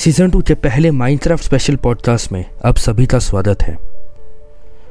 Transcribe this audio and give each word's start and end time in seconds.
Season 0.00 0.30
two 0.30 0.40
के 0.42 0.54
पहले 0.54 0.90
Minecraft 0.90 1.44
special 1.44 1.76
podcast 1.76 2.30
में 2.32 2.44
आप 2.64 2.76
सभी 2.76 3.06
का 3.06 3.18
स्वागत 3.18 3.62
है। 3.62 3.74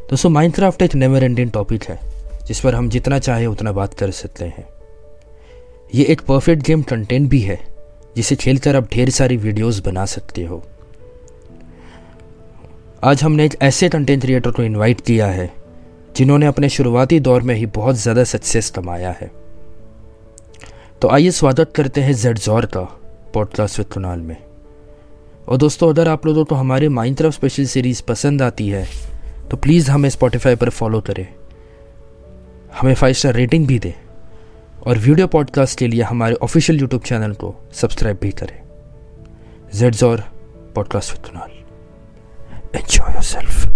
दोस्तों 0.09 0.29
माइनक्राफ्ट 0.29 0.81
एक 0.81 0.95
नेवर 0.95 1.23
एंडिंग 1.23 1.51
टॉपिक 1.51 1.83
है, 1.83 1.99
जिस 2.47 2.59
पर 2.59 2.75
हम 2.75 2.89
जितना 2.89 3.17
चाहे 3.19 3.45
उतना 3.45 3.71
बात 3.71 3.93
कर 3.93 4.11
सकते 4.11 4.45
हैं। 4.45 4.67
ये 5.95 6.03
एक 6.03 6.21
परफेक्ट 6.21 6.63
गेम 6.63 6.81
कंटेंट 6.81 7.29
भी 7.29 7.39
है, 7.39 7.57
जिसे 8.15 8.35
खेलकर 8.35 8.75
आप 8.75 8.89
ढेर 8.91 9.09
सारी 9.09 9.37
वीडियोस 9.37 9.79
बना 9.79 10.03
सकते 10.05 10.43
हो। 10.43 10.61
आज 13.03 13.23
हमने 13.23 13.45
एक 13.45 13.55
ऐसे 13.61 13.89
कंटेंट 13.89 14.21
क्रिएटर 14.21 14.51
को 14.51 14.63
इनवाइट 14.63 15.01
किया 15.01 15.27
है, 15.27 15.49
जिन्होंने 16.17 16.45
अपने 16.45 16.69
शुरुआती 16.69 17.19
दौर 17.19 17.41
में 17.41 17.55
ही 17.55 17.65
बहुत 17.65 17.95
ज़्यादा 17.95 18.23
सक्सेस 18.23 18.69
कमाया 18.69 19.15
है। 19.21 19.31
तो 21.01 21.09
आइए 21.09 21.31
स्वागत 21.31 21.73
करते 21.75 22.01
हैं 22.01 22.13
जेड 22.13 22.39
जॉर 22.39 22.65
का 22.65 22.83
पॉडकास्ट 23.33 23.81
कुणाल 23.93 24.19
में। 24.19 24.48
और 25.49 25.57
दोस्तों, 25.57 25.89
अगर 25.89 26.07
आप 26.07 26.25
लोगों 26.25 26.43
को 26.45 26.55
हमारे 26.55 26.89
माइंड 26.89 27.29
स्पेशल 27.29 27.65
सीरीज़ 27.65 28.01
पसंद 28.03 28.41
आती 28.41 28.67
है 28.69 28.87
तो 29.51 29.57
प्लीज़ 29.57 29.89
हमें 29.91 30.09
स्पॉटिफाई 30.09 30.55
पर 30.55 30.69
फॉलो 30.69 30.99
करें। 31.01 31.27
हमें 32.81 32.93
फाइव 32.93 33.13
स्टार 33.13 33.33
रेटिंग 33.33 33.65
भी 33.67 33.79
दें 33.79 33.93
और 34.87 34.97
वीडियो 34.97 35.27
पॉडकास्ट 35.27 35.79
के 35.79 35.87
लिए 35.87 36.01
हमारे 36.01 36.35
ऑफिशियल 36.35 36.79
यूट्यूब 36.79 37.01
चैनल 37.01 37.33
को 37.33 37.55
सब्सक्राइब 37.73 38.19
भी 38.21 38.31
करें। 38.31 38.59
Zed 39.75 39.95
jaw 39.95 40.23
podcast 40.75 41.13
with 41.13 41.25
Kunal 41.25 41.51
enjoy 42.75 43.13
yourself 43.13 43.67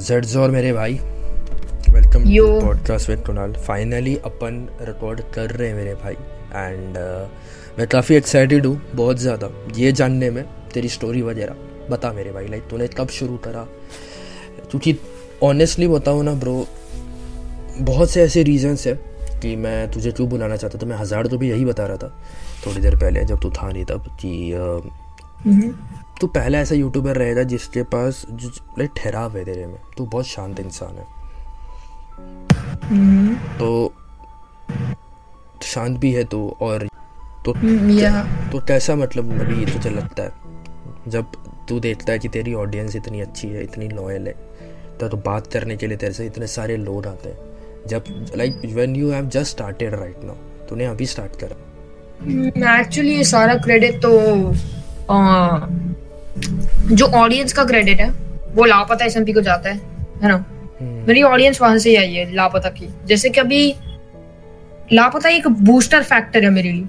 Zeds 0.00 0.36
और 0.36 0.50
मेरे 0.50 0.72
भाई। 0.72 0.92
Welcome 1.90 2.24
to 2.24 2.60
podcast 2.60 3.08
with 3.08 3.24
Kunal 3.26 3.52
finally 3.66 4.14
upon 4.16 4.54
record 4.80 5.20
कर 5.34 5.50
रहे 5.50 5.68
हैं 5.68 5.74
मेरे 5.76 5.94
भाई। 5.94 6.14
एंड 6.54 6.96
uh, 6.96 7.78
मैं 7.78 7.86
काफ़ी 7.88 8.14
एक्साइटेड 8.16 8.66
हूँ 8.66 8.80
बहुत 8.94 9.18
ज़्यादा। 9.18 9.50
ये 9.76 9.92
जानने 9.92 10.30
में 10.30 10.44
तेरी 10.74 10.88
स्टोरी 10.88 11.22
वगैरह। 11.22 11.56
बता 11.90 12.12
मेरे 12.12 12.32
भाई 12.32 12.46
लाइक 12.46 12.68
तूने 12.70 12.88
कब 12.88 13.08
शुरू 13.08 13.36
करा? 13.36 13.66
क्योंकि 14.70 14.96
ऑनेस्टली 15.42 15.88
बताऊँ 15.88 16.24
ना 16.24 16.34
ब्रो 16.34 16.66
बहुत 17.80 18.10
से 18.10 18.22
ऐसे 18.22 18.42
रीजंस 18.42 18.86
है 18.86 18.94
कि 19.42 19.54
मैं 19.56 19.90
तुझे 19.90 20.12
क्यों 20.12 20.28
बुलाना 20.28 20.56
चाहता 20.56 20.78
था। 20.78 20.86
मैं 20.86 20.96
हज़ार 20.96 21.26
तो 21.26 21.38
भी 21.38 21.50
यही 21.50 21.64
बता 21.64 21.86
रहा 21.86 21.96
था 21.96 22.12
थोड़ी 22.66 22.80
देर 22.80 22.96
पहले 22.96 23.24
जब 23.24 23.40
तू 23.40 23.50
था 23.50 23.70
नहीं 23.72 23.84
तब 23.84 24.16
कि 24.20 24.52
अ, 24.52 24.80
तू 26.20 26.26
पहला 26.26 26.58
ऐसा 26.58 26.74
यूट्यूबर 26.74 27.16
रहेगा 27.16 27.42
जिसके 27.42 27.82
पास 27.82 28.26
जो 28.30 28.86
ठहराव 28.86 29.36
है 29.36 29.44
तेरे 29.44 29.66
में। 29.66 29.78
तू 29.96 30.06
बहुत 30.06 30.26
शांत 30.26 30.60
इंसान 30.60 30.98
है। 30.98 31.20
तो 33.58 33.92
शांत 35.62 35.98
भी 35.98 36.12
है 36.12 36.24
तू 36.24 36.56
और 36.60 36.86
तो 37.44 37.54
या 37.90 38.22
तो 38.52 38.58
कैसा 38.58 38.94
मतलब 38.94 39.40
अभी 39.40 39.64
तुझे 39.66 39.90
लगता 39.90 40.22
है? 40.22 40.32
जब 41.08 41.26
तू 41.68 41.80
देखता 41.80 42.12
है 42.12 42.18
कि 42.18 42.28
तेरी 42.28 42.54
ऑडियंस 42.54 42.96
इतनी 42.96 43.20
अच्छी 43.20 43.48
है 43.48 43.62
इतनी 43.64 43.88
लॉयल 43.88 44.26
है 44.26 44.32
तो, 45.00 45.08
तो 45.08 45.16
बात 45.16 45.46
करने 45.46 45.76
के 45.76 45.86
लिए 45.86 45.96
तेरे 45.96 46.12
से 46.12 46.26
इतने 46.26 46.46
सारे 46.46 46.76
लोग 46.76 47.06
आते 47.06 47.28
हैं। 47.28 47.38
जब 47.86 48.04
like 48.36 48.60
when 48.64 48.96
you 48.96 49.10
have 49.10 49.26
just 49.26 49.50
started 49.50 49.94
right 49.94 50.24
now 50.24 50.34
तूने 50.68 50.86
अभी 50.86 51.06
स्टार्ट 51.06 51.36
करा। 51.36 52.80
एक्चुअली 52.80 53.14
ये 53.16 53.24
सारा 53.24 53.54
क्रेडिट 53.54 54.02
तो 54.02 54.10
जो 56.90 57.06
ऑडियंस 57.06 57.52
का 57.52 57.64
क्रेडिट 57.64 58.00
है 58.00 58.08
वो 58.54 58.64
लापता 58.64 59.04
एसएमपी 59.04 59.32
को 59.32 59.40
जाता 59.40 59.70
है 59.70 59.76
है 60.22 60.28
ना? 60.28 60.44
मेरी 60.80 61.22
ऑडियंस 61.22 61.60
वहाँ 61.60 61.78
से 61.78 61.90
ही 61.90 61.96
आई 61.96 62.12
है 62.14 62.34
लापता 62.34 62.68
की। 62.70 62.88
जैसे 63.06 63.30
कि 63.30 63.40
अभी 63.40 63.74
लापता 64.92 65.28
एक 65.28 65.46
बूस्टर 65.48 66.02
फैक्टर 66.02 66.44
है 66.44 66.50
मेरे 66.50 66.72
लिए। 66.72 66.86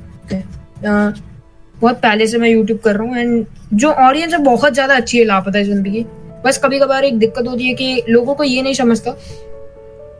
बहुत 1.76 1.96
पहले 1.96 2.28
से 2.28 2.38
मैं 2.38 2.50
यूट्यूब 2.50 2.80
कर 2.80 2.96
रहा 2.96 3.04
हूँ 3.04 3.18
एंड 3.18 3.46
जो 3.74 3.92
ऑडियंस 3.92 4.34
है 4.34 4.40
बहुत 4.44 4.74
ज़्यादा 4.74 4.96
अच्छी 4.96 5.18
है 5.18 5.24
लापता 5.26 5.60
एसएमपी 5.60 5.92
की। 5.92 6.06
बस 6.46 6.58
कभी 6.64 6.80
कभार 6.80 7.06
एक 7.06 7.18
दिक्कत 7.20 7.48
होती 7.48 7.68
है 7.68 7.74
कि 7.74 8.04
लोगों 8.10 8.36
को 8.36 8.44
ये 8.44 8.62
नहीं 8.62 8.74
समझता 8.74 9.16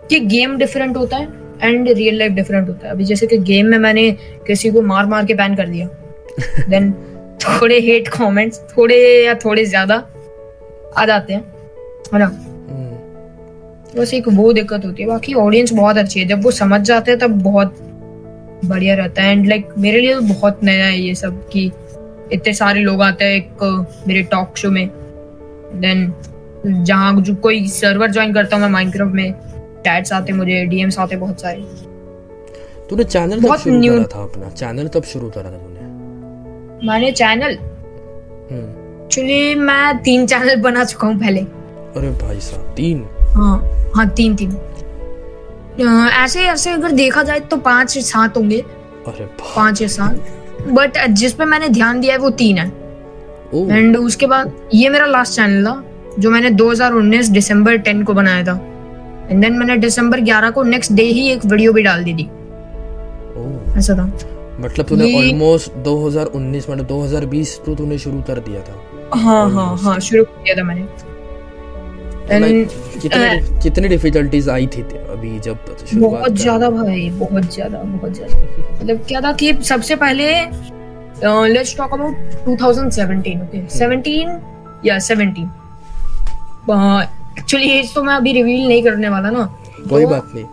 कि 0.10 0.20
गेम 0.20 0.58
डिफरेंट 0.58 0.98
होता 0.98 1.18
है 1.18 1.28
एंड 1.62 1.90
रियल 1.90 2.18
लाइफ 2.20 2.32
डिफरेंट 2.32 2.68
होता 2.68 2.88
है। 2.88 2.94
अभी 2.94 3.04
जैसे 3.04 3.28
कि 3.28 3.38
गेम 3.40 3.66
में 3.66 3.78
मैंने 3.78 4.12
किसी 4.48 4.72
को 4.72 4.82
मार 4.84 5.06
मार 5.06 5.26
के 5.26 5.34
बैन 5.34 5.56
कर 5.56 5.68
दिया। 5.68 5.88
देन 6.70 6.94
थोड़े 7.42 7.80
हेट 7.80 8.08
कमेंट्स 8.08 8.60
थोड़े 8.70 8.98
या 9.26 9.34
थोड़े 9.36 9.66
ज़्यादा 9.66 9.96
आ 10.98 11.06
जाते 11.06 11.34
हैं। 11.34 11.44
है 12.14 12.20
ना? 12.20 12.32
बस 13.96 14.14
एक 14.14 14.28
वो 14.30 14.52
दिक्कत 14.54 14.86
होती 14.86 15.04
है। 15.04 15.08
बाकी 15.10 15.34
ऑडियंस 15.36 15.72
बहुत 15.74 15.98
अच्छी 15.98 16.20
है। 16.20 16.26
जब 16.28 16.44
वो 16.44 16.52
समझ 16.54 16.82
जाते 16.82 17.12
हैं 17.12 17.20
तब 17.20 17.42
बहुत 17.44 17.76
बढ़िया 18.66 18.96
रहता 18.96 19.22
है। 19.22 19.32
एंड 19.32 19.48
लाइक 19.48 19.66
like, 19.66 19.78
मेरे 19.78 20.02
लिए 20.02 20.14
तो 20.16 20.22
बहुत 20.24 20.64
नया 20.64 20.86
है 20.86 21.00
ये 21.00 21.16
सब 21.16 21.48
कि 21.50 21.72
इतने 22.34 22.54
सारे 22.54 22.82
लोग 22.82 23.02
आते 23.02 23.26
हैं 23.26 23.36
एक 23.36 23.64
मेरे 24.08 24.24
टॉक 24.32 24.58
शो 24.58 24.72
में। 24.72 24.88
देन 25.76 26.14
जहाँ 26.66 27.14
जो 27.22 27.36
कोई 27.38 27.68
सर्वर 27.70 28.12
ज्वाइन 28.12 28.34
करता 28.34 28.56
हूँ 28.56 28.64
मैं 28.64 28.72
माइनक्राफ्ट 28.72 29.14
में 29.14 29.34
टैट्स 29.84 30.14
आते 30.14 30.34
मुझे 30.34 30.64
डीएम्स 30.66 31.00
आते 31.00 31.16
बहुत 31.16 31.42
सारे। 31.42 31.62
तूने 32.90 33.04
चैनल 33.04 33.36
कब 33.36 33.42
बहुत 33.42 33.60
शुरू 33.60 33.82
करा 33.84 34.04
था 34.16 34.24
अपना? 34.24 34.50
चैनल 34.52 34.88
कब 34.88 35.04
शुरू 35.04 35.30
करा 35.30 35.52
था 35.52 35.58
तूने? 35.58 35.90
मैंने 36.84 37.12
चैनल। 37.12 37.58
हम्म। 38.52 39.04
एक्चुअली 39.04 39.56
मैं 39.56 39.98
तीन 39.98 40.26
चैनल 40.26 40.56
बना 40.56 40.84
चुका 40.84 41.08
हूँ 41.08 41.20
पहले। 41.20 41.40
अरे 41.40 42.10
भाई 42.10 42.40
साहब 42.40 42.74
तीन? 42.78 43.06
हाँ 43.30 43.62
हाँ 43.96 44.10
तीन 44.10 44.36
तीन। 44.36 44.58
ऐसे 46.10 46.40
ऐसे 46.40 46.72
अगर 46.72 46.92
देखा 46.92 47.24
जाए 47.24 47.40
तो 47.40 47.58
पाँच 47.58 47.90
से 47.90 48.02
सात 48.02 48.38
होंगे। 48.38 48.60
अरे 49.08 49.26
पाँच 49.26 49.82
या 49.82 49.88
सात। 49.88 50.68
बट 50.68 51.08
जिस 51.10 51.34
पे 51.34 51.46
मैंने 51.46 51.70
ध्यान 51.70 52.00
दिया 52.00 52.14
है 52.14 52.20
वो 52.20 52.30
तीन 52.30 52.58
है। 52.58 52.68
एंड 53.78 53.98
उसके 53.98 54.28
बाद 54.28 54.52
ये 54.74 54.90
मेरा 54.90 55.06
लास्ट 55.06 55.36
चैनल 55.36 55.66
था 55.66 55.84
जो 56.20 56.32
मैंने 56.32 56.50
2019 56.50 57.30
दिसंबर 57.30 57.78
10 57.78 58.04
को 58.04 58.14
बनाया 58.14 58.44
था। 58.44 58.60
एंड 59.32 59.42
देन 59.42 59.54
मैंने 59.54 59.78
दिसंबर 59.78 60.20
11 60.20 60.52
को 60.52 60.64
नेक्स्ट 60.64 60.92
डे 60.92 61.04
ही 61.04 61.30
एक 61.30 61.46
वीडियो 61.46 61.74
भी 61.74 61.84
डाल 61.84 62.04
दी 62.04 62.14
थी। 62.14 62.30
ऐसा 63.78 63.94
था। 63.94 64.06
मतलब 64.64 64.86
तूने 64.86 65.14
ऑलमोस्ट 65.18 65.72
2019 65.86 66.70
मतलब 66.70 66.88
2020 66.88 67.58
तो 67.66 67.76
तूने 67.76 67.98
शुरू 67.98 68.22
कर 68.28 68.40
दिया 68.40 68.62
था। 68.62 69.20
हाँ 69.20 69.50
हाँ 69.52 69.78
हाँ 69.78 70.00
शुरू 70.00 70.24
किया 70.24 70.56
था 70.58 70.64
मैंने। 70.64 70.82
तो 72.32 73.00
कितने 73.02 73.60
कितनी 73.64 73.88
डिफिकल्टीज 73.88 74.50
आई 74.50 74.68
थी 74.68 74.84
ते- 74.84 75.00
अभी 75.12 75.40
जब 75.40 75.58
बहुत 75.94 76.32
ज़्यादा 76.34 76.70
भाई 76.70 77.10
बहुत 77.20 77.54
ज़्यादा 77.54 77.82
बहुत 77.84 78.14
ज़्यादा। 78.14 78.36
मतलब 78.82 79.04
क्या 79.08 79.22
था 79.22 79.32
कि 79.42 79.54
सबसे 79.70 79.96
पहले 80.04 80.30
लेट्स 81.54 81.76
टॉक 81.78 81.94
अबाउट 81.94 82.16
2017 82.46 83.42
ओके 83.42 83.66
17 83.78 84.40
या 84.86 84.98
17 85.10 85.50
एक्चुअली 87.40 87.70
एज 87.72 87.94
तो 87.94 88.04
मैं 88.04 88.14
अभी 88.14 88.32
रिवील 88.34 88.68
नहीं 88.68 88.84
करने 88.84 89.10
वाला 89.10 89.30
ना। 89.30 89.44
कोई 89.90 90.02
तो- 90.04 90.12
बात 90.12 90.32
नहीं। 90.36 90.46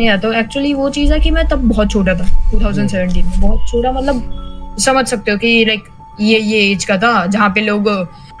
या 0.00 0.16
तो 0.16 0.32
एक्चुअली 0.32 0.72
वो 0.74 0.88
चीज़ 0.90 1.12
है 1.12 1.18
कि 1.20 1.30
मैं 1.30 1.46
तब 1.48 1.68
बहुत 1.68 1.90
छोटा 1.90 2.14
था 2.14 2.26
2017 2.50 3.16
में। 3.16 3.40
बहुत 3.40 3.68
छोटा 3.70 3.92
मतलब 3.92 4.76
समझ 4.80 5.06
सकते 5.08 5.30
हो 5.30 5.38
कि 5.38 5.64
लाइक 5.64 5.84
ये 6.20 6.38
ये 6.38 6.60
एज 6.72 6.84
का 6.84 6.96
था 6.98 7.24
जहाँ 7.26 7.48
पे 7.54 7.60
लोग 7.60 7.88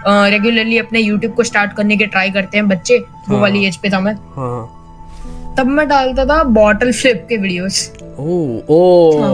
रेगुलरली 0.06 0.78
अपने 0.78 1.00
यूट्यूब 1.00 1.34
को 1.34 1.42
स्टार्ट 1.44 1.72
करने 1.76 1.96
के 1.96 2.06
ट्राई 2.06 2.30
करते 2.30 2.58
हैं 2.58 2.68
बच्चे 2.68 2.98
वो 2.98 3.34
हाँ। 3.34 3.40
वाली 3.42 3.64
एज 3.66 3.76
पे 3.76 3.90
था 3.90 4.00
मैं। 4.00 4.14
हाँ। 4.36 5.54
तब 5.58 5.66
मैं 5.66 5.86
डालता 5.88 6.24
था 6.26 6.42
बॉटल 6.58 6.92
फ्लिप 6.92 7.26
के 7.28 7.36
वीडियोस 7.36 7.90
ओ 8.18 8.38
ओ 8.70 9.18
हाँ। 9.20 9.30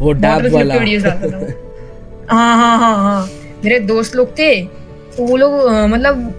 वो 0.00 0.12
डैब 0.12 0.52
वाला। 0.54 0.74
हाँ 2.30 2.56
हाँ 2.56 2.78
हाँ 2.78 2.96
हाँ। 2.96 3.28
मेरे 3.64 3.78
दोस्त 3.86 4.14
लोग 4.16 4.38
थे 4.38 4.54
तो 5.16 5.24
वो 5.26 5.36
लोग 5.36 5.52
मतलब 5.90 6.34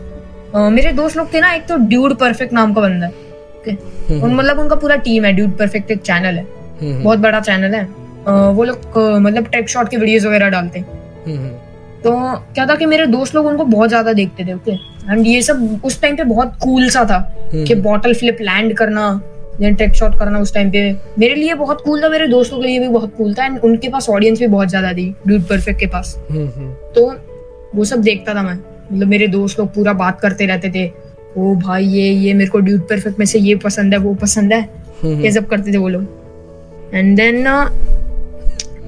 मेरे 0.74 0.92
दोस्त 0.94 1.18
लोग 1.18 1.34
थे 1.34 1.40
ना 1.42 1.52
एक 1.54 1.68
तो 1.68 1.76
ड्यूड 1.90 2.16
परफेक्ट 2.20 2.54
नाम 2.54 2.74
का 2.74 2.82
बंदा 2.82 3.06
है। 3.06 3.30
ओके। 3.62 4.20
उन 4.20 4.34
मतलब 4.34 4.60
उनका 4.60 4.76
पूरा 4.76 4.96
टीम 4.98 5.26
है 5.26 5.32
ड्यूड 5.34 5.58
परफेक्ट 5.58 5.92
एक 5.92 6.02
चैनल 6.04 6.38
है। 6.38 6.46
हम्म, 6.82 7.04
बहुत 7.04 7.20
बड़ा 7.20 7.40
चैनल 7.42 7.76
है। 7.76 7.84
वो 8.52 8.64
लोग 8.64 8.98
मतलब 8.98 9.48
टेक 9.48 9.70
शॉट 9.70 9.90
के 9.90 9.98
वीडियोस 9.98 10.26
वगैरह 10.26 10.50
डालते 10.50 10.80
हैं। 10.80 10.86
हम्म, 11.26 11.38
हम्म, 11.38 11.50
तो 12.04 12.12
क्या 12.54 12.66
था 12.66 12.76
कि 12.76 12.86
मेरे 12.86 13.06
दोस्त 13.08 13.36
लोग 13.36 13.46
उनको 13.46 13.66
बहुत 13.66 13.90
ज़्यादा 13.90 14.14
देखते 14.14 14.46
थे 14.46 14.54
ओके 14.54 14.72
एंड 15.12 15.28
ये 15.28 15.42
सब 15.42 15.82
उस 15.86 16.02
टाइम 16.02 16.16
पे 16.18 16.24
बहुत 16.26 16.56
कूल 16.62 16.90
सा 16.90 17.04
था 17.06 17.18
हम्म, 17.54 17.66
कि 17.66 17.76
बॉटल 17.78 18.14
फ्लिप 18.14 18.38
लैंड 18.42 18.76
करना 18.78 19.22
या 19.62 19.70
टेक 19.72 19.94
शॉट 19.96 20.18
करना 20.20 20.40
उस 20.40 20.54
टाइम 20.54 20.70
पे। 20.72 20.92
मेरे 21.20 21.36
लिए 21.36 21.54
बहुत 21.56 21.82
कूल 21.82 22.02
था 22.04 22.10
मेरे 22.10 22.28
दोस्तों 22.28 22.60
के 22.60 22.68
लिए 22.68 22.80
भी 22.80 22.88
बहुत 22.90 23.14
कूल 23.18 23.34
था 23.34 23.46
एंड 23.46 23.60
उनके 23.60 23.90
पास 23.90 24.10
ऑडियंस 24.10 24.40
भी 24.40 24.48
बहुत 24.48 24.70
ज़्यादा 24.70 24.94
थी 24.94 25.10
ड्यूड 25.28 25.44
परफेक्ट 25.48 25.80
के 25.80 25.88
पास। 25.88 26.16
हम्म, 26.32 26.48
हम्म, 26.48 26.74
तो 26.96 27.12
वो 27.76 27.86
सब 27.86 28.02
देखता 28.02 28.34
था 28.36 28.42
मैं। 28.42 28.58
मतलब 28.92 29.08
मेरे 29.08 29.28
दोस्त 29.30 29.60
लोग 29.60 29.74
पूरा 29.74 29.94
बात 29.96 30.20
करते 30.22 30.46
रहते 30.46 30.70
थे 30.70 30.86
ओ 31.38 31.54
भाई 31.56 31.86
ये 31.86 32.10
ये 32.10 32.34
मेरे 32.34 32.50
को 32.50 32.60
ड्यूड 32.60 32.82
परफेक्ट 32.82 33.20
में 33.20 33.26
से 33.26 33.40
ये 33.40 33.56
पसंद 33.56 33.94
है 33.94 34.00
वो 34.00 34.14
पसंद 34.14 34.54
है। 34.54 34.62
हम्म, 35.04 35.24
ये 35.26 35.32
सब 35.32 35.48
करते 35.48 35.74
थे 35.74 35.78
वो 35.78 35.88
लोग। 35.90 36.92
एंड 36.94 37.16
देन 37.18 37.44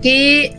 कि 0.06 0.50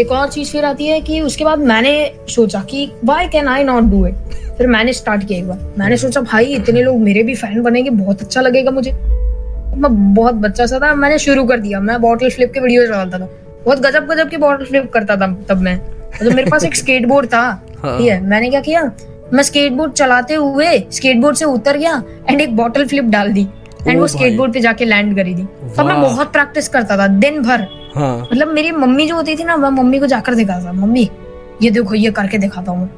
एक 0.00 0.10
और 0.12 0.28
चीज़ 0.28 0.50
फिर 0.52 0.64
आती 0.64 0.86
है 0.86 1.00
कि 1.00 1.20
उसके 1.20 1.44
बाद 1.44 1.58
मैंने 1.58 1.92
सोचा 2.28 2.60
कि 2.60 2.90
why 3.04 3.28
can 3.28 3.48
I 3.48 3.64
not 3.64 3.84
do 3.84 4.06
it 4.06 4.14
फिर 4.58 4.66
मैंने 4.66 4.92
स्टार्ट 4.92 5.26
किया 5.26 5.38
एक 5.38 5.48
बार। 5.48 5.74
मैंने 5.78 5.96
सोचा 5.96 6.20
भाई 6.20 6.44
इतने 6.44 6.82
लोग 6.82 6.96
मेरे 6.98 7.22
भी 7.22 7.34
फ़ैन 7.34 7.62
बनेंगे 7.62 7.90
बहुत 7.90 8.22
अच्छा 8.22 8.40
लगेगा 8.40 8.70
मुझे। 8.70 8.92
मैं 8.92 10.14
बहुत 10.14 10.34
बच्चा 10.34 10.66
सा 10.66 10.78
था 10.78 10.94
मैंने 10.94 11.18
शुरू 11.18 11.44
कर 11.44 11.60
दिया। 11.60 11.80
मैं 11.80 12.00
बॉटल 12.00 12.30
फ्लिप 12.30 12.52
के 12.52 12.60
वीडियो 12.60 12.86
डालता 12.86 13.18
था। 13.18 13.28
बहुत 13.64 13.80
गजब 13.80 14.06
गजब 14.06 14.28
की 14.28 14.36
बॉटल 14.36 14.64
फ्लिप 14.64 14.90
करता 14.92 15.16
था 15.16 15.26
तब 15.48 15.60
मैं। 15.60 15.78
तो 16.18 16.30
मेरे 16.30 16.50
पास 16.50 16.64
एक 16.64 16.74
स्केटबोर्ड 16.82 17.26
था 17.26 17.40
हाँ। 17.82 17.98
ठीक 17.98 18.08
है 18.08 18.20
मैंने 18.20 18.50
क्या 18.50 18.60
किया? 18.60 18.82
मैं 19.34 19.42
स्केटबोर्ड 19.42 19.92
चलाते 19.92 20.34
हुए 20.34 20.78
स्केटबोर्ड 20.92 21.36
से 21.36 21.44
उतर 21.44 21.76
गया 21.78 22.02
एंड 22.28 22.40
एक 22.40 22.56
बॉटल 22.56 22.86
फ्लिप 22.88 23.04
डाल 23.04 23.32
दी 23.32 23.46
एंड 23.86 24.00
वो 24.00 24.06
स्केटबोर्ड 24.06 24.52
पे 24.52 24.60
जाके 24.60 24.84
लैंड 24.84 25.14
करी 25.16 25.34
थी 25.34 25.44
तब 25.76 25.86
मैं 25.86 26.00
बहुत 26.00 26.32
प्रैक्टिस 26.32 26.68
करता 26.68 26.96
था 26.98 27.06
दिन 27.18 27.40
भर 27.42 27.66
हाँ। 27.94 28.18
मतलब 28.22 28.48
मेरी 28.48 28.70
मम्मी 28.72 29.06
जो 29.08 29.14
होती 29.14 29.36
थी 29.36 29.44
ना 29.44 29.56
मैं 29.56 29.70
मम्मी 29.70 29.98
को 29.98 30.06
जाकर 30.06 30.34
दिखाता 30.34 30.64
था 30.66 30.72
मम्मी 30.72 31.08
ये 31.62 31.70
देखो 31.70 31.94
ये 31.94 32.10
करके 32.10 32.38
दिखाता 32.38 32.72
हूँ। 32.72 32.88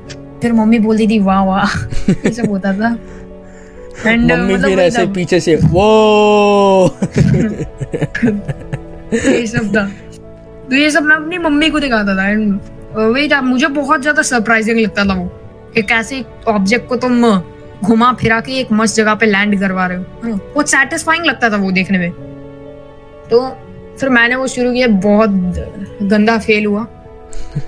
फिर 0.42 0.52
मम्मी 0.52 0.78
बोलती 0.78 1.06
थी 1.08 1.18
वाह 1.18 1.42
वाह। 1.44 1.76
ये 2.10 2.30
सब 2.32 2.48
होता 2.50 2.72
था। 2.72 2.96
एंड 4.06 4.32
मम्मी 4.32 4.54
मतलब 4.54 4.68
फिर 4.68 4.80
ऐसे 4.80 5.06
पीछे 5.14 5.40
से 5.40 5.54
वो 5.56 5.86
ये 9.14 9.46
सब 9.46 9.74
था। 9.76 9.84
तो 10.70 10.76
ये 10.76 10.90
सब 10.90 11.02
मैं 11.02 11.16
अपनी 11.16 11.38
मम्मी 11.38 11.70
को 11.70 11.80
दिखाता 11.80 12.16
था 12.16 12.28
एंड 12.28 12.60
वही 12.94 13.28
था 13.28 13.40
मुझे 13.42 13.66
बहुत 13.66 14.00
ज़्यादा 14.00 14.22
सरप्राइजिंग 14.22 14.78
लगता 14.78 15.04
था 15.04 15.14
वो। 15.14 15.30
कि 15.74 15.82
कैसे 15.82 16.24
ऑब्जेक्ट 16.48 16.88
को 16.88 16.96
तुम 16.96 17.24
घुमा 17.80 18.12
फिरा 18.12 18.40
के 18.40 18.52
एक 18.52 18.72
मस्त 18.72 18.96
जगह 18.96 19.14
पे 19.14 19.26
लैंड 19.26 19.58
करवा 19.60 19.86
रहे 19.86 19.98
हो। 19.98 20.04
बहुत 20.24 20.70
सेटिस्फाइंग 20.70 21.24
लगता 21.26 21.50
था 21.50 21.56
वो 21.56 21.70
देखने 21.72 21.98
में। 21.98 22.10
तो 23.30 23.48
फिर 24.00 24.08
मैंने 24.08 24.34
वो 24.34 24.46
शुरू 24.46 24.72
किया 24.72 24.86
बहुत 25.00 25.30
गंदा 26.02 26.38
फेल 26.38 26.66
हुआ। 26.66 26.86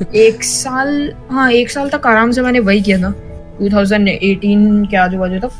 एक 0.15 0.45
साल 0.45 1.13
हाँ 1.31 1.51
एक 1.53 1.71
साल 1.71 1.89
तक 1.91 2.07
आराम 2.07 2.31
से 2.31 2.43
मैंने 2.43 2.61
वही 2.61 2.81
किया 2.83 2.99
था। 2.99 3.13
2018 3.61 4.87
के 4.91 4.97
आजू 4.97 5.19
बाजू 5.19 5.39
तक। 5.39 5.53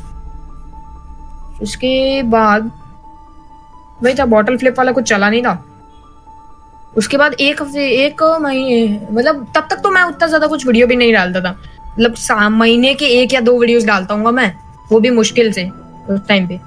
उसके 1.61 2.23
बाद 2.29 2.71
वही 4.03 4.13
था 4.13 4.25
बॉटल 4.25 4.57
फ्लिप 4.57 4.77
वाला 4.77 4.91
कुछ 4.91 5.09
चला 5.09 5.29
नहीं 5.29 5.43
था। 5.43 5.63
उसके 6.97 7.17
बाद 7.17 7.33
एक 7.33 7.61
हफ़्ते 7.61 7.87
एक 8.05 8.23
महीने 8.41 8.99
मतलब 9.11 9.45
तब 9.55 9.67
तक 9.69 9.79
तो 9.83 9.89
मैं 9.91 10.03
उतना 10.03 10.27
ज़्यादा 10.27 10.47
कुछ 10.47 10.65
वीडियो 10.67 10.87
भी 10.87 10.95
नहीं 10.95 11.13
डालता 11.13 11.41
था। 11.41 11.57
मतलब 11.99 12.49
महीने 12.51 12.93
के 12.93 13.05
एक 13.21 13.33
या 13.33 13.39
दो 13.39 13.59
वीडियोस 13.59 13.83
डालता 13.85 14.13
हूँ 14.13 14.31
मैं 14.31 14.53
वो 14.91 14.99
भी 14.99 15.09
मुश्किल 15.09 15.51
से 15.53 15.69
उस 16.09 16.19
टाइम 16.27 16.47
पे। 16.47 16.59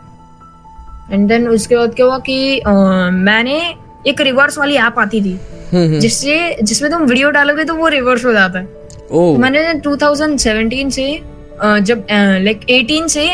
एंड 1.12 1.28
देन 1.28 1.48
उसके 1.48 1.76
बाद 1.76 1.94
क्या 1.94 2.06
हुआ 2.06 2.18
कि 2.18 2.58
अ, 2.58 2.70
मैंने 3.12 3.58
एक 4.06 4.20
रिवर्स 4.20 4.58
वाली 4.58 4.74
ऐप 4.76 4.98
आती 4.98 5.20
थी 5.22 5.32
हम्म, 5.72 5.84
हम्म। 5.84 5.98
जिससे 5.98 6.56
जिसमें 6.62 6.90
तुम 6.90 7.02
वीडियो 7.02 7.30
डालोगे 7.30 7.64
तो 7.64 7.74
वो 7.74 7.88
रिवर्स 7.88 8.24
हो 8.24 8.32
जाता 8.32 8.58
है। 8.58 8.64
ओ। 9.10 9.34
तो 9.34 9.36
मैंने 9.38 9.74
2017 9.74 10.90
से 10.90 11.08
जब 11.64 12.06
लाइक 12.44 12.60
18 12.70 13.08
से 13.08 13.28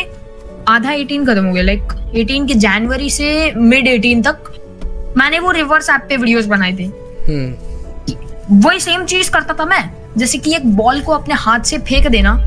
आधा 0.68 0.90
18 0.90 1.26
खत्म 1.26 1.44
हो 1.46 1.52
गया। 1.52 1.62
लाइक 1.62 1.82
18 2.16 2.46
के 2.48 2.54
जनवरी 2.54 3.10
से 3.10 3.52
मिड 3.56 3.88
18 3.88 4.22
तक 4.26 5.14
मैंने 5.18 5.38
वो 5.38 5.50
रिवर्स 5.50 5.90
ऐप 5.90 6.06
पे 6.08 6.16
वीडियोस 6.16 6.46
बनाए 6.46 6.72
थे। 6.72 6.84
हम्म। 7.28 8.60
वही 8.68 8.80
सेम 8.80 9.04
चीज़ 9.04 9.30
करता 9.30 9.54
था 9.54 9.64
मैं। 9.64 9.82
जैसे 10.18 10.38
कि 10.38 10.54
एक 10.56 10.66
बॉल 10.76 11.00
को 11.00 11.12
अपने 11.12 11.34
हाथ 11.34 11.60
से 11.60 11.78
फेंक 11.78 12.08
देना 12.08 12.38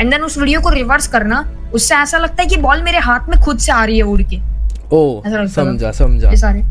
एंड 0.00 0.10
देन 0.10 0.22
उस 0.22 0.38
वीडियो 0.38 0.60
को 0.60 0.70
रिवर्स 0.70 1.06
करना 1.06 1.70
उससे 1.74 1.94
ऐसा 1.94 2.18
लगता 2.18 2.42
है 2.42 2.48
कि 2.48 2.56
बॉल 2.56 2.82
मेरे 2.82 2.98
हाथ 2.98 3.28
में 3.28 3.40
खुद 3.40 3.58
से 3.58 3.72
आ 3.72 3.84
रही 3.84 3.96
है 3.96 4.02
उड़ 4.04 4.22
के। 4.22 4.36
ओ। 4.92 5.22
समझा 5.54 5.90
समझा। 5.92 6.30
ये 6.30 6.36
सारे। 6.36 6.62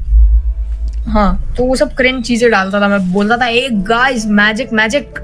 हाँ 1.11 1.53
तो 1.57 1.63
वो 1.65 1.75
सब 1.75 1.93
क्रेंज 1.95 2.23
चीज़ें 2.25 2.49
डालता 2.51 2.81
था 2.81 2.87
मैं 2.87 3.13
बोलता 3.13 3.37
था 3.37 3.47
ए 3.47 3.67
गाइस 3.87 4.25
मैजिक 4.39 4.73
मैजिक 4.73 5.19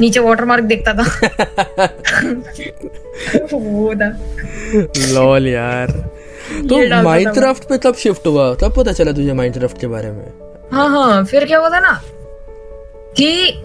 नीचे 0.00 0.20
वाटरमार्क 0.20 0.64
देखता 0.64 0.92
था। 0.92 1.02
वो 3.52 3.94
था। 3.94 4.08
लॉल 5.14 5.46
यार। 5.48 5.90
तो 6.70 7.02
माइनक्राफ्ट 7.02 7.68
पे 7.68 7.78
तब 7.78 7.94
शिफ्ट 7.94 8.26
हुआ 8.26 8.54
तब 8.54 8.74
पता 8.76 8.92
चला 8.92 9.12
तुझे 9.12 9.32
माइनक्राफ्ट 9.32 9.80
के 9.80 9.86
बारे 9.86 10.10
में। 10.10 10.32
हाँ 10.72 10.88
हाँ 10.90 11.24
फिर 11.24 11.44
क्या 11.44 11.58
हुआ 11.58 11.70
था 11.70 11.80
ना 11.80 12.00
कि 13.16 13.62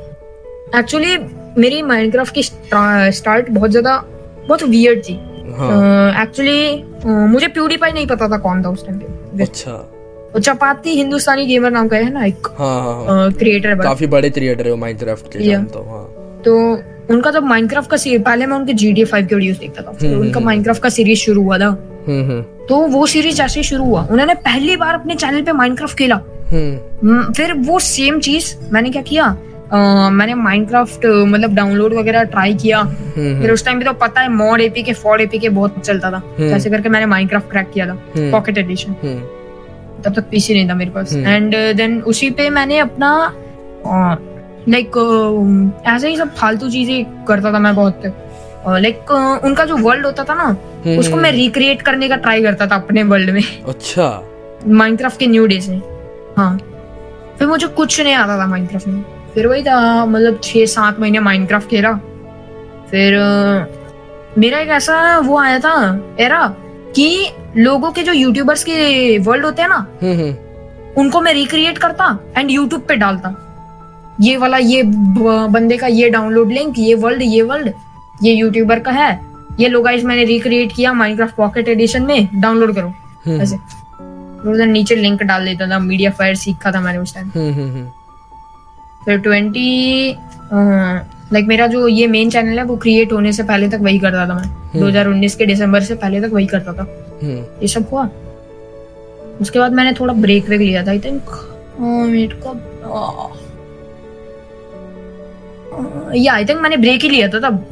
एक्चुअली 0.75 1.17
मेरी 1.57 1.81
माइनक्राफ्ट 1.81 2.33
की 2.33 2.43
स्टार्ट 2.43 3.49
बहुत 3.49 3.69
ज़्यादा 3.71 3.97
बहुत 4.47 4.63
वियर्ड 4.63 4.99
थी। 4.99 5.13
हाँ। 5.57 6.21
एक्चुअली 6.23 6.83
मुझे 7.05 7.47
प्यूरीफाई 7.47 7.91
नहीं 7.91 8.07
पता 8.07 8.27
था 8.27 8.37
कौन 8.37 8.63
था 8.63 8.69
उस 8.69 8.85
टाइम 8.87 8.99
पे। 8.99 9.43
अच्छा। 9.43 10.39
चपाती 10.39 10.89
हिंदुस्तानी 10.89 11.45
गेमर 11.45 11.71
नाम 11.71 11.87
का 11.87 11.97
है 11.97 12.11
ना 12.13 12.23
एक 12.25 12.47
हाँ 12.57 12.79
हाँ 12.83 13.05
हाँ। 13.05 13.31
क्रिएटर 13.33 13.75
काफ़ी 13.75 14.07
बड़े 14.07 14.29
क्रिएटर 14.29 14.67
है 14.67 14.75
माइनक्राफ्ट 14.75 15.31
के 15.33 15.39
Yeah. 15.39 15.51
जानता 15.51 15.79
हाँ 15.89 16.03
तो 16.45 16.53
उनका 17.13 17.31
जब 17.31 17.43
माइनक्राफ्ट 17.43 17.89
का 17.89 17.97
सीरीज़ 17.97 18.21
पहले 18.23 18.45
मैं 18.45 18.57
उनके 18.57 18.73
जी 18.73 18.91
डी 18.93 19.03
फाइव 19.05 19.25
के 19.27 19.35
वीडियोस 19.35 19.57
देखता 19.57 19.81
था। 19.81 19.97
हम्म, 20.01 20.19
उनका 20.19 20.39
हम्म। 20.39 20.45
माइनक्राफ्ट 20.45 20.81
का 20.83 20.89
सीरीज़ 20.89 21.19
शुरू 21.19 21.41
हुआ 21.43 21.57
था। 21.59 21.67
हम्म 22.07 22.23
हम्म। 22.29 22.41
तो 22.67 22.77
वो 22.87 23.05
सीरीज़ 23.07 23.35
जैसे 23.37 23.63
शुरू 23.63 23.83
हुआ। 23.83 24.07
उन्होंने 24.11 24.33
पहली 24.45 24.75
बार 24.77 24.93
अपने 24.93 25.15
चैनल 25.15 25.41
पे 25.41 25.51
माइनक्राफ्ट 25.51 25.97
खेला। 25.97 26.15
हम्म। 26.51 27.07
हम्म, 27.07 27.31
फिर 27.33 27.53
वो 27.53 27.79
सेम 27.79 28.19
चीज़ 28.19 28.55
मैंने 28.73 28.89
क्या 28.89 29.01
किया? 29.01 29.25
मैंने 29.73 30.33
माइनक्राफ्ट 30.35 31.05
मतलब 31.05 31.53
डाउनलोड 31.55 31.93
वगैरह 31.93 32.23
ट्राई 32.31 32.53
किया। 32.53 32.79
हम्म 32.79 33.41
फिर 33.41 33.51
उस 33.51 33.65
टाइम 33.65 33.79
पे 33.79 33.85
तो 33.85 33.93
पता 33.99 34.21
है 34.21 34.29
mod 34.29 34.61
A P 34.61 34.83
K 34.83 34.93
for 34.93 35.21
A P 35.21 35.39
K 35.39 35.49
बहुत 35.49 35.79
चलता 35.79 36.11
था। 36.11 36.21
हम्म। 36.39 36.53
ऐसे 36.53 36.69
करके 36.69 36.89
मैंने 36.89 37.05
माइनक्राफ्ट 37.05 37.49
क्रैक 37.51 37.71
किया 37.73 37.85
था 37.87 37.91
हम्म, 37.91 38.31
पॉकेट 38.31 38.57
एडिशन 38.57 38.95
हम्म, 39.03 39.19
तब 40.03 40.13
तक 40.15 40.29
पीसी 40.31 40.53
नहीं 40.53 40.69
था 40.69 40.73
मेरे 40.75 40.91
पास। 40.91 41.13
हम्म। 41.13 41.27
एंड 41.27 41.55
देन 41.77 42.01
उसी 42.03 42.29
पे 42.31 42.49
मैंने 42.49 42.77
अपना 42.79 43.11
लाइक 44.69 45.83
ऐसे 45.87 46.09
ही 46.09 46.17
सब 46.17 46.33
फालतू 46.35 46.69
चीज़ें 46.69 47.25
करता 47.27 47.53
था 47.53 47.59
मैं 47.59 47.75
बहुत। 47.75 48.01
लाइक 48.67 49.11
उनका 49.43 49.65
जो 49.65 49.77
वर्ल्ड 49.77 50.05
होता 50.05 50.23
था 50.23 50.33
ना 50.33 50.43
हम्म, 50.43 50.97
उसको 50.99 51.15
मैं 51.17 51.31
रिक्रिएट 51.31 51.81
करने 51.81 52.09
का 52.09 52.15
ट्राई 52.17 52.43
करता 52.43 52.67
था 52.67 52.75
अपने 52.75 53.03
वर्ल्ड 53.03 53.29
में। 53.29 53.41
अच्छा। 53.67 54.09
माइनक्राफ्ट 54.67 55.19
के 55.19 55.27
न्यू 55.27 55.45
डे 55.47 55.59
से 55.61 55.81
हाँ। 56.37 56.57
फिर 57.39 57.47
मुझे 57.47 57.67
कुछ 57.67 57.99
नहीं 58.01 58.13
आता 58.13 58.37
था 58.39 58.45
माइनक्राफ्ट 58.47 58.87
में। 58.87 59.03
फिर 59.33 59.47
वही 59.47 59.63
था 59.63 60.05
मतलब 60.05 60.39
छह 60.43 60.65
सात 60.67 60.99
महीने 60.99 61.19
माइनक्राफ्ट 61.19 61.69
खेला। 61.69 61.91
फिर 62.91 63.17
मेरा 64.37 64.59
एक 64.59 64.69
ऐसा 64.69 65.17
वो 65.19 65.37
आया 65.39 65.59
था 65.59 65.75
एरा 66.19 66.47
कि 66.95 67.29
लोगों 67.57 67.91
के 67.91 68.03
जो 68.03 68.13
यूट्यूबर्स 68.13 68.63
के 68.63 69.17
वर्ल्ड 69.19 69.45
होते 69.45 69.61
हैं 69.61 69.69
ना 69.69 69.85
हम्म 70.01 70.13
हम्म। 70.13 71.01
उनको 71.01 71.21
मैं 71.21 71.33
रिक्रिएट 71.33 71.77
करता 71.77 72.17
एंड 72.37 72.51
यूट्यूब 72.51 72.81
पे 72.87 72.95
डालता। 72.95 73.35
ये 74.21 74.37
वाला 74.37 74.57
ये 74.57 74.83
बंदे 74.85 75.77
का 75.77 75.87
ये 75.87 76.09
डाउनलोड 76.09 76.51
लिंक 76.51 76.79
ये 76.79 76.95
वर्ल्ड 76.95 77.21
ये 77.23 77.41
वर्ल्ड 77.41 77.73
ये 78.23 78.33
यूट्यूबर 78.33 78.79
का 78.79 78.91
है। 78.91 79.19
ये 79.59 79.67
लोग 79.67 79.87
मैंने 79.87 80.23
रिक्रिएट 80.25 80.73
किया 80.75 80.93
माइनक्राफ्ट 80.93 81.35
पॉकेट 81.35 81.67
एडिशन 81.69 82.03
में 82.03 82.27
डाउनलोड 82.35 82.75
करो। 82.75 82.87
हम्म, 83.25 83.41
ऐसे। 83.41 83.57
नीचे 84.67 84.95
लिंक 84.95 85.23
डाल 85.23 85.45
देता 85.45 85.69
था 85.69 85.79
मीडिया 85.79 86.11
फायर 86.11 86.35
सीखा 86.35 86.71
था 86.71 86.79
मैंने 86.81 86.99
उस 86.99 87.13
टाइम 87.15 87.29
फिर 89.05 89.17
ट्वेंटी 89.19 90.15
लाइक 91.33 91.45
मेरा 91.47 91.67
जो 91.67 91.87
ये 91.87 92.07
मेन 92.07 92.29
चैनल 92.29 92.57
है 92.59 92.63
वो 92.65 92.75
क्रिएट 92.77 93.13
होने 93.13 93.31
से 93.33 93.43
पहले 93.43 93.67
तक 93.69 93.79
वही 93.81 93.99
करता 93.99 94.27
था 94.29 94.33
मैं। 94.33 94.79
2019 94.79 95.35
के 95.35 95.45
दिसंबर 95.45 95.81
से 95.81 95.95
पहले 95.95 96.21
तक 96.21 96.33
वही 96.33 96.45
करता 96.45 96.73
था। 96.73 96.87
हम्म, 97.23 97.43
ये 97.61 97.67
सब 97.67 97.85
हुआ। 97.91 98.09
उसके 99.41 99.59
बाद 99.59 99.73
मैंने 99.73 99.93
थोड़ा 99.93 100.13
ब्रेक 100.13 100.49
वेक 100.49 100.61
लिया 100.61 100.83
था 100.85 100.89
आई 100.91 100.99
थिंक 100.99 101.21
या 106.15 106.33
आई 106.33 106.45
थिंक 106.45 106.59
मैंने 106.61 106.77
ब्रेक 106.77 107.01
ही 107.01 107.09
लिया 107.09 107.27
था 107.27 107.39
तब। 107.39 107.65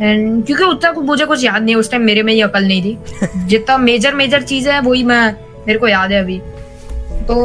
एंड 0.00 0.44
क्योंकि 0.46 0.64
उतना 0.64 0.92
कुछ 0.92 1.04
मुझे 1.04 1.26
कुछ 1.26 1.44
याद 1.44 1.62
नहीं 1.62 1.74
उस 1.74 1.90
टाइम 1.90 2.02
मेरे 2.02 2.22
में 2.22 2.32
ये 2.32 2.42
अकल 2.42 2.64
नहीं 2.64 2.82
थी। 2.82 2.98
जितना 3.46 3.78
मेजर 3.78 4.14
मेजर 4.14 4.42
चीज़ें 4.42 4.72
है 4.72 4.80
वही 4.80 5.02
मैं 5.04 5.34
मेरे 5.66 5.78
को 5.78 5.88
याद 5.88 6.12
है 6.12 6.20
अभी। 6.22 6.38
तो 7.28 7.36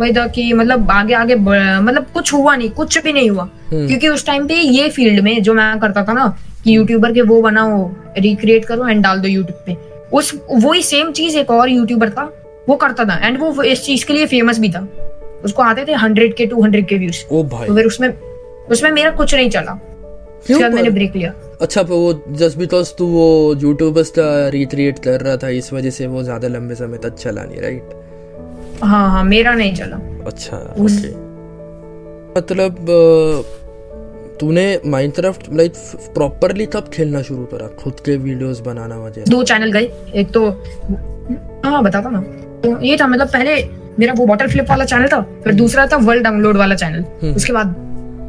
वही 0.00 0.12
था 0.12 0.26
कि 0.28 0.52
मतलब 0.52 0.90
आगे 0.90 1.14
आगे 1.14 1.34
मतलब 1.36 2.06
कुछ 2.14 2.32
हुआ 2.32 2.54
नहीं 2.56 2.70
कुछ 2.72 2.98
भी 3.04 3.12
नहीं 3.12 3.30
हुआ। 3.30 3.42
हम्म, 3.42 3.86
क्योंकि 3.86 4.08
उस 4.08 4.26
टाइम 4.26 4.46
पे 4.48 4.54
ये 4.54 4.88
फ़ील्ड 4.90 5.20
में 5.24 5.42
जो 5.42 5.54
मैं 5.54 5.78
करता 5.80 6.04
था 6.04 6.12
ना 6.12 6.26
कि 6.64 6.76
यूट्यूबर 6.76 7.12
के 7.12 7.22
वो 7.22 7.40
बनाओ 7.42 7.90
रिक्रिएट 8.18 8.64
करो 8.64 8.88
एंड 8.88 9.02
डाल 9.02 9.20
दो 9.20 9.28
यूट्यूब 9.28 9.62
पे। 9.66 9.76
उस 10.12 10.34
वही 10.52 10.82
सेम 10.82 11.12
चीज़ 11.12 11.36
एक 11.38 11.50
और 11.50 11.68
यूट्यूबर 11.70 12.10
था 12.10 12.24
वो 12.68 12.76
करता 12.76 13.04
था। 13.04 13.18
एंड 13.26 13.38
वो 13.40 13.62
इस 13.62 13.84
चीज़ 13.84 14.04
के 14.06 14.12
लिए 14.12 14.26
फ़ेमस 14.26 14.58
भी 14.58 14.70
था। 14.70 14.86
उसको 15.44 15.62
आते 15.62 15.84
थे 15.84 15.92
हंड्रेड 15.96 16.34
के 16.36 16.46
टू 16.46 16.62
हंड्रेड 16.62 16.86
के 16.88 16.96
व्यूज़ 16.98 17.22
तो 17.24 17.74
फिर 17.74 17.86
उसमें 17.86 18.08
उसमें 18.70 18.90
मेरा 18.90 19.10
कुछ 19.12 19.34
नहीं 19.34 19.50
चला। 19.50 19.78
क्यों 20.46 20.58
मैंने 20.70 20.90
ब्रेक 20.90 21.16
लिया। 21.16 21.32
अच्छा 21.60 21.80
वो 21.82 22.12
जस्ट 22.38 22.58
बिकॉज़ 22.58 22.92
तू 22.98 23.06
वो 23.06 23.54
यूट्यूबर्स 23.62 24.10
का 24.10 24.26
रिक्रिएट 24.48 24.98
कर 24.98 25.20
रहा 25.20 25.36
था 25.36 25.48
इस 25.56 25.72
वजह 25.72 25.90
से 25.90 26.06
वो 26.06 26.22
ज़्यादा 26.22 26.48
लंबे 26.48 26.74
समय 26.74 26.98
तक 26.98 27.14
चला 27.14 27.42
नहीं 27.42 27.60
राइट 27.62 27.90
हाँ 28.82 29.10
हाँ 29.10 29.24
मेरा 29.24 29.54
नहीं 29.54 29.74
चला। 29.74 29.96
अच्छा 30.26 30.56
उस- 30.78 31.04
मतलब 32.36 32.76
तूने 34.40 34.64
माइनक्राफ्ट 34.86 35.46
लाइक 35.52 35.72
प्रॉपरली 36.14 36.66
तब 36.66 36.88
खेलना 36.92 37.22
शुरू 37.22 37.44
करा 37.44 37.66
खुद 37.82 38.00
के 38.04 38.16
वीडियोस 38.16 38.60
बनाना 38.60 38.96
वगैरह? 38.96 39.30
दो 39.30 39.42
चैनल 39.42 39.72
गए 39.72 39.90
एक 40.14 40.30
तो 40.30 40.48
हाँ 41.68 41.82
बताता 41.82 42.10
ना। 42.10 42.20
तो 42.62 42.80
ये 42.80 42.96
था 42.96 43.06
मतलब 43.06 43.28
पहले 43.28 43.54
मेरा 43.98 44.12
वो 44.16 44.26
बॉटल 44.26 44.48
फ्लिप 44.48 44.70
वाला 44.70 44.84
चैनल 44.84 45.08
था 45.08 45.20
फिर 45.44 45.54
दूसरा 45.54 45.86
था 45.86 45.96
वर्ल्ड 45.96 46.24
डाउनलोड 46.24 46.56
वाला 46.56 46.74
चैनल 46.74 47.28
उसके 47.34 47.52
बाद 47.52 47.74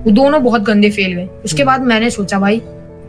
वो 0.05 0.11
दोनों 0.11 0.43
बहुत 0.43 0.61
गंदे 0.61 0.89
फेल 0.89 1.13
गए 1.13 1.29
उसके 1.45 1.63
बाद 1.63 1.81
मैंने 1.81 2.09
सोचा 2.09 2.39
भाई 2.39 2.61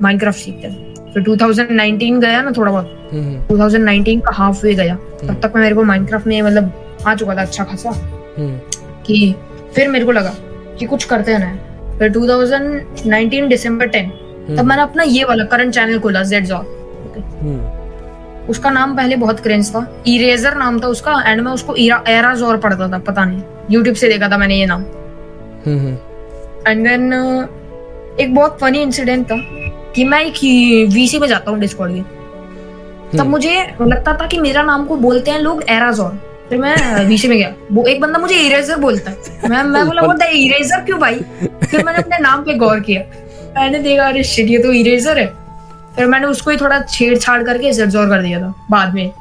माइनक्राफ्ट 0.03 0.39
सीखते 0.39 0.69
हैं। 0.69 0.95
फिर 1.13 1.23
2019 1.23 2.21
गया 2.21 2.43
ना 2.43 2.53
थोड़ा 2.57 2.73
बहुत। 2.73 3.09
2019 3.49 4.21
का 4.21 4.31
हाफ़ 4.35 4.63
वे 4.67 4.75
गया। 4.75 4.95
तब 4.95 5.41
तक 5.43 5.53
मैं 5.57 5.63
मेरे 5.63 5.75
को 5.75 5.83
माइनक्राफ्ट 5.83 6.27
में 6.27 6.43
मतलब 6.43 6.92
आ 7.07 7.15
चुका 7.15 7.35
था 7.37 7.43
अच्छा 7.43 7.65
खासा। 7.65 7.93
कि 9.07 9.35
फिर 9.75 9.89
मेरे 9.89 10.05
को 10.05 10.13
लगा 10.13 10.35
कि 10.79 10.87
कुछ 10.87 11.05
करते 11.05 11.33
हैं 11.33 11.39
ना। 11.39 11.99
फिर 11.99 12.11
2019 12.13 13.49
दिसंबर 13.49 13.89
10 13.89 14.11
तब 14.49 14.65
मैंने 14.65 14.83
अपना 14.83 15.03
ये 15.03 15.25
वाला 15.25 15.45
करंट 15.45 15.75
चैनल 15.75 15.99
खोला 15.99 16.23
जेड 16.23 16.53
उसका 18.51 18.71
नाम 18.71 18.97
पहले 18.97 19.17
बहुत 19.17 19.41
क्रेंज 19.41 19.69
था। 19.71 19.87
इरेजर 20.07 20.55
नाम 20.57 20.81
था 20.81 20.87
उसका 20.89 21.13
एंड 21.27 21.41
मैं 21.41 21.53
उसको 21.53 21.75
एराजोर 21.77 22.57
पढ़ता 22.57 22.89
था 22.93 22.99
पता 22.99 23.25
नहीं। 23.25 23.43
यूट्यूब 23.71 23.97
से 23.97 24.09
देखा 24.09 24.29
था 24.29 24.37
मैंने 24.39 24.55
ये 24.55 24.67
नाम। 24.67 24.83
एंड 26.67 26.87
देन 26.89 27.13
एक 28.21 28.35
बहुत 28.35 28.59
फनी 28.61 28.83
इंसिडेंट 28.83 29.27
था 29.27 29.37
कि 29.95 30.05
मैं 30.05 30.21
एक 30.25 30.39
वीसी 30.95 31.19
में 31.19 31.29
जाता 31.29 31.51
हूँ 31.51 31.59
डिस्कॉर्ड 31.61 31.93
के। 31.95 32.01
तब 32.01 33.21
हम्म। 33.21 33.31
मुझे 33.31 33.55
लगता 33.81 34.17
था 34.21 34.27
कि 34.27 34.41
मेरा 34.41 34.63
नाम 34.63 34.87
को 34.87 34.97
बोलते 34.97 35.31
हैं 35.31 35.39
लोग 35.39 35.63
एराजोर 35.69 36.19
फिर 36.53 36.61
मैं 36.61 37.05
वीसी 37.07 37.29
में 37.29 37.39
गया। 37.39 37.55
वो 37.73 37.87
एक 37.87 38.01
बंदा 38.01 38.19
मुझे 38.19 38.35
इरेजर 38.35 38.77
बोलता 38.77 39.11
है। 39.11 39.49
मैं 39.49 39.63
मैं 39.63 39.87
बोला 39.87 40.03
बोलता 40.03 40.25
है 40.25 40.39
इरेजर 40.39 40.81
क्यों 40.81 41.01
भाई? 41.01 41.19
फिर 41.63 41.85
मैंने 41.85 41.99
अपने 41.99 42.19
नाम 42.19 42.45
पे 42.45 42.55
गौर 42.55 42.81
किया। 42.81 43.03
मैंने 43.55 43.79
देखा, 43.79 44.07
अरे 44.07 44.25
शिट 44.25 44.49
ये 44.49 44.59
तो 44.59 44.73
इरेजर 44.73 45.19
है। 45.19 45.35
फिर 45.97 46.07
मैंने 46.07 46.27
उसको 46.27 46.51
ही 46.51 46.57
थोड़ा 46.57 46.81
छेड़छाड़ 46.81 47.43
करके 47.43 47.73
जरजोर 47.73 48.09
कर 48.09 48.23
दिया 48.23 48.41
था, 48.41 48.55
बाद 48.71 48.95
में। 48.95 49.11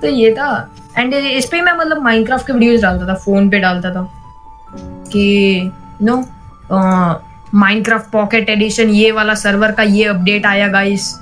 तो 0.00 0.06
ये 0.06 0.32
था। 0.32 0.72
एंड 0.98 1.14
इस 1.14 1.46
पे 1.46 1.60
मैं 1.60 1.72
मतलब 1.72 2.02
माइनक्राफ्ट 2.02 2.46
के 2.46 2.52
वीडियोस 2.52 2.82
डालता 2.82 3.08
था 3.08 3.14
फ़ोन 3.14 3.50
पे 3.50 3.58
डालता 3.58 3.90
था। 3.90 4.12
कि 5.12 5.70
नो 6.02 6.24
माइनक्राफ्ट 7.54 8.10
पॉकेट 8.10 8.50
एडिशन 8.50 8.90
ये 8.90 9.12
वाला 9.12 9.34
सर्वर 9.34 9.72
का 9.72 9.82
ये 9.82 10.04
अपडेट 10.04 10.46
आया 10.46 10.68
गाइस 10.68 11.20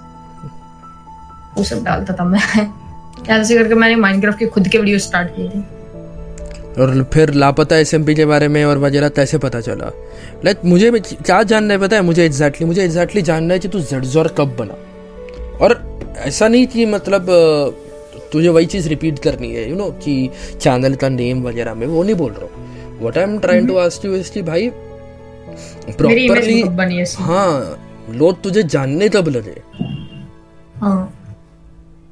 वो 1.57 1.65
सब 1.65 1.85
डालता 1.85 2.15
था 2.15 2.25
मैं। 2.25 2.84
ऐसे 3.31 3.55
करके 3.55 3.75
मैंने 3.75 3.97
माइनक्राफ्ट 3.97 4.39
के 4.39 4.47
खुद 4.47 4.69
के 4.69 4.79
वीडियो 4.79 4.99
स्टार्ट 4.99 5.29
किए 5.37 5.49
थे। 5.49 5.63
और 6.83 7.03
फिर 7.13 7.33
लापता 7.35 7.77
एसएमपी 7.77 8.15
के 8.15 8.25
बारे 8.27 8.49
में 8.49 8.65
और 8.65 8.79
वगैरह 8.79 9.09
कैसे 9.17 9.39
पता 9.39 9.61
चला। 9.61 9.91
लाइक 10.45 10.65
मुझे 10.65 10.91
क्या 11.01 11.43
जानना 11.43 11.75
है 11.75 11.81
पता 11.81 11.97
है? 11.97 12.03
मुझे 12.03 12.25
एग्जैक्टली 12.25 12.67
मुझे 12.67 12.85
एग्जैक्टली 12.85 13.23
जानना 13.23 13.55
है 13.55 13.61
कि 13.61 13.69
तू 13.69 13.81
जड़जोर 13.83 14.35
कब 14.39 14.57
बना। 14.59 14.77
और 15.59 15.81
ऐसा 16.27 16.49
नहीं 16.49 16.67
कि 16.67 16.87
मतलब 16.87 17.27
तुझे 18.33 18.49
वही 18.49 18.67
चीज़ 18.67 18.89
रिपीट 18.89 19.19
करनी 19.19 19.53
है 19.55 19.69
यू 19.71 19.77
नो 19.77 19.91
कि 20.05 20.31
चैनल 20.61 20.95
का 20.95 21.09
नेम 21.09 21.43
वगैरह 21.43 21.75
में 21.75 21.87
वो 21.87 22.03
नहीं 22.03 22.15
बोल 22.15 22.33
रहा 22.33 22.45
हूँ। 22.45 23.01
What 23.03 23.19
I 23.19 23.25
am 23.25 23.39
trying 23.39 23.69
to 23.69 23.77
ask 23.79 24.05
you 24.05 24.15
is 24.17 24.33
कि 24.33 24.43
भाई 24.43 24.71
प्रॉपरली 25.91 27.03
हाँ 27.19 27.79
लोग 28.11 28.43
तुझे 28.43 28.63
जानने 28.65 29.09
कब 29.09 29.29
लगे? 29.29 29.61
हाँ। 30.81 31.13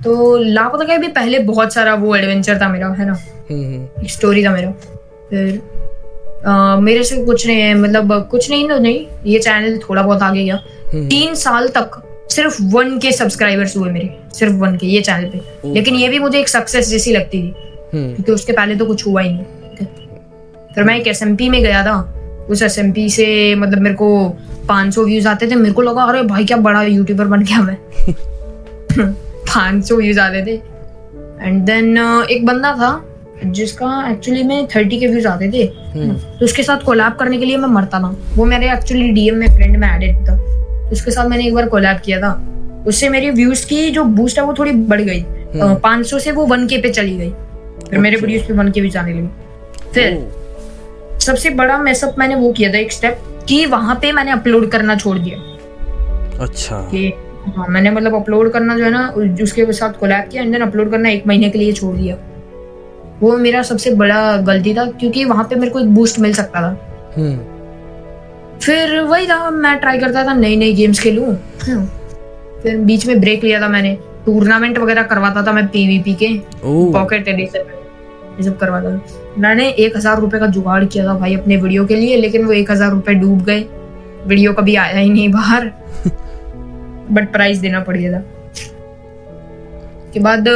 तो 0.04 0.36
लापता 0.36 0.84
का 0.84 0.96
भी 0.96 1.08
पहले 1.08 1.38
बहुत 1.38 1.74
सारा 1.74 1.94
वो 1.94 2.16
एडवेंचर 2.16 2.60
था 2.60 2.68
मेरा 2.68 2.88
है 2.88 3.06
ना? 3.06 3.14
स्टोरी 4.06 4.44
था 4.44 4.50
मेरा। 4.50 4.70
फिर 5.30 5.62
आ, 6.46 6.76
मेरे 6.76 7.04
से 7.04 7.24
कुछ 7.24 7.46
नहीं 7.46 7.60
है 7.60 7.74
मतलब 7.74 8.28
कुछ 8.30 8.50
नहीं 8.50 8.68
तो 8.68 8.78
नहीं 8.78 9.06
ये 9.26 9.38
चैनल 9.38 9.78
थोड़ा 9.78 10.02
बहुत 10.02 10.22
आगे 10.22 10.44
गया। 10.44 10.56
तीन 10.94 11.34
साल 11.34 11.68
तक 11.68 12.02
सिर्फ़ 12.30 12.62
वन 12.62 12.98
के 12.98 13.12
सब्सक्राइबर्स 13.12 13.76
हुए 13.76 13.90
मेरे 13.90 14.18
सिर्फ़ 14.34 14.54
वन 14.54 14.76
के 14.76 14.86
ये 14.86 15.00
चैनल 15.00 15.24
पे। 15.24 15.40
लेकिन 15.74 15.94
ये 15.94 16.08
भी 16.08 16.18
मुझे 16.18 16.40
एक 16.40 16.48
सक्सेस 16.48 16.88
जैसी 16.88 17.12
लगती 17.12 17.42
थी 17.42 17.54
क्योंकि 17.94 18.32
उसके 18.32 18.52
पहले 18.52 18.76
तो 18.76 18.86
कुछ 18.86 19.06
हुआ 19.06 19.20
ही 19.20 19.30
नहीं 19.32 19.44
फिर 20.74 20.84
मैं 20.84 21.00
एक 21.00 21.06
एस 21.06 21.22
में 21.22 21.62
गया 21.62 21.82
था 21.82 22.14
उस 22.50 22.62
एसएमपी 22.62 23.08
से 23.08 23.54
मतलब 23.54 23.78
मेरे 23.78 23.94
को 23.94 24.36
500 24.70 24.98
व्यूज़ 24.98 25.28
आते 25.28 25.50
थे 25.50 25.54
मेरे 25.54 25.74
को 25.74 25.82
लगा 25.82 26.02
अरे 26.02 26.22
भाई 26.22 26.44
क्या 26.44 26.56
बड़ा 26.56 26.82
यूट्यूबर 26.82 27.24
बन 27.24 27.42
गया 27.42 27.62
मैं। 27.62 27.76
500 29.48 29.96
व्यूज़ 29.96 30.20
आते 30.20 30.46
थे। 30.46 30.60
एंड 31.42 31.62
देन 31.62 31.98
एक 32.30 32.46
बंदा 32.46 32.72
था 32.72 33.08
जिसका 33.44 34.10
एक्चुअली 34.10 34.42
में 34.42 34.66
थर्टी 34.66 35.00
के 35.00 35.06
व्यूज़ 35.06 35.26
आते 35.26 35.50
थे। 35.50 35.62
हम्म। 35.98 36.14
तो 36.14 36.44
उसके 36.44 36.62
साथ 36.62 36.84
कोलैब 36.84 37.12
करने 37.12 37.38
के 37.38 37.44
लिए 37.44 37.56
मैं 37.56 37.68
मरता 37.68 37.98
था। 37.98 38.16
वो 38.34 38.44
मेरे 38.44 38.72
एक्चुअली 38.72 39.10
डीएम 39.10 39.34
में 39.34 39.46
फ्रेंड 39.46 39.76
में 39.76 39.96
एडेड 39.96 40.16
था। 40.16 40.42
उसके 40.90 41.10
साथ 41.10 41.26
मैंने 41.26 41.46
एक 41.46 41.54
बार 41.54 41.68
कोलैब 41.68 41.98
किया 42.04 42.20
था। 42.20 42.48
उससे 42.86 43.08
मेरी 43.08 43.30
व्यूज़ 43.30 43.66
की 43.66 43.90
जो 43.90 44.04
बूस्ट 44.04 44.38
है 44.38 44.44
वो 44.44 44.54
थोड़ी 44.54 44.70
बढ़ 44.70 45.00
गई। 45.00 45.20
हम्म। 45.20 45.74
पाँच 45.74 46.06
सौ 46.06 46.18
से 46.18 46.30
वो 46.30 46.46
वन 46.46 46.66
के 46.66 46.78
पे 46.78 46.90
चली 46.90 47.16
गई। 47.16 47.30
फिर 47.90 47.98
मेरे 47.98 48.16
वीडियोस 48.16 48.46
पे 48.46 48.54
वन 48.54 48.70
के 48.70 48.80
भी 48.80 48.90
जाने 48.90 49.12
लगी। 49.12 49.28
फिर 49.94 50.32
सबसे 51.20 51.50
बड़ा 51.50 51.78
मैसअप 51.78 52.14
मैंने 52.18 52.34
वो 52.34 52.52
किया 52.52 52.72
था 52.72 52.78
एक 52.78 52.92
स्टेप 52.92 53.18
कि 53.48 53.66
वहाँ 53.66 53.94
पे 53.94 54.12
मैंने 54.12 54.30
अपलोड 54.30 54.70
करना 54.70 54.96
छोड़ 54.96 55.18
दिया। 55.18 55.38
अच्छा। 56.44 56.90
हाँ 57.46 57.66
मैंने 57.68 57.90
मतलब 57.90 58.14
अपलोड 58.14 58.50
करना 58.52 58.76
जो 58.78 58.84
है 58.84 58.90
ना 58.90 59.06
उसके 59.42 59.72
साथ 59.72 59.98
कोलैब 60.00 60.28
किया 60.28 60.42
एंड 60.42 60.52
देन 60.52 60.62
अपलोड 60.62 60.90
करना 60.90 61.08
एक 61.08 61.26
महीने 61.26 61.50
के 61.50 61.58
लिए 61.58 61.72
छोड़ 61.72 61.96
दिया। 61.96 62.16
वो 63.20 63.36
मेरा 63.38 63.62
सबसे 63.62 63.90
बड़ा 63.94 64.36
गलती 64.42 64.74
था 64.74 64.84
क्योंकि 64.90 65.24
वहाँ 65.24 65.44
पे 65.44 65.56
मेरे 65.56 65.70
को 65.72 65.80
एक 65.80 65.94
बूस्ट 65.94 66.18
मिल 66.18 66.32
सकता 66.34 66.60
था। 66.62 66.76
हम्म। 67.16 68.58
फिर 68.58 69.00
वही 69.00 69.26
था 69.26 69.50
मैं 69.50 69.76
ट्राई 69.80 69.98
करता 69.98 70.24
था 70.26 70.34
नई 70.34 70.56
नई 70.56 70.72
गेम्स 70.72 71.00
खेलूं। 71.00 71.34
हाँ। 71.62 71.84
फिर 72.62 72.76
बीच 72.80 73.06
में 73.06 73.20
ब्रेक 73.20 73.44
लिया 73.44 73.60
था 73.60 73.68
मैंने। 73.68 73.96
टूर्नामेंट 74.26 74.78
वगैरह 74.78 75.02
करवाता 75.02 75.42
था 75.46 75.52
मैं 75.52 75.66
पीवीपी 75.68 76.14
के। 76.14 76.28
पॉकेट 76.92 77.28
एडिशन 77.28 77.70
ये 78.38 78.42
सब 78.42 78.58
करवाता 78.58 78.90
था। 78.90 79.00
मैंने 79.38 79.68
एक 79.68 79.96
हज़ार 79.96 80.20
रुपए 80.20 80.38
का 80.38 80.46
जुगाड़ 80.48 80.84
किया 80.84 81.06
था 81.06 81.14
भाई 81.18 81.34
अपने 81.36 81.56
वीडियो 81.56 81.84
के 81.86 81.96
लिए 81.96 82.16
लेकिन 82.16 82.44
वो 82.44 82.52
एक 82.52 82.70
हज़ार 82.70 82.90
रुपए 82.90 83.14
डूब 83.14 83.42
गए। 83.44 83.64
वीडियो 84.26 84.52
कभी 84.52 84.74
आया 84.76 84.98
ही 84.98 85.10
नहीं 85.10 85.30
बाहर। 85.32 85.70
बट 87.12 87.32
प्राइस 87.32 87.58
देना 87.58 87.80
पड़ 87.80 87.96
गया 87.96 88.12
था 88.12 88.22
के 90.14 90.20
बाद 90.20 90.48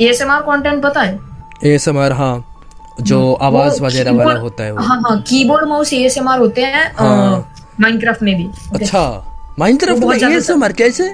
एएसएमआर 0.00 0.40
कंटेंट 0.42 0.82
पता 0.82 1.00
है? 1.00 1.18
एएसएमआर 1.64 2.12
हाँ 2.12 2.44
जो 3.00 3.32
आवाज़ 3.42 3.80
वगैरह 3.82 4.12
वाला 4.12 4.38
होता 4.40 4.64
है 4.64 4.72
वो। 4.72 4.82
हाँ 4.82 5.00
हाँ 5.02 5.20
कीबोर्ड 5.28 5.68
माउस 5.68 5.92
एएसएमआर 5.92 6.38
होते 6.38 6.62
हैं 6.62 6.84
माइनक्राफ्ट 7.80 8.22
हाँ। 8.22 8.26
में 8.28 8.36
भी 8.36 8.48
अच्छा 8.74 9.02
माइनक्राफ्ट 9.58 10.04
में 10.04 10.16
एएसएमआर 10.30 10.72
कैसे 10.72 11.08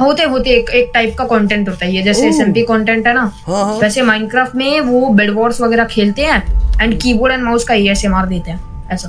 होते 0.00 0.22
होते 0.24 0.50
एक 0.50 0.70
एक 0.70 0.90
टाइप 0.94 1.14
का 1.18 1.24
कंटेंट 1.26 1.68
होता 1.68 1.84
है 1.86 1.92
ये 1.94 2.02
जैसे 2.02 2.28
एसएमपी 2.28 2.62
कंटेंट 2.62 3.06
है 3.06 3.12
ना 3.14 3.20
हाँ, 3.46 3.64
हाँ. 3.64 3.78
वैसे 3.78 4.02
माइनक्राफ्ट 4.02 4.54
में 4.56 4.80
वो 4.80 5.08
बेड 5.14 5.30
वॉर्स 5.30 5.60
वगैरह 5.60 5.84
खेलते 5.86 6.22
हैं 6.22 6.42
एंड 6.82 7.00
कीबोर्ड 7.02 7.32
एंड 7.32 7.42
माउस 7.42 7.64
का 7.64 7.74
एएसएमआर 7.74 8.26
देते 8.26 8.50
हैं 8.50 8.88
ऐसा। 8.92 9.08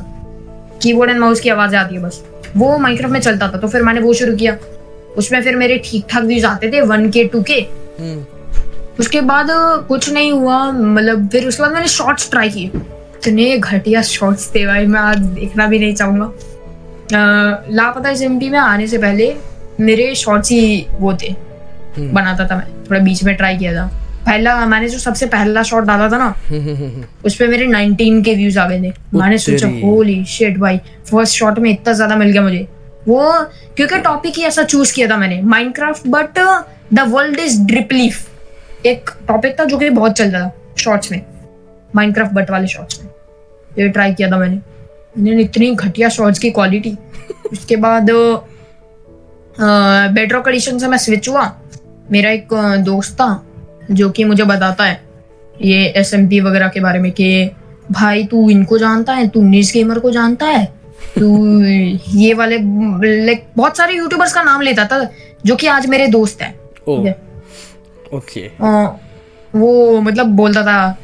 कीबोर्ड 0.81 1.11
एंड 1.11 1.19
माउस 1.19 1.39
की 1.39 1.50
आवाज़ 1.50 1.75
आती 1.75 1.95
है 1.95 2.01
बस। 2.01 2.23
वो 2.58 2.77
माइनक्राफ्ट 2.77 3.13
में 3.13 3.20
चलता 3.20 3.48
था 3.48 3.58
तो 3.58 3.67
फिर 3.67 3.84
मैंने 3.84 4.01
वो 4.01 4.13
शुरू 4.13 4.36
किया। 4.36 4.58
उसमें 5.17 5.41
फिर 5.43 5.55
मेरे 5.55 5.77
ठीक 5.86 6.05
ठाक 6.10 6.24
व्यूज़ 6.24 6.46
आते 6.46 6.72
थे 6.72 6.81
वन 6.84 7.10
के 7.10 7.24
टू 7.25 7.41
के 7.50 7.62
उसके 9.00 9.22
बाद 9.22 9.48
कुछ 9.88 10.10
नहीं 10.13 10.31
हुआ 10.31 10.72
मतलब 10.72 11.27
फिर 11.29 11.48
उसके 11.48 11.63
बाद 11.63 11.72
मैंने 11.72 11.88
शॉर्ट्स 11.88 12.29
ट्राई 12.31 12.50
किए। 12.50 12.67
इतने 12.67 13.58
घटिया 13.58 14.01
शॉर्ट्स 14.01 14.50
थे 14.55 14.65
भाई 14.65 14.86
मैं 14.86 15.00
आज 15.00 15.17
देखना 15.17 15.67
भी 15.67 15.79
नहीं 15.79 15.96
चाहूँगा। 15.96 16.31
लापता 17.72 18.10
एम 18.25 18.39
में 18.41 18.60
आने 18.60 18.88
से 18.88 18.98
पहले 18.98 19.34
मेरे 19.79 20.13
शॉर्ट्स 20.15 20.51
ही 20.51 20.86
वो 21.00 21.13
थे। 21.13 21.29
हम्म। 21.98 22.12
बनाता 22.13 22.48
था 22.48 22.55
मैं 22.55 22.67
थोड़ा 22.86 23.00
बीच 23.00 23.24
में 23.24 23.36
ट्राई 23.36 23.58
किया 23.58 23.74
था। 23.75 23.89
पहला 24.25 24.56
मैंने 24.66 24.88
जो 24.90 24.98
सबसे 25.00 25.25
पहला 25.28 25.63
शॉट 25.63 25.84
डाला 25.84 26.10
था 26.10 26.18
ना 26.18 26.30
उस 27.25 27.36
पर 27.36 27.48
मेरे 27.48 27.68
19 27.68 28.24
के 28.25 28.36
व्यूज़ 28.36 28.60
आ 28.60 28.66
गए 28.70 28.82
थे। 28.82 28.94
मैंने 29.13 29.38
सोचा 29.38 29.68
होली 29.84 30.24
शिट 30.28 30.58
भाई 30.60 30.78
फ़र्स्ट 31.10 31.36
शॉट 31.36 31.60
में 31.60 31.70
इतना 31.72 31.94
ज़्यादा 31.94 32.16
मिल 32.16 32.32
गया 32.32 32.42
मुझे। 32.42 32.68
वो 33.08 33.32
क्योंकि 33.78 33.98
टॉपिक 34.00 34.34
ही 34.38 34.44
ऐसा 34.46 34.63
चूज़ 34.63 34.94
किया 34.94 35.10
था 35.10 35.18
मैंने 35.18 35.42
Minecraft 35.44 36.08
but 36.08 36.40
the 36.94 37.06
world 37.10 37.40
is 37.40 37.62
dripleaf 37.68 38.86
एक 38.86 39.10
टॉपिक 39.28 39.60
था 39.60 39.63
जो 39.66 39.78
कि 39.78 39.90
बहुत 39.92 40.13
चल 40.13 40.32
रहा 40.32 40.42
था 40.42 40.75
शॉर्ट्स 40.78 41.12
में। 41.12 41.22
माइनक्राफ्ट 41.96 42.34
बट 42.34 42.51
वाले 42.51 42.68
शॉर्ट्स 42.68 43.04
में। 43.04 43.10
ये 43.80 43.90
ट्राई 43.90 44.13
किया 44.13 44.32
था 44.32 44.38
मैंने। 44.38 44.62
मैंने 45.18 45.42
इतनी 45.44 45.72
घटिया 45.75 46.10
शॉर्ट्स 46.10 46.40
की 46.40 46.51
क्वालिटी 46.51 46.96
उसके 47.51 47.75
बाद 47.75 48.12
बेटर 49.60 50.40
कंडीशन 50.40 50.78
से 50.80 50.88
मैं 50.88 50.98
स्विच 50.98 51.30
हुआ। 51.30 51.51
मेरा 52.12 52.30
एक 52.32 52.54
दोस्त 52.86 53.13
था 53.13 53.32
जो 53.91 54.09
कि 54.09 54.23
मुझे 54.23 54.43
बताता 54.43 54.83
है 54.83 55.01
ये 55.55 55.85
एस 55.97 56.13
वगैरह 56.13 56.67
के 56.67 56.79
बारे 56.79 57.00
में 57.00 57.11
कि 57.11 57.50
भाई 57.91 58.23
तू 58.23 58.50
इनको 58.50 58.77
जानता 58.77 59.13
है? 59.13 59.27
तू 59.27 59.41
नीज 59.41 59.71
गेमर 59.73 60.00
को 60.00 60.11
जानता 60.11 60.45
है? 60.45 60.65
तू 61.19 61.61
ये 61.61 62.33
वाले 62.33 62.57
लाइक 63.25 63.45
बहुत 63.57 63.77
सारे 63.77 63.95
यूट्यूबर्स 63.95 64.33
का 64.33 64.43
नाम 64.43 64.61
लेता 64.61 64.85
था 64.85 65.07
जो 65.45 65.55
कि 65.55 65.67
आज 65.67 65.85
मेरे 65.88 66.07
दोस्त 66.07 66.41
है। 66.41 66.50
ओके। 68.11 68.47
वो 69.53 70.00
मतलब 70.01 70.27
बोलता 70.35 70.63
था 70.63 70.97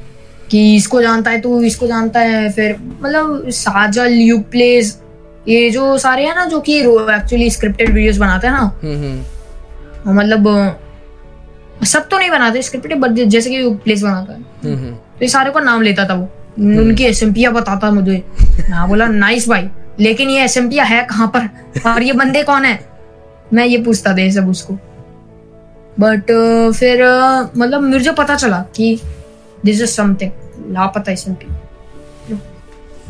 कि 0.51 0.75
इसको 0.75 1.01
जानता 1.01 1.31
है 1.31 1.39
तू 1.41 1.61
इसको 1.63 1.87
जानता 1.87 2.19
है। 2.19 2.49
फिर 2.51 2.75
मतलब 3.01 3.49
साजल 3.49 4.13
यू 4.13 4.37
प्लेस 4.51 4.97
ये 5.47 5.69
जो 5.69 5.97
सारे 5.97 6.25
हैं 6.25 6.35
ना 6.35 6.45
जो 6.45 6.59
कि 6.59 6.77
एक्चुअली 6.79 7.49
स्क्रिप्टेड 7.49 7.93
वीडियोस 7.93 8.17
बनाते 8.17 8.47
हैं 8.47 8.53
ना 8.53 8.79
हम्म, 8.83 8.95
हम्म। 8.95 10.19
मतलब 10.19 10.47
सब 11.83 12.07
तो 12.07 12.17
नहीं 12.17 12.29
बनाते 12.29 12.61
स्क्रिप्ट 12.61 12.93
बट 12.93 13.11
जैसे 13.11 13.49
कि 13.49 13.69
प्लेस 13.83 14.01
बनाता 14.01 14.33
है। 14.33 14.39
हम्म, 14.39 14.75
हम्म। 14.75 14.93
तो 14.93 15.21
ये 15.21 15.27
सारे 15.27 15.51
को 15.51 15.59
नाम 15.59 15.81
लेता 15.81 16.05
था 16.05 16.13
वो। 16.13 16.29
उनकी 16.81 17.03
एस 17.03 17.23
बताता 17.23 17.91
मुझे। 17.91 18.23
मैं 18.69 18.87
बोला 18.89 19.07
नाइस 19.07 19.47
भाई 19.49 19.69
लेकिन 19.99 20.29
ये 20.29 20.43
एस 20.43 20.57
है 20.57 21.03
कहाँ 21.03 21.27
पर? 21.27 21.49
और 21.89 22.03
ये 22.03 22.13
बंदे 22.13 22.43
कौन 22.43 22.65
है? 22.65 22.79
मैं 23.53 23.65
ये 23.65 23.77
पूछता 23.77 24.13
था 24.13 24.21
ये 24.21 24.31
सब 24.31 24.49
उसको। 24.49 24.73
बट 25.99 26.31
uh, 26.31 26.73
फिर 26.75 27.03
uh, 27.05 27.57
मतलब 27.57 27.81
मुझे 27.81 28.11
पता 28.11 28.35
चला 28.35 28.59
कि 28.75 28.99
this 29.65 29.81
is 29.81 29.89
something 29.89 30.31
Lapata 30.71 31.11
SMP 31.11 32.35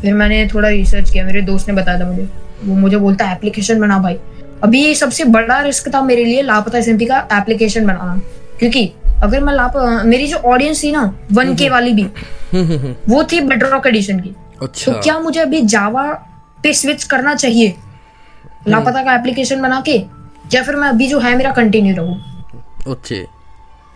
फिर 0.02 0.14
मैंने 0.14 0.46
थोड़ा 0.46 0.68
रिसर्च 0.68 1.10
किया 1.10 1.24
मेरे 1.24 1.40
दोस्त 1.40 1.68
ने 1.68 1.74
बताया 1.74 2.00
था 2.00 2.06
मुझे। 2.06 2.28
वो 2.64 2.74
मुझे 2.74 2.96
बोलता 2.96 3.24
है 3.24 3.36
एप्लीकेशन 3.36 3.80
बना 3.80 3.98
भाई। 3.98 4.18
अभी 4.64 4.94
सबसे 4.94 5.24
बड़ा 5.24 5.60
रिस्क 5.60 5.94
था 5.94 6.02
मेरे 6.02 6.24
लिए 6.24 6.42
लापता 6.42 6.78
एसएमपी 6.78 7.06
का 7.06 7.28
एप्लीकेशन 7.32 7.86
बनाना। 7.86 8.20
क्योंकि 8.58 8.92
अगर 9.22 9.40
मैं 9.40 9.54
लाप 9.54 9.76
मेरी 10.06 10.26
जो 10.26 10.36
ऑडियंस 10.36 10.82
थी 10.82 10.90
ना 10.92 11.02
वन 11.32 11.54
के 11.54 11.68
वाली 11.68 11.92
भी 11.92 12.02
हम्म, 12.02 12.64
हम्म, 12.64 12.78
हम्म। 12.78 12.94
वो 13.08 13.22
थी 13.24 13.40
बेडरॉक 13.40 13.86
एडिशन 13.86 14.20
की। 14.20 14.34
अच्छा। 14.62 14.92
तो 14.92 15.00
क्या 15.00 15.18
मुझे 15.18 15.40
अभी 15.40 15.60
जावा 15.62 16.04
पे 16.62 16.72
स्विच 16.72 17.04
करना 17.04 17.34
चाहिए? 17.34 17.74
लापता 18.68 19.02
का 19.02 19.14
एप्लीकेशन 19.14 19.60
बना 19.62 19.80
के 19.80 19.96
या 20.54 20.62
फिर 20.62 20.76
मैं 20.76 20.88
अभी 20.88 21.08
जो 21.08 21.18
है 21.20 21.36
मेरा 21.36 21.50
कंटिन्यू 21.52 21.94
रहूँ? 21.96 22.16
ओके। 22.88 23.20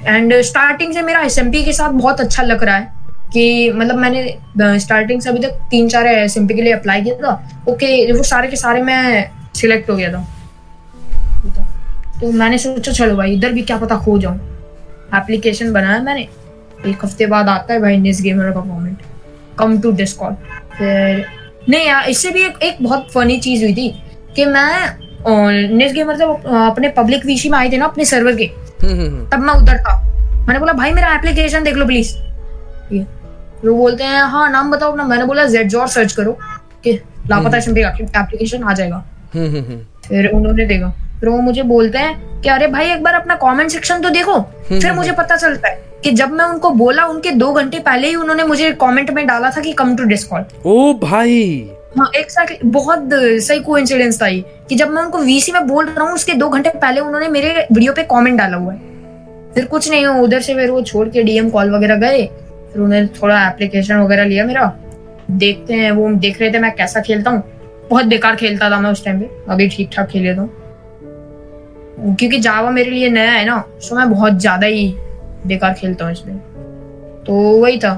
एंड 0.00 0.35
स्टार्टिंग 0.42 0.92
से 0.95 1.02
मेरा 1.02 1.21
एसएमपी 1.21 1.64
के 1.64 1.73
साथ 1.73 1.90
बहुत 1.92 2.21
अच्छा 2.21 2.42
लग 2.42 2.62
रहा 2.64 2.76
है 2.76 2.92
कि 3.33 3.71
मतलब 3.71 3.97
मैंने 3.97 4.78
स्टार्टिंग 4.78 5.21
से 5.21 5.28
अभी 5.28 5.38
तक 5.38 5.59
तीन 5.71 5.88
चार 5.88 6.07
एसएमपी 6.07 6.54
के 6.54 6.62
लिए 6.62 6.73
अप्लाई 6.73 7.02
किया 7.02 7.14
था। 7.16 7.62
ओके 7.69 8.12
वो 8.12 8.23
सारे 8.23 8.49
के 8.49 8.57
सारे 8.57 8.83
मैं 8.83 9.31
सिलेक्ट 9.54 9.90
हो 9.90 9.97
गया 9.97 10.12
था। 10.12 10.26
तो 12.21 12.33
मैंने 12.33 12.59
सोचा 12.59 12.92
चलो 12.92 13.16
भाई 13.16 13.35
इधर 13.35 13.52
भी 13.52 13.62
क्या 13.62 13.76
पता 13.76 13.97
खो 13.97 14.19
जाऊँ। 14.19 14.38
एप्लीकेशन 15.14 15.73
बनाया 15.73 16.00
मैंने। 16.02 16.28
एक 16.87 17.04
हफ़्ते 17.04 17.26
बाद 17.26 17.49
आता 17.49 17.75
है 17.75 17.81
भाई 17.81 17.97
निस 17.99 18.21
गेमर 18.23 18.50
का 18.50 18.61
कमेंट 18.61 18.99
कम 19.59 19.78
टू 19.81 19.90
डिस्कॉर्ड 19.92 20.37
फिर 20.78 21.25
नहीं 21.69 21.87
यार 21.87 22.09
इससे 22.11 22.31
भी 22.31 22.42
एक, 22.42 22.62
एक 22.62 22.76
बहुत 22.83 23.07
फनी 23.14 23.38
चीज़ 23.40 23.64
हुई 23.64 23.75
थी 23.75 23.88
कि 24.37 24.45
मैं 24.47 25.76
निस 25.76 25.92
गेमर 25.92 26.16
जब 26.16 26.47
अपने 26.47 26.88
पब्लिक 26.97 27.26
वीसी 27.26 27.49
में 27.49 27.59
आए 27.59 27.71
थे 27.73 27.76
ना 27.76 27.87
अपने 27.87 28.04
सर्वर 28.04 28.37
के 28.37 28.45
हम्म, 28.45 28.92
हम्म, 28.92 29.07
हम्म। 29.07 29.28
तब 29.31 29.40
मैं 29.40 29.54
उधर 29.54 29.78
था। 29.78 29.97
मैंने 30.38 30.59
बोला 30.59 30.73
भाई 30.73 30.92
मेरा 30.92 31.14
एप्लीकेशन 31.14 31.64
देख 31.64 31.76
लो 31.76 31.87
प्लीज़ 31.87 32.14
ये 32.92 33.07
वो 33.64 33.75
बोलते 33.76 34.04
हैं 34.04 34.23
हाँ 34.31 34.50
नाम 34.50 34.71
बताओ 34.71 34.90
अपना। 34.90 35.04
मैंने 35.04 35.25
बोला 35.25 35.45
जेड 35.47 35.69
जॉर 35.69 35.87
सर्च 35.88 36.12
करो 36.12 36.33
कि 36.85 36.92
लापता 37.31 37.59
एप्लीकेशन 37.59 38.62
आ 38.62 38.73
जाएगा। 38.73 39.04
हम्म, 39.35 39.47
हम्म, 39.47 39.64
हम्म। 39.64 40.09
फिर 40.09 40.26
उन्होंने 40.28 40.66
देखा 40.66 40.92
फिर 41.22 41.30
वो 41.30 41.40
मुझे 41.40 41.62
बोलते 41.62 41.98
हैं 41.98 42.40
कि 42.42 42.48
अरे 42.48 42.66
भाई 42.66 42.90
एक 42.92 43.02
बार 43.02 43.14
अपना 43.14 43.34
कमेंट 43.42 43.70
सेक्शन 43.70 44.00
तो 44.02 44.10
देखो। 44.10 44.40
फिर 44.68 44.92
मुझे 44.92 45.12
पता 45.12 45.36
चलता 45.36 45.68
है 45.68 45.80
कि 46.04 46.10
जब 46.10 46.30
मैं 46.30 46.44
उनको 46.44 46.70
बोला 46.72 47.04
उनके 47.06 47.30
दो 47.32 47.52
घंटे 47.52 47.78
पहले 47.80 48.08
ही 48.08 48.14
उन्होंने 48.14 48.44
मुझे 48.44 48.70
कमेंट 48.80 49.10
में 49.10 49.26
डाला 49.26 49.50
था 49.50 49.60
कि 49.60 49.72
कम 49.72 49.94
टू 49.96 50.04
डिस्कॉर्ड 50.04 50.66
ओ 50.66 50.92
भाई। 51.02 51.70
हाँ 51.98 52.10
एक्जैक्टली 52.16 52.68
बहुत 52.70 53.08
सही 53.12 53.60
कोइंसिडेंस 53.60 54.20
था 54.22 54.26
ये 54.26 54.44
कि 54.68 54.74
जब 54.74 54.90
मैं 54.90 55.02
उनको 55.02 55.18
वीसी 55.18 55.52
में 55.52 55.66
बोल 55.66 55.86
रहा 55.86 56.04
हूँ 56.04 56.14
उसके 56.14 56.34
दो 56.34 56.48
घंटे 56.48 56.70
पहले 56.70 57.00
उन्होंने 57.00 57.28
मेरे 57.28 57.66
वीडियो 57.72 57.92
पे 57.92 58.02
कमेंट 58.10 58.38
डाला 58.38 58.56
हुआ 58.56 58.72
है। 58.72 58.80
फिर 59.54 59.64
कुछ 59.64 59.90
नहीं 59.90 60.06
हुआ 60.06 60.16
उधर 60.18 60.40
से 60.40 60.54
फिर 60.54 60.70
वो 60.70 60.82
छोड़ 60.82 61.08
के 61.08 61.22
डीएम 61.22 61.50
कॉल 61.50 61.74
वगैरह 61.74 61.96
गए। 61.98 62.24
फिर 62.72 62.80
उन्होंने 62.82 63.06
थोड़ा 63.22 63.46
एप्लीकेशन 63.48 63.96
वगैरह 63.96 64.24
लिया 64.24 64.44
मेरा। 64.44 64.72
देखते 65.30 65.74
हैं 65.74 65.90
वो 65.90 66.08
देख 66.16 66.40
रहे 66.40 66.52
थे 66.52 66.58
मैं 66.58 66.74
कैसा 66.76 67.00
खेलता 67.00 67.30
हूँ। 67.30 67.42
बहुत 67.90 68.06
बेकार 68.06 68.36
खेलता 68.36 68.70
था 68.70 68.80
मैं 68.80 68.90
उस 68.90 69.04
टाइम 69.04 69.20
पे। 69.20 69.30
अभी 69.48 69.68
ठीक 69.68 69.90
ठाक 69.92 70.08
खेल 70.08 70.22
लेता 70.22 70.40
हूँ। 70.40 70.50
क्योंकि 72.02 72.38
जावा 72.40 72.71
मेरे 72.71 72.90
लिए 72.90 73.09
नया 73.11 73.32
है 73.32 73.44
ना 73.44 73.62
सो 73.80 73.97
मैं 73.97 74.09
बहुत 74.11 74.38
ज़्यादा 74.40 74.66
ही 74.66 74.87
बेकार 75.47 75.75
खेलता 75.75 76.04
हूँ 76.04 76.12
इसमें। 76.12 76.38
तो 77.26 77.35
वही 77.61 77.78
था। 77.78 77.94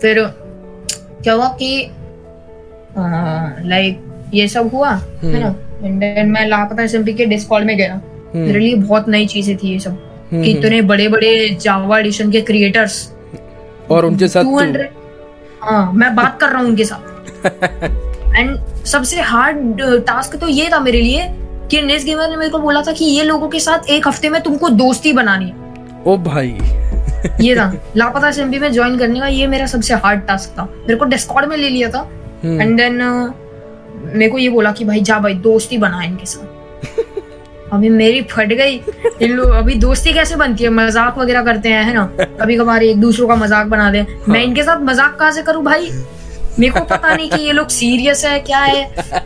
फिर 0.00 0.20
क्या 1.22 1.34
हुआ 1.34 1.48
कि 1.62 1.90
लाइक 3.68 4.30
ये 4.34 4.48
सब 4.48 4.70
हुआ 4.74 4.90
है 4.90 5.40
ना? 5.40 5.54
एंड 5.84 6.00
देन 6.00 6.30
मैं 6.30 6.46
लापता 6.46 6.82
एसएमपी 6.82 7.12
के 7.14 7.26
डिस्कॉर्ड 7.26 7.66
में 7.66 7.76
गया। 7.76 8.00
मेरे 8.34 8.58
लिए 8.58 8.74
बहुत 8.76 9.08
नई 9.08 9.26
चीज़ें 9.26 9.56
थी 9.56 9.72
ये 9.72 9.78
सब। 9.78 9.98
हम्म, 10.32 10.42
कि 10.44 10.50
इतने 10.50 10.80
बड़े 10.82 11.08
बड़े 11.08 11.48
जावा 11.60 11.98
एडिशन 11.98 12.30
के 12.30 12.40
क्रिएटर्स 12.40 13.12
और 13.90 14.04
उनके 14.04 14.28
साथ 14.28 14.44
तू। 14.44 14.50
200 14.50 14.88
हाँ 15.62 15.92
मैं 15.92 16.14
बात 16.16 16.38
कर 16.40 16.48
रहा 16.48 16.60
हूँ 16.60 16.68
उनके 16.68 16.84
साथ। 16.84 17.46
एंड 18.36 18.84
सबसे 18.86 19.20
हार्ड 19.22 19.80
टास्क 20.06 20.36
तो 20.36 20.48
ये 20.48 20.68
था 20.72 20.80
मेरे 20.80 21.00
लिए 21.00 21.22
कि 21.70 21.80
नेस 21.82 22.04
गेमर 22.04 22.28
ने 22.30 22.36
मेरे 22.36 22.50
को 22.50 22.58
बोला 22.58 22.82
था 22.82 22.92
कि 22.92 23.04
ये 23.04 23.24
लोगों 23.24 23.48
के 23.48 23.60
साथ 23.60 23.90
एक 23.90 24.08
हफ़्ते 24.08 24.28
में 24.30 24.40
तुमको 24.42 24.68
दोस्ती 24.68 25.12
बनानी 25.12 25.44
है। 25.44 26.02
ओ 26.06 26.16
भाई। 26.16 26.58
ये 27.40 27.54
था। 27.56 27.72
लापता 27.96 28.28
एसएमपी 28.28 28.58
में 28.58 28.72
ज्वाइन 28.72 28.98
करने 28.98 29.20
का 29.20 29.26
ये 29.26 29.46
मेरा 29.46 29.66
सबसे 29.66 29.94
हार्ड 29.94 30.20
टास्क 30.20 30.50
था। 30.50 30.64
मेरे 30.64 30.96
को 30.96 31.04
डिस्कॉर्ड 31.04 31.48
में 31.48 31.56
ले 31.56 31.68
लिया 31.68 31.90
था। 31.90 32.08
हम्म, 32.44 32.60
एंड 32.60 32.76
देन 32.76 33.02
मेरे 34.14 34.30
को 34.30 34.38
ये 34.38 34.48
बोला 34.48 34.72
कि 34.72 34.84
भाई 34.84 35.00
जा 35.00 35.18
भाई 35.18 35.34
दोस्ती 35.34 35.78
बना 35.78 36.02
इनके 36.02 36.26
साथ। 36.26 36.56
अभी 37.72 37.88
मेरी 37.88 38.22
फट 38.22 38.52
गई। 38.52 38.80
इन 39.22 39.32
लोग 39.32 39.50
अभी 39.50 39.74
दोस्ती 39.74 40.12
कैसे 40.12 40.36
बनती 40.36 40.64
है? 40.64 40.70
मज़ाक 40.70 41.18
वगैरह 41.18 41.42
करते 41.42 41.68
हैं 41.68 41.84
है 41.84 41.94
ना? 41.94 42.04
कभी 42.40 42.56
कभार 42.56 42.82
एक 42.82 43.00
दूसरों 43.00 43.28
का 43.28 43.36
मज़ाक 43.36 43.66
बना 43.66 43.90
दे। 43.90 43.98
हाँ। 43.98 44.24
मैं 44.28 44.42
इनके 44.44 44.62
साथ 44.62 44.80
मज़ाक 44.82 45.16
कहाँ 45.18 45.30
से 45.32 45.42
करूँ 45.42 45.64
भाई? 45.64 45.90
मेरे 46.58 46.72
को 46.72 46.84
पता 46.86 47.14
नहीं 47.14 47.30
कि 47.30 47.42
ये 47.42 47.52
लोग 47.52 47.68
सीरियस 47.68 48.24
है 48.24 48.38
क्या 48.40 48.58
है? 48.58 48.84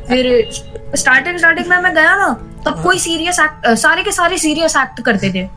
फिर 0.09 0.50
स्टार्टिंग 0.94 1.38
स्टार्टिंग 1.38 1.66
में 1.68 1.78
मैं 1.78 1.94
गया 1.94 2.14
ना 2.16 2.33
तब 2.66 2.83
कोई 2.83 2.98
सीरियस 2.98 3.40
एक्ट 3.40 3.66
सारे 3.78 4.02
के 4.02 4.12
सारे 4.12 4.38
सीरियस 4.38 4.76
एक्ट 4.76 5.00
करते 5.02 5.33
थे। 5.33 5.48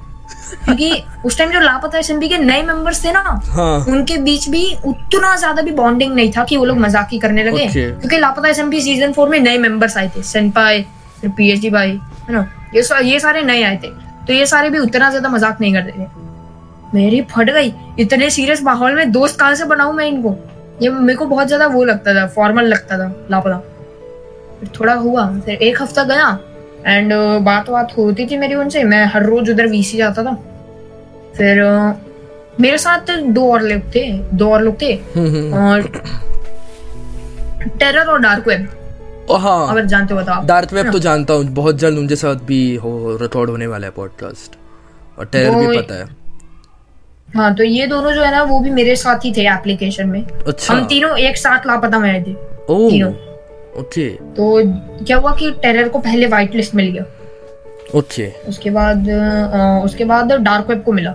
क्योंकि 0.55 0.91
उस 1.25 1.37
टाइम 1.37 1.51
जो 1.51 1.59
लापता 1.59 1.97
एसएमपी 1.97 2.27
के 2.29 2.37
नए 2.37 2.61
मेंबर्स 2.63 3.03
थे 3.03 3.11
ना 3.11 3.19
हाँ। 3.47 3.85
उनके 3.89 4.17
बीच 4.19 4.47
भी 4.49 4.65
उतना 4.85 5.35
ज़्यादा 5.35 5.61
भी 5.61 5.71
बॉन्डिंग 5.73 6.13
नहीं 6.13 6.31
था 6.31 6.43
कि 6.43 6.57
वो 6.57 6.65
लोग 6.65 6.77
मज़ाक 6.79 7.09
ही 7.11 7.19
करने 7.19 7.43
लगे। 7.43 7.65
Okay. 7.65 7.85
क्योंकि 7.99 8.17
लापता 8.17 8.49
एसएमपी 8.49 8.81
सीज़न 8.81 9.13
फोर 9.13 9.29
में 9.29 9.39
नए 9.39 9.57
मेंबर्स 9.57 9.97
आए 9.97 10.09
थे 10.15 10.23
सेनपाई 10.23 10.81
फिर 11.21 11.29
पीएचडी 11.29 11.69
भाई 11.69 11.91
है 11.91 12.33
ना? 12.33 12.47
ये 12.75 12.83
सा, 12.83 12.97
ये 12.99 13.19
सारे 13.19 13.41
नए 13.43 13.63
आए 13.63 13.77
थे। 13.83 13.89
तो 14.27 14.33
ये 14.33 14.45
सारे 14.45 14.69
भी 14.69 14.79
उतना 14.79 15.09
ज़्यादा 15.09 15.29
मज़ाक 15.29 15.61
नहीं 15.61 15.73
करते 15.73 15.99
थे। 15.99 16.07
मेरी 16.93 17.21
फट 17.31 17.49
गई। 17.51 17.73
इतने 17.99 18.29
सीरियस 18.29 18.63
माहौल 18.63 18.95
में 18.95 19.11
दोस्त 19.11 19.39
कहाँ 19.39 19.55
से 19.55 19.65
बनाऊ 19.65 19.91
मैं 19.93 20.07
इनको? 20.07 20.35
ये 20.81 20.89
मेरे 20.89 21.17
को 21.17 21.25
बहुत 21.25 21.47
ज़्यादा 21.47 21.67
वो 21.67 21.83
लगता 21.83 22.13
था 22.15 22.27
फॉर्मल 22.27 22.65
लगता 22.65 22.97
था 22.97 23.13
लापता। 23.31 23.61
फिर 24.65 24.79
थोड़ा 24.79 24.93
हुआ 24.93 25.25
फिर 25.39 25.55
एक 25.55 25.81
हफ़्ता 25.81 26.03
गया 26.03 26.27
एंड 26.87 27.13
बात 27.43 27.69
बात 27.69 27.97
होती 27.97 28.25
थी 28.25 28.37
मेरी 28.37 28.55
उनसे 28.55 28.83
मैं 28.83 29.05
हर 29.05 29.25
रोज 29.25 29.49
उधर 29.49 29.67
वीसी 29.67 29.97
जाता 29.97 30.23
था। 30.23 30.33
फिर 31.37 31.61
मेरे 32.61 32.77
साथ 32.77 33.09
दो 33.27 33.51
और 33.51 33.61
लोग 33.61 33.81
थे 33.95 34.11
दो 34.33 34.49
और 34.49 34.61
लोग 34.61 34.81
थे 34.81 34.91
हम्म, 34.93 35.27
हम्म, 35.27 35.53
और 35.53 35.81
टेरर 37.79 38.05
और 38.05 38.19
डार्क 38.19 38.47
वेब 38.47 38.67
हाँ। 39.31 39.67
अगर 39.69 39.85
जानते 39.85 40.13
हो 40.13 40.21
तो 40.21 40.41
डार्क 40.47 40.73
वेब 40.73 40.91
तो 40.91 40.99
जानता 40.99 41.33
हूँ 41.33 41.45
बहुत 41.53 41.77
जल्द 41.77 41.97
उनके 41.97 42.15
साथ 42.15 42.35
भी 42.45 42.75
हो 42.75 43.17
रिकॉर्ड 43.21 43.49
होने 43.49 43.67
वाला 43.67 43.87
है 43.87 43.91
पॉडकास्ट 43.91 44.55
और 45.19 45.25
टेरर 45.25 45.55
भी 45.55 45.77
पता 45.77 45.95
है। 45.95 46.05
हाँ 47.35 47.53
तो 47.55 47.63
ये 47.63 47.87
दोनों 47.87 48.11
जो 48.11 48.21
है 48.21 48.31
ना 48.31 48.43
वो 48.43 48.59
भी 48.59 48.69
मेरे 48.69 48.95
साथ 48.95 49.25
ही 49.25 49.31
थे 49.33 49.47
एप्लीकेशन 49.49 50.09
में। 50.09 50.23
अच्छा। 50.23 50.73
हम 50.73 50.85
तीनों 50.85 51.17
एक 51.17 51.37
साथ 51.37 51.67
लापता 51.67 51.99
में 51.99 52.23
थे। 52.23 52.33
तीनों। 52.33 53.11
ओके। 53.79 54.09
तो 54.09 54.61
क्या 55.05 55.17
हुआ 55.17 55.31
कि 55.35 55.51
टेरर 55.61 55.89
को 55.89 55.99
पहले 55.99 56.27
व्हाइट 56.27 56.55
लिस्ट 56.55 56.75
मिल 56.75 56.91
गया। 56.91 57.05
ओके। 57.95 58.27
उसके 58.47 58.69
बाद 58.69 59.09
उसके 59.85 60.05
बाद 60.05 60.31
डार्क 60.33 60.69
वेब 60.69 60.81
को 60.83 60.91
मिला। 60.91 61.11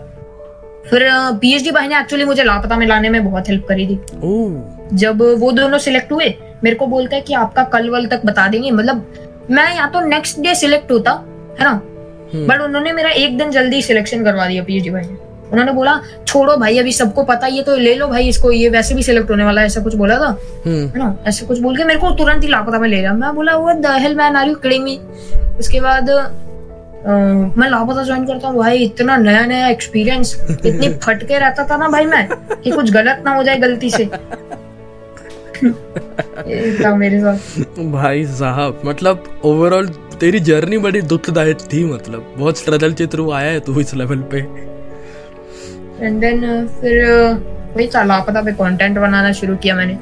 फिर 0.90 1.08
पीएचडी 1.40 1.70
भाई 1.70 1.88
ने 1.88 1.98
एक्चुअली 1.98 2.24
मुझे 2.24 2.44
लापता 2.44 2.76
में 2.76 2.86
लाने 2.86 3.08
में 3.10 3.24
बहुत 3.24 3.48
हेल्प 3.48 3.66
करी 3.68 3.86
थी। 3.86 3.98
जब 4.96 5.22
वो 5.38 5.50
दोनों 5.52 5.78
सिलेक्ट 5.78 6.12
हुए 6.12 6.34
मेरे 6.64 6.76
को 6.76 6.86
बोलता 6.86 7.16
है 7.16 7.22
कि 7.22 7.34
आपका 7.34 7.64
कल 7.64 7.90
वल 7.90 8.06
तक 8.06 8.26
बता 8.26 8.46
देंगे। 8.48 8.70
मतलब 8.70 9.46
मैं 9.50 9.74
या 9.76 9.86
तो 9.86 10.00
नेक्स्ट 10.00 10.40
डे 10.40 10.54
सिलेक्ट 10.54 10.92
होता 10.92 11.10
है 11.60 11.64
ना? 11.64 11.70
हम्म। 12.34 12.46
बट 12.46 12.60
उन्होंने 12.60 12.92
मेरा 12.92 13.10
एक 13.10 13.38
दिन 13.38 13.50
जल्दी 13.50 13.82
सिलेक्शन 13.82 14.24
करवा 14.24 14.46
दिया 14.46 14.62
पीएचडी 14.62 14.90
भाई 14.90 15.02
ने। 15.02 15.29
उन्होंने 15.52 15.72
बोला 15.72 16.00
छोड़ो 16.26 16.56
भाई 16.56 16.78
अभी 16.78 16.92
सबको 16.92 17.22
पता 17.30 17.46
ही 17.46 17.56
है 17.56 17.62
तो 17.64 17.76
ले 17.76 17.94
लो 17.94 18.06
भाई 18.08 18.28
इसको 18.28 18.50
ये 18.52 18.68
वैसे 18.70 18.94
भी 18.94 19.02
सिलेक्ट 19.02 19.30
होने 19.30 19.44
वाला 19.44 19.60
है 19.60 19.66
ऐसा 19.66 19.80
कुछ 19.82 19.94
बोला 19.94 20.18
था। 20.18 20.28
हम्म। 20.66 20.86
है 20.88 20.98
ना? 20.98 21.14
ऐसे 21.28 21.46
कुछ 21.46 21.58
बोल 21.60 21.76
के 21.76 21.84
मेरे 21.84 22.00
को 22.00 22.10
तुरंत 22.18 22.42
ही 22.44 22.48
लापता 22.48 22.78
में 22.78 22.88
ले 22.88 22.96
लिया। 22.96 23.12
मैं 23.14 23.34
बोला 23.34 23.56
वो 23.56 23.72
the 23.80 23.96
hell 24.00 24.14
man 24.16 24.36
are 24.36 24.48
you 24.48 24.54
kidding 24.62 24.84
me 24.84 24.96
उसके 25.58 25.80
बाद 25.80 26.10
अ, 26.10 27.10
मैं 27.58 27.68
लापता 27.70 28.02
ज्वाइन 28.04 28.24
करता 28.26 28.48
हूँ। 28.48 28.58
भाई 28.58 28.78
इतना 28.84 29.16
नया 29.16 29.44
नया 29.46 29.68
एक्सपीरियंस 29.68 30.34
इतनी 30.50 30.88
फटके 31.04 31.38
रहता 31.38 31.64
था 31.70 31.76
ना 31.76 31.88
भाई 31.88 32.04
मैं 32.06 32.26
कि 32.62 32.70
कुछ 32.70 32.90
गलत 32.92 33.22
ना 33.24 33.34
हो 33.34 33.42
जाए 33.42 33.56
गलती 33.58 33.90
से। 33.90 34.08
मेरे 36.98 37.20
साथ। 37.20 37.80
भाई 37.92 38.24
साहब 38.26 38.80
मतलब 38.84 39.24
ओवरऑल 39.44 39.86
तेरी 40.20 40.40
जर्नी 40.40 40.78
बड़ी 40.78 41.00
दुखदायक 41.02 41.58
थी 41.72 41.84
मतलब। 41.84 42.34
बहुत 42.38 42.58
स्ट्रगल 42.58 42.92
के 42.92 43.06
थ्रू 43.06 43.30
आया 43.32 43.50
है 43.50 43.60
तू 43.60 43.80
इस 43.80 43.94
लेवल 43.94 44.20
पे। 44.34 44.40
एंड 46.02 46.20
देन 46.20 46.66
फिर 46.80 47.04
uh, 47.06 47.76
वही 47.76 47.86
था 47.86 48.02
लापता 48.04 48.42
पे 48.42 48.52
कंटेंट 48.52 48.98
बनाना 48.98 49.32
शुरू 49.32 49.56
किया 49.56 49.74
मैंने। 49.76 49.94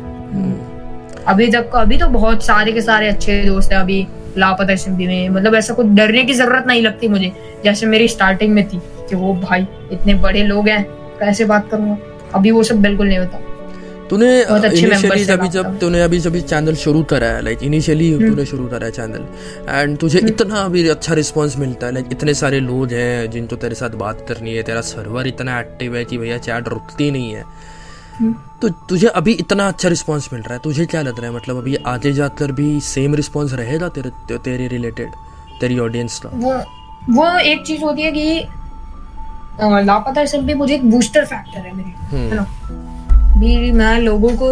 अभी 1.27 1.47
तक 1.53 1.75
अभी 1.77 1.97
तो 1.99 2.07
बहुत 2.09 2.45
सारे 2.45 2.73
के 2.73 2.83
सारे 2.83 3.09
अच्छे 3.09 3.43
दोस्त 3.45 3.73
हैं 3.73 3.79
अभी 3.79 4.07
लापता 4.39 4.73
एसएमपी 4.73 5.07
में। 5.07 5.29
मतलब 5.29 5.55
ऐसा 5.55 5.75
कुछ 5.75 5.87
डरने 5.87 6.23
की 6.25 6.35
ज़रूरत 6.35 6.67
नहीं 6.67 6.83
लगती 6.83 7.09
मुझे 7.09 7.33
जैसे 7.65 7.87
मेरी 7.87 8.09
स्टार्टिंग 8.09 8.55
में 8.55 8.65
थी 8.69 8.81
कि 9.09 9.17
वो 9.17 9.35
भाई 9.35 9.67
इतने 9.93 10.15
बड़े 10.15 10.43
लोग 10.45 10.69
हैं 10.69 10.83
कैसे 11.21 11.45
बात 11.45 11.69
करूँगा? 11.71 11.97
अभी 12.35 12.51
वो 12.51 12.63
सब 12.63 12.83
बिल्कुल 12.83 13.09
नहीं 13.09 13.19
होता। 13.19 13.41
तूने 14.11 14.29
इनिशियली 14.41 15.25
से 15.25 15.33
अभी 15.33 15.49
जब 15.51 15.79
तूने 15.79 16.01
अभी 16.03 16.19
जब 16.21 16.39
चैनल 16.43 16.75
शुरू 16.77 17.03
करा 17.05 17.27
है 17.29 17.43
लाइक 17.43 17.63
इनिशियली 17.63 18.11
हम्म। 18.13 18.29
तूने 18.29 18.45
शुरू 18.47 18.67
करा 18.69 18.87
है 18.87 18.93
चैनल 18.93 19.25
एंड 19.71 19.97
तुझे 19.99 20.19
इतना 20.21 20.63
अभी 20.63 20.89
अच्छा 20.89 21.15
रिस्पांस 21.15 21.57
मिलता 21.59 21.87
है 21.87 21.93
लाइक 21.93 22.09
इतने 22.13 22.35
सारे 22.37 22.61
लोग 22.63 22.93
हैं 22.93 23.31
जिनको 23.31 23.57
तेरे 23.59 23.75
साथ 23.77 23.97
बात 23.99 24.25
करनी 24.29 24.55
है 24.55 24.63
तेरा 24.65 24.81
सर्वर 24.89 25.27
इतना 25.29 25.59
एक्टिव 25.61 25.97
है 25.97 26.05
कि 26.05 26.19
भैया 26.19 26.39
चैट 26.41 26.69
रुकती 26.69 27.11
नहीं 27.11 27.33
है 27.33 27.45
हम्म। 28.15 28.35
तो 28.63 28.69
तुझे 28.89 29.07
अभी 29.15 29.33
इतना 29.41 29.67
अच्छा 29.69 29.89
रिस्पांस 29.89 30.29
मिल 30.33 30.43
रहा 30.43 30.55
है 30.55 30.61
तुझे 30.61 30.87
क्या 30.87 31.03
लग 31.03 31.19
रहा 31.19 31.31
है 31.31 31.37
मतलब 31.37 31.57
अभी 31.59 31.75
आगे 31.89 32.13
जाकर 32.15 32.53
भी 32.53 32.69
सेम 32.85 33.15
रिस्पॉन्स 33.15 33.53
रहेगा 33.55 33.89
तेरे 33.91 34.39
तेरे 34.39 34.67
रिलेटेड 34.69 35.11
तेरी 35.61 35.79
ऑडियंस 35.81 36.19
का 36.19 36.31
वो 36.37 36.55
वो 37.13 37.29
एक 37.41 37.63
चीज़ 37.63 37.83
होती 37.83 38.03
है 38.03 38.13
कि 38.13 38.49
लापता 39.61 40.21
एस 40.23 40.35
भी 40.43 40.55
मुझे 40.57 40.75
एक 40.75 40.91
बूस्टर 40.91 41.25
फैक्टर 41.27 41.59
है 41.59 41.75
मेरे 41.75 41.91
हम्म। 42.09 42.29
है 42.29 42.35
ना 42.35 42.47
भी 43.39 43.71
मैं 43.73 43.99
लोगों 44.01 44.31
को 44.37 44.51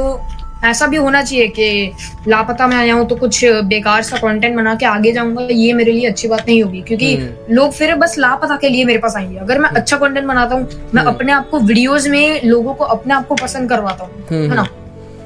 ऐसा 0.65 0.87
भी 0.87 0.97
होना 0.97 1.23
चाहिए 1.23 1.47
कि 1.49 1.93
लापता 2.29 2.67
में 2.67 2.77
आया 2.77 2.95
हूँ 2.95 3.07
तो 3.09 3.17
कुछ 3.17 3.45
बेकार 3.65 4.03
सा 4.03 4.17
कंटेंट 4.17 4.57
बना 4.57 4.75
के 4.75 4.87
आगे 4.87 5.13
जाऊँगा 5.13 5.47
ये 5.51 5.73
मेरे 5.73 5.93
लिए 5.93 6.07
अच्छी 6.09 6.29
बात 6.29 6.47
नहीं 6.49 6.63
होगी। 6.63 6.81
क्योंकि 6.83 7.15
हम्म। 7.17 7.55
लोग 7.55 7.73
फिर 7.73 7.95
बस 7.95 8.15
लापता 8.19 8.57
के 8.57 8.69
लिए 8.69 8.85
मेरे 8.85 8.99
पास 8.99 9.17
आएँगे। 9.17 9.37
अगर 9.39 9.59
मैं 9.59 9.71
अच्छा 9.71 9.97
कंटेंट 9.97 10.27
बनाता 10.27 10.55
हूँ 10.55 10.69
मैं 10.95 11.03
हम्म। 11.03 11.15
अपने 11.15 11.33
आप 11.33 11.49
को 11.51 11.61
वीडियोस 11.61 12.07
में 12.09 12.41
लोगों 12.45 12.75
को 12.75 12.85
अपने 12.87 13.15
आप 13.15 13.27
को 13.29 13.35
पसंद 13.35 13.69
करवाता 13.71 14.05
हूँ 14.05 14.25
हम्म, 14.31 14.51
है 14.51 14.57
ना? 14.57 14.67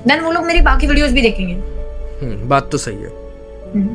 देन 0.07 0.21
वो 0.21 0.33
लोग 0.33 0.45
मेरी 0.47 0.61
बाकी 0.61 0.87
वीडियोस 0.87 1.11
भी 1.13 1.23
देखेंगे। 1.23 1.55
हम्म, 1.55 2.49
बात 2.49 2.69
तो 2.73 2.79
सही 2.79 2.97
है। 2.97 3.19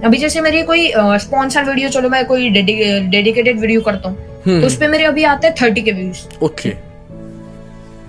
अभी 0.06 0.18
जैसे 0.18 0.42
मेरी 0.42 0.62
कोई 0.64 0.92
स्पॉन्सर 0.98 1.64
वीडियो 1.64 1.90
चलो 1.90 2.10
मैं 2.10 2.26
कोई 2.26 2.50
डेडिकेटेड 2.50 3.60
वीडियो 3.60 3.82
करता 3.82 4.10
हूँ 4.10 4.18
तो 4.18 4.52
हम्म, 4.52 4.66
उस 4.66 4.78
पे 4.78 4.88
मेरे 4.88 5.04
अभी 5.04 5.24
आते 5.24 5.48
हैं 5.48 5.56
थर्टी 5.62 5.82
के 5.82 5.92
व्यूज़ 5.92 6.44
ओके। 6.44 6.70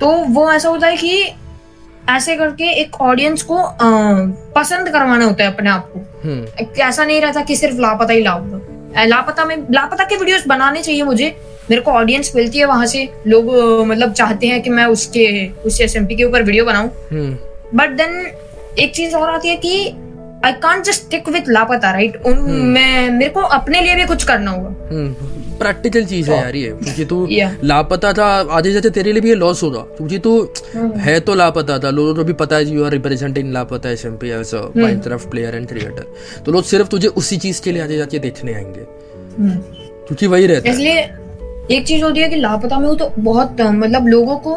तो 0.00 0.08
वो 0.28 0.50
ऐसा 0.52 0.68
होता 0.68 0.86
है 0.86 0.96
कि 0.96 1.32
ऐसे 2.08 2.36
करके 2.36 2.64
एक 2.80 3.00
ऑडियंस 3.00 3.42
को 3.42 3.56
अ, 3.56 3.76
पसंद 4.56 4.88
करवाना 4.88 5.24
होता 5.24 5.44
है 5.44 5.52
अपने 5.52 5.70
आप 5.70 5.90
को। 5.92 6.00
हम्म, 6.24 6.66
ऐसा 6.82 7.04
नहीं 7.04 7.20
रहता 7.20 7.40
कि 7.40 7.56
सिर्फ़ 7.56 7.76
लापता 7.76 8.12
ही 8.12 8.22
लापता 8.22 9.04
लापता 9.04 9.44
में 9.44 9.56
लापता 9.70 10.04
के 10.04 10.16
वीडियोस 10.16 10.46
बनाने 10.46 10.82
चाहिए 10.82 11.02
मुझे। 11.02 11.36
मेरे 11.70 11.82
को 11.82 11.90
ऑडियंस 11.90 12.32
मिलती 12.36 12.58
है 12.58 12.64
वहाँ 12.64 12.86
से। 12.86 13.08
लोग 13.26 13.50
मतलब 13.86 14.12
चाहते 14.12 14.46
हैं 14.46 14.62
कि 14.62 14.70
मैं 14.70 14.84
उसके 14.86 15.26
उस 15.66 15.80
एसएमपी 15.80 16.16
के 16.16 16.24
ऊपर 16.24 16.42
वीडियो 16.42 16.64
बनाऊँ। 16.64 16.90
हम्म, 17.12 17.36
बट 17.78 17.90
देन 17.90 18.26
एक 18.78 18.94
चीज़ 18.94 19.16
और 19.16 19.30
आती 19.30 19.48
है 19.48 19.56
कि 19.56 19.88
I 20.44 20.52
can't 20.52 20.84
just 20.84 21.02
stick 21.02 21.28
with 21.28 21.48
Lapata 21.48 21.90
right 21.90 22.26
मैं 22.26 23.10
मेरे 23.10 23.30
को 23.30 23.40
अपने 23.40 23.80
लिए 23.80 23.94
भी 23.94 24.04
कुछ 24.04 24.24
करना 24.24 24.50
होगा। 24.50 24.68
प्रैक्टिकल 25.58 26.04
चीज़ 26.04 26.30
है 26.30 26.36
यार 26.36 26.56
ये। 26.56 26.68
क्योंकि 26.82 27.04
तू 27.04 27.26
लापता 27.64 28.12
था 28.12 28.26
आगे 28.56 28.72
जाते 28.72 28.90
तेरे 28.90 29.12
लिए 29.12 29.22
भी 29.22 29.28
ये 29.28 29.34
लॉस 29.34 29.62
होगा 29.62 29.80
क्योंकि 29.96 30.18
तू 30.18 30.32
हम्म। 30.74 30.98
है 31.00 31.18
तो 31.20 31.34
लापता 31.34 31.78
था। 31.78 31.90
लोगों 31.90 32.14
को 32.14 32.24
भी 32.24 32.32
पता 32.34 32.56
है 32.56 32.68
you 32.68 32.84
are 32.84 32.90
representing 32.90 33.52
Lapata 33.52 33.90
S 33.90 34.04
M 34.06 34.16
P 34.16 34.30
as 34.30 34.54
a 34.54 34.58
hmm. 34.58 34.82
Minecraft 34.82 35.30
player 35.30 35.54
and 35.54 35.68
creator 35.68 36.42
तो 36.46 36.52
लोग 36.52 36.64
सिर्फ़ 36.64 36.88
तुझे 36.88 37.08
उसी 37.16 37.36
चीज़ 37.36 37.62
के 37.62 37.72
लिए 37.72 37.82
आगे 37.82 37.96
जाके 37.96 38.18
देखने 38.18 38.54
आएँगे। 38.54 38.86
हम्म। 39.38 39.50
क्योंकि 40.06 40.26
वही 40.26 40.46
रहता 40.46 40.68
है। 40.68 40.74
इसलिए 40.74 41.76
एक 41.76 41.86
चीज़ 41.86 42.02
होती 42.04 42.20
है 42.20 42.28
कि 42.28 42.36
लापता 42.36 42.78
में 42.78 42.88
हूँ 42.88 42.96
तो 42.96 43.12
बहुत 43.20 43.60
मतलब 43.60 44.06
लोगों 44.06 44.36
को 44.38 44.54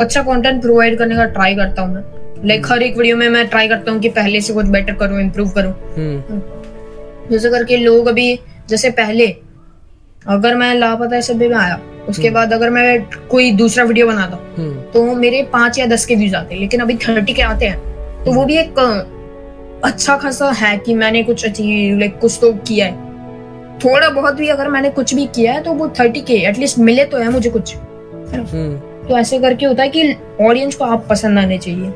अच्छा 0.00 0.22
कंटेंट 0.22 0.60
प्रोवाइड 0.62 0.98
करने 0.98 1.16
का 1.16 1.24
ट्राई 1.26 1.54
करता 1.54 1.82
हूँ 1.82 1.94
मैं। 1.94 2.02
लाइक 2.48 2.66
हर 2.66 2.82
एक 2.82 2.96
वीडियो 2.96 3.16
में 3.16 3.28
मैं 3.28 3.46
ट्राई 3.48 3.68
करता 3.68 3.92
हूँ 3.92 4.00
कि 4.00 4.08
पहले 4.10 4.40
से 4.40 4.52
कुछ 4.54 4.66
बेटर 4.68 4.94
करूँ 4.94 5.20
इम्प्रूव 5.20 5.48
करूँ। 5.50 5.72
हम्म, 5.96 6.40
जैसे 7.30 7.50
करके 7.50 7.76
लोग 7.76 8.06
अभी 8.06 8.34
जैसे 8.68 8.90
पहले 8.90 9.26
अगर 10.30 10.54
मैं 10.54 10.74
लापता 10.74 11.16
ऐसे 11.16 11.34
भी 11.34 11.48
में 11.48 11.56
आया 11.56 11.80
उसके 12.08 12.30
बाद 12.30 12.52
अगर 12.52 12.70
मैं 12.70 13.02
कोई 13.30 13.50
दूसरा 13.52 13.84
वीडियो 13.84 14.06
बनाता 14.06 14.36
हूँ 14.36 14.54
हम्म, 14.56 14.80
तो 14.92 15.14
मेरे 15.14 15.42
पाँच 15.52 15.78
या 15.78 15.86
दस 15.86 16.06
के 16.06 16.14
व्यूज़ 16.14 16.34
आते 16.36 16.54
हैं 16.54 16.60
लेकिन 16.60 16.80
अभी 16.80 16.94
थर्टी 16.98 17.32
के 17.32 17.42
आते 17.42 17.66
हैं। 17.66 18.24
तो 18.24 18.32
वो 18.32 18.44
भी 18.44 18.56
एक 18.58 18.78
अच्छा 19.84 20.16
खासा 20.16 20.50
है 20.52 20.76
कि 20.78 20.94
मैंने 20.94 21.22
कुछ 21.22 21.44
अचीव 21.44 21.98
लाइक 21.98 22.18
कुछ 22.18 22.38
तो 22.40 22.52
किया 22.68 22.86
है। 22.86 23.08
थोड़ा 23.78 24.08
बहुत 24.10 24.34
भी 24.34 24.48
अगर 24.48 24.68
मैंने 24.68 24.90
कुछ 24.90 25.14
भी 25.14 25.26
किया 25.26 25.52
है 25.52 25.62
तो 25.62 25.72
वो 25.72 25.88
थर्टी 26.00 26.20
के 26.20 26.34
एटलीस्ट 26.48 26.78
मिले 26.78 27.04
तो 27.04 27.16
है 27.16 27.30
मुझे 27.30 27.50
कुछ। 27.50 27.74
हम्म, 27.76 28.76
तो 29.08 29.18
ऐसे 29.18 29.38
करके 29.38 29.66
होता 29.66 29.82
है 29.82 29.88
कि 29.88 30.14
ऑडियंस 30.40 30.74
को 30.74 30.84
आप 30.84 31.06
पसंद 31.10 31.38
आने 31.38 31.58
चाहिए। 31.58 31.92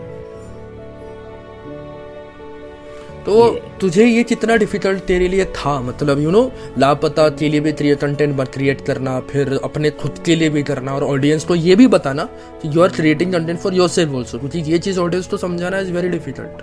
तो 3.26 3.50
तुझे 3.80 4.04
ये 4.06 4.22
कितना 4.22 4.56
डिफ़िकल्ट 4.56 5.00
तेरे 5.00 5.28
लिए 5.28 5.44
था? 5.44 5.80
मतलब 5.80 6.20
यू 6.20 6.30
नो 6.30 6.52
लापता 6.78 7.28
के 7.28 7.48
लिए 7.48 7.60
भी 7.60 7.94
कंटेंट 7.94 8.40
क्रिएट 8.40 8.87
करना 8.87 9.20
फिर 9.20 9.60
अपने 9.64 9.90
खुद 9.90 10.22
के 10.26 10.37
लिए 10.37 10.48
भी 10.48 10.62
करना 10.62 10.92
और 10.92 11.04
ऑडियंस 11.04 11.44
को 11.44 11.54
ये 11.54 11.76
भी 11.76 11.87
बताना 11.87 12.24
कि 12.62 12.76
you 12.76 12.82
are 12.82 12.88
creating 12.88 13.32
content 13.32 13.58
for 13.60 13.74
yourself 13.88 14.12
also 14.12 14.38
क्योंकि 14.38 14.58
ये 14.58 14.78
चीज़ 14.78 14.98
ऑडियंस 15.00 15.26
को 15.26 15.37
समझाना 15.37 15.78
इज़ 15.78 15.92
वेरी 15.92 16.08
डिफ़िकल्ट 16.08 16.62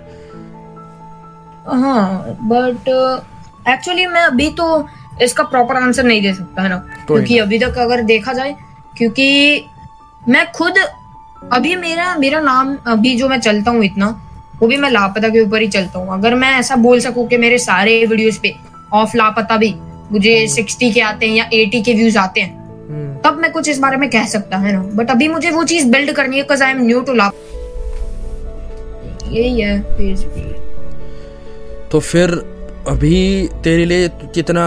हाँ 1.68 2.38
बट 2.42 2.88
एक्चुअली 3.68 4.06
मैं 4.06 4.22
अभी 4.22 4.50
तो 4.50 4.88
इसका 5.22 5.42
प्रॉपर 5.42 5.76
आंसर 5.76 6.02
नहीं 6.04 6.22
दे 6.22 6.34
सकता 6.34 6.62
है 6.62 6.68
ना। 6.68 6.76
क्योंकि 7.06 7.38
अभी 7.38 7.58
तक 7.58 7.78
अगर 7.78 8.02
देखा 8.02 8.32
जाए 8.32 8.56
क्योंकि 8.98 9.64
मैं 10.28 10.52
खुद 10.52 10.74
अभी 11.52 11.76
मेरा 11.76 12.16
मेरा 12.16 12.40
नाम 12.40 12.76
अभी 12.86 13.14
जो 13.16 13.28
मैं 13.28 13.40
चलता 13.40 13.70
हूँ 13.70 13.84
इतना 13.84 14.28
वो 14.62 14.68
भी 14.68 14.76
मैं 14.76 14.90
लापता 14.90 15.28
के 15.28 15.40
ऊपर 15.40 15.60
ही 15.62 15.68
चलता 15.68 15.98
हूँ। 15.98 16.12
अगर 16.14 16.34
मैं 16.34 16.50
ऐसा 16.58 16.76
बोल 16.78 17.00
सकूँ 17.00 17.26
कि 17.28 17.36
मेरे 17.36 17.58
सारे 17.58 18.04
वीडियोस 18.06 18.38
पे 18.42 18.54
ऑफ़ 18.94 19.16
लापता 19.16 19.56
भी 19.56 19.74
मुझे 20.12 20.46
सिक्सटी 20.48 20.90
के 20.92 21.00
आते 21.02 21.26
हैं 21.26 21.34
या 21.36 21.48
एटी 21.54 21.80
के 21.82 21.94
व्यूज़ 21.94 22.18
आते 22.18 22.40
हैं 22.40 23.20
तब 23.24 23.38
मैं 23.40 23.50
कुछ 23.52 23.68
इस 23.68 23.78
बारे 23.78 23.96
में 23.96 24.08
कह 24.10 24.24
सकता 24.26 24.56
है 24.58 24.72
ना? 24.72 24.82
बट 24.94 25.10
अभी 25.10 25.28
मुझे 25.28 25.50
वो 25.50 25.64
चीज़ 25.64 25.86
बिल्ड 25.90 26.12
करनी 26.12 26.36
है 26.36 26.42
because 26.42 26.62
I 26.62 26.70
am 26.70 26.82
new 26.86 27.00
to 27.00 27.12
लाप 27.14 27.32
यही 29.28 29.60
है 29.60 29.78
तो 31.90 32.00
फिर 32.00 32.30
अभी 32.88 33.48
तेरे 33.64 33.84
लिए 33.84 34.08
कितना 34.34 34.64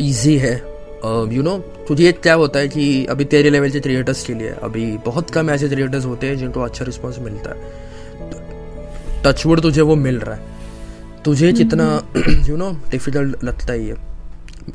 इजी 0.00 0.36
है? 0.38 0.54
यू 1.32 1.42
नो 1.42 1.56
तुझे 1.88 2.12
क्या 2.12 2.34
होता 2.34 2.58
है 2.58 2.68
कि 2.68 2.84
अभी 3.10 3.24
तेरे 3.32 3.50
लेवल 3.50 3.70
के 3.70 3.80
क्रिएटर्स 3.80 4.24
के 4.24 4.34
लिए 4.34 4.54
अभी 4.62 4.86
बहुत 5.06 5.30
कम 5.30 5.50
ऐसे 5.50 5.68
क्रिएटर्स 5.68 6.04
होते 6.06 6.26
हैं 6.26 6.36
जिनको 6.36 6.60
अच्छा 6.60 6.84
रिस्पॉन्स 6.84 7.18
मिलता 7.18 7.50
है। 7.50 7.92
टचवुड 9.24 9.60
तुझे 9.60 9.80
वो 9.80 9.96
मिल 9.96 10.18
रहा 10.18 10.34
है। 10.34 10.42
तुझे 11.24 11.52
कितना 11.52 12.08
यू 12.48 12.56
नो 12.56 12.76
डिफ़िकल्ट 12.90 13.44
लगता 13.44 13.72
है 13.72 13.86
ये 13.86 13.94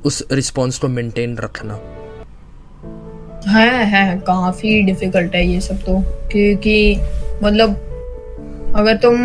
उस 0.05 0.23
रिस्पॉन्स 0.31 0.77
को 0.77 0.87
मेंटेन 0.87 1.37
रखना। 1.37 1.79
है 3.47 3.85
है 3.85 4.19
काफ़ी 4.19 4.81
डिफ़िकल्ट 4.81 5.35
है 5.35 5.47
ये 5.47 5.61
सब 5.61 5.75
तो 5.75 6.03
क्योंकि 6.31 7.01
मतलब 7.43 7.69
अगर 8.75 8.97
तुम 8.97 9.15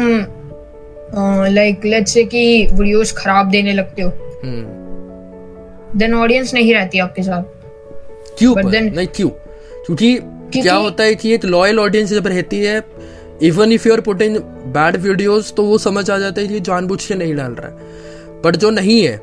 लाइक 1.46 1.84
लेट्स 1.84 2.12
से 2.12 2.24
कि 2.24 2.66
वीडियोस 2.66 3.12
खराब 3.12 3.50
देने 3.50 3.72
लगते 3.72 4.02
हो 4.02 4.08
हम्म। 4.44 5.98
देन 5.98 6.14
ऑडियंस 6.14 6.54
नहीं 6.54 6.74
रहती 6.74 6.98
आपके 6.98 7.22
साथ। 7.22 7.42
क्यों 8.38 8.54
पर? 8.54 8.62
then- 8.62 8.96
नहीं 8.96 9.06
क्यों? 9.06 9.28
क्योंकि 9.86 10.18
क्या 10.62 10.74
होता 10.74 11.04
है 11.04 11.14
कि 11.14 11.34
एक 11.34 11.44
लॉयल 11.44 11.80
ऑडियंस 11.80 12.10
जब 12.10 12.26
रहती 12.26 12.60
है 12.60 12.80
even 13.42 13.72
if 13.72 13.88
you 13.88 13.94
are 13.94 14.00
putting 14.00 14.36
bad 14.74 14.96
videos 14.96 15.52
तो 15.52 15.62
वो 15.64 15.78
समझ 15.78 16.08
आ 16.10 16.18
जाता 16.18 16.40
है 16.40 16.46
कि 16.48 16.54
ये 16.54 16.60
जानबूझ 16.62 17.04
के 17.04 17.14
नहीं 17.14 17.34
डाल 17.34 17.52
रहा 17.52 17.68
है। 17.68 18.42
बट 18.42 18.56
जो 18.56 18.70
नहीं 18.70 19.00
है 19.02 19.20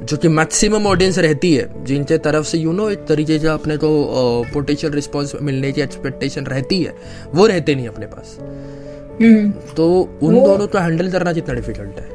जो 0.00 0.16
कि 0.16 0.28
मैक्सिमम 0.28 0.86
ऑडियंस 0.86 1.18
रहती 1.18 1.54
है 1.54 1.84
जिनके 1.84 2.18
तरफ़ 2.18 2.44
से 2.46 2.58
यू 2.58 2.72
नो 2.72 2.88
एक 2.90 3.04
तरीके 3.06 3.38
का 3.38 3.52
अपने 3.54 3.76
को 3.76 3.88
पोटेंशियल 4.54 4.92
रिस्पॉन्स 4.92 5.34
मिलने 5.42 5.72
की 5.72 5.80
एक्सपेक्टेशन 5.80 6.44
रहती 6.44 6.82
है 6.82 6.94
वो 7.34 7.46
रहते 7.46 7.74
नहीं 7.74 7.88
अपने 7.88 8.06
पास। 8.06 8.36
हम्म। 9.20 9.50
तो 9.76 9.88
उन 10.22 10.34
दोनों 10.34 10.66
को 10.66 10.78
हैंडल 10.78 11.10
करना 11.10 11.32
कितना 11.32 11.54
डिफ़िकल्ट 11.54 11.98
है। 12.00 12.06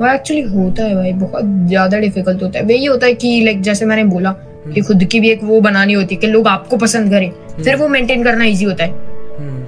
वो 0.00 0.06
एक्चुअली 0.06 0.42
होता 0.44 0.84
है 0.84 0.94
भाई 0.94 1.12
बहुत 1.14 1.44
ज़्यादा 1.68 1.98
डिफ़िकल्ट 1.98 2.42
होता 2.42 2.58
है। 2.58 2.64
वही 2.64 2.84
होता 2.84 3.06
है 3.06 3.14
कि 3.14 3.40
लाइक 3.44 3.60
जैसे 3.62 3.86
मैंने 3.86 4.04
बोला 4.04 4.32
कि 4.66 4.80
खुद 4.80 5.04
की 5.04 5.20
भी 5.20 5.30
एक 5.30 5.44
वो 5.44 5.60
बनानी 5.60 5.92
होती 5.92 6.14
है 6.14 6.20
कि 6.20 6.26
लोग 6.26 6.48
आपको 6.48 6.76
पसंद 6.76 7.10
करें 7.10 7.30
फिर 7.62 7.76
वो 7.76 7.88
मेंटेन 7.88 8.24
करना 8.24 8.44
इजी 8.44 8.64
होता 8.64 8.84
है। 8.84 8.90
हम्म, 8.90 9.15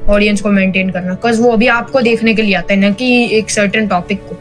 ऑडियंस 0.08 0.40
को 0.40 0.48
मेंटेन 0.48 0.90
करना। 0.90 1.12
बिकॉज़ 1.12 1.40
वो 1.42 1.50
अभी 1.50 1.66
आपको 1.68 2.00
देखने 2.00 2.34
के 2.34 2.42
लिए 2.42 2.54
आता 2.54 2.74
है 2.74 2.80
ना 2.80 2.90
कि 2.90 3.08
एक 3.38 3.50
सर्टेन 3.50 3.88
टॉपिक 3.88 4.22
को। 4.22 4.36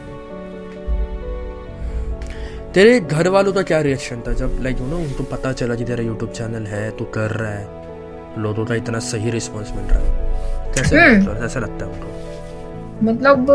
तेरे 2.74 2.98
घर 3.00 3.28
वालों 3.28 3.52
का 3.52 3.62
क्या 3.62 3.80
रिएक्शन 3.80 4.20
था? 4.26 4.32
जब 4.32 4.58
लाइक 4.62 4.80
यू 4.80 4.86
नो 4.86 4.96
उनको 4.96 5.24
पता 5.24 5.52
चला 5.52 5.74
कि 5.74 5.84
तेरा 5.84 6.04
यूट्यूब 6.04 6.32
चैनल 6.32 6.66
है 6.66 6.90
तू 6.90 7.04
कर 7.04 7.30
रहा 7.30 7.52
है 7.52 8.42
लोगों 8.42 8.64
का 8.64 8.74
इतना 8.74 8.98
सही 8.98 9.30
रिस्पॉन्स 9.30 9.70
मिल 9.76 9.84
रहा 9.84 10.00
है। 10.00 10.74
कैसे 10.74 10.96
हम्म। 10.96 11.16
लगता 11.16 11.34
है? 11.34 11.40
कैसा 11.40 11.60
लगता 11.60 11.86
है 11.86 11.92
उनको? 11.92 13.06
मतलब 13.06 13.46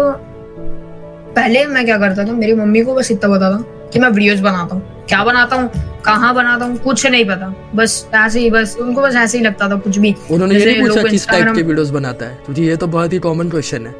पहले 1.36 1.65
मैं 1.65 1.86
क्या 1.86 1.97
करता 1.97 2.26
था 2.28 2.32
मेरी 2.32 2.54
मम्मी 2.54 2.82
को 2.82 2.95
बस 2.95 3.12
इतना 3.12 3.36
पता 3.36 3.52
था 3.52 3.89
कि 3.89 3.99
मैं 3.99 4.10
वीडियोस 4.10 4.39
बनाता 4.39 4.76
हूँ। 4.76 4.93
क्या 5.10 5.24
बनाता 5.24 5.56
हूँ? 5.56 5.70
कहाँ 6.06 6.34
बनाता 6.36 6.66
हूँ? 6.66 6.78
कुछ 6.78 7.06
नहीं 7.06 7.26
पता। 7.26 7.54
बस 7.76 8.08
ऐसे 8.16 8.39
ही 8.39 8.50
बस 8.50 8.76
उनको 8.82 9.02
बस 9.02 9.16
ऐसे 9.16 9.38
ही 9.38 9.44
लगता 9.44 9.70
था 9.70 9.76
कुछ 9.78 9.98
भी। 9.98 10.16
उन्होंने 10.32 10.56
ये 10.56 10.66
नहीं 10.66 10.82
पूछा 10.82 11.04
किस 11.04 11.28
टाइप 11.28 11.54
के 11.56 11.62
वीडियोस 11.62 11.89
बनाता 11.89 12.26
है। 12.26 12.36
क्योंकि 12.46 12.62
ये 12.62 12.76
तो 12.76 12.88
बहुत 12.88 13.13
ही 13.13 13.20
कॉमन 13.20 13.50
क्वेश्चन 13.50 13.88
है। 13.88 13.94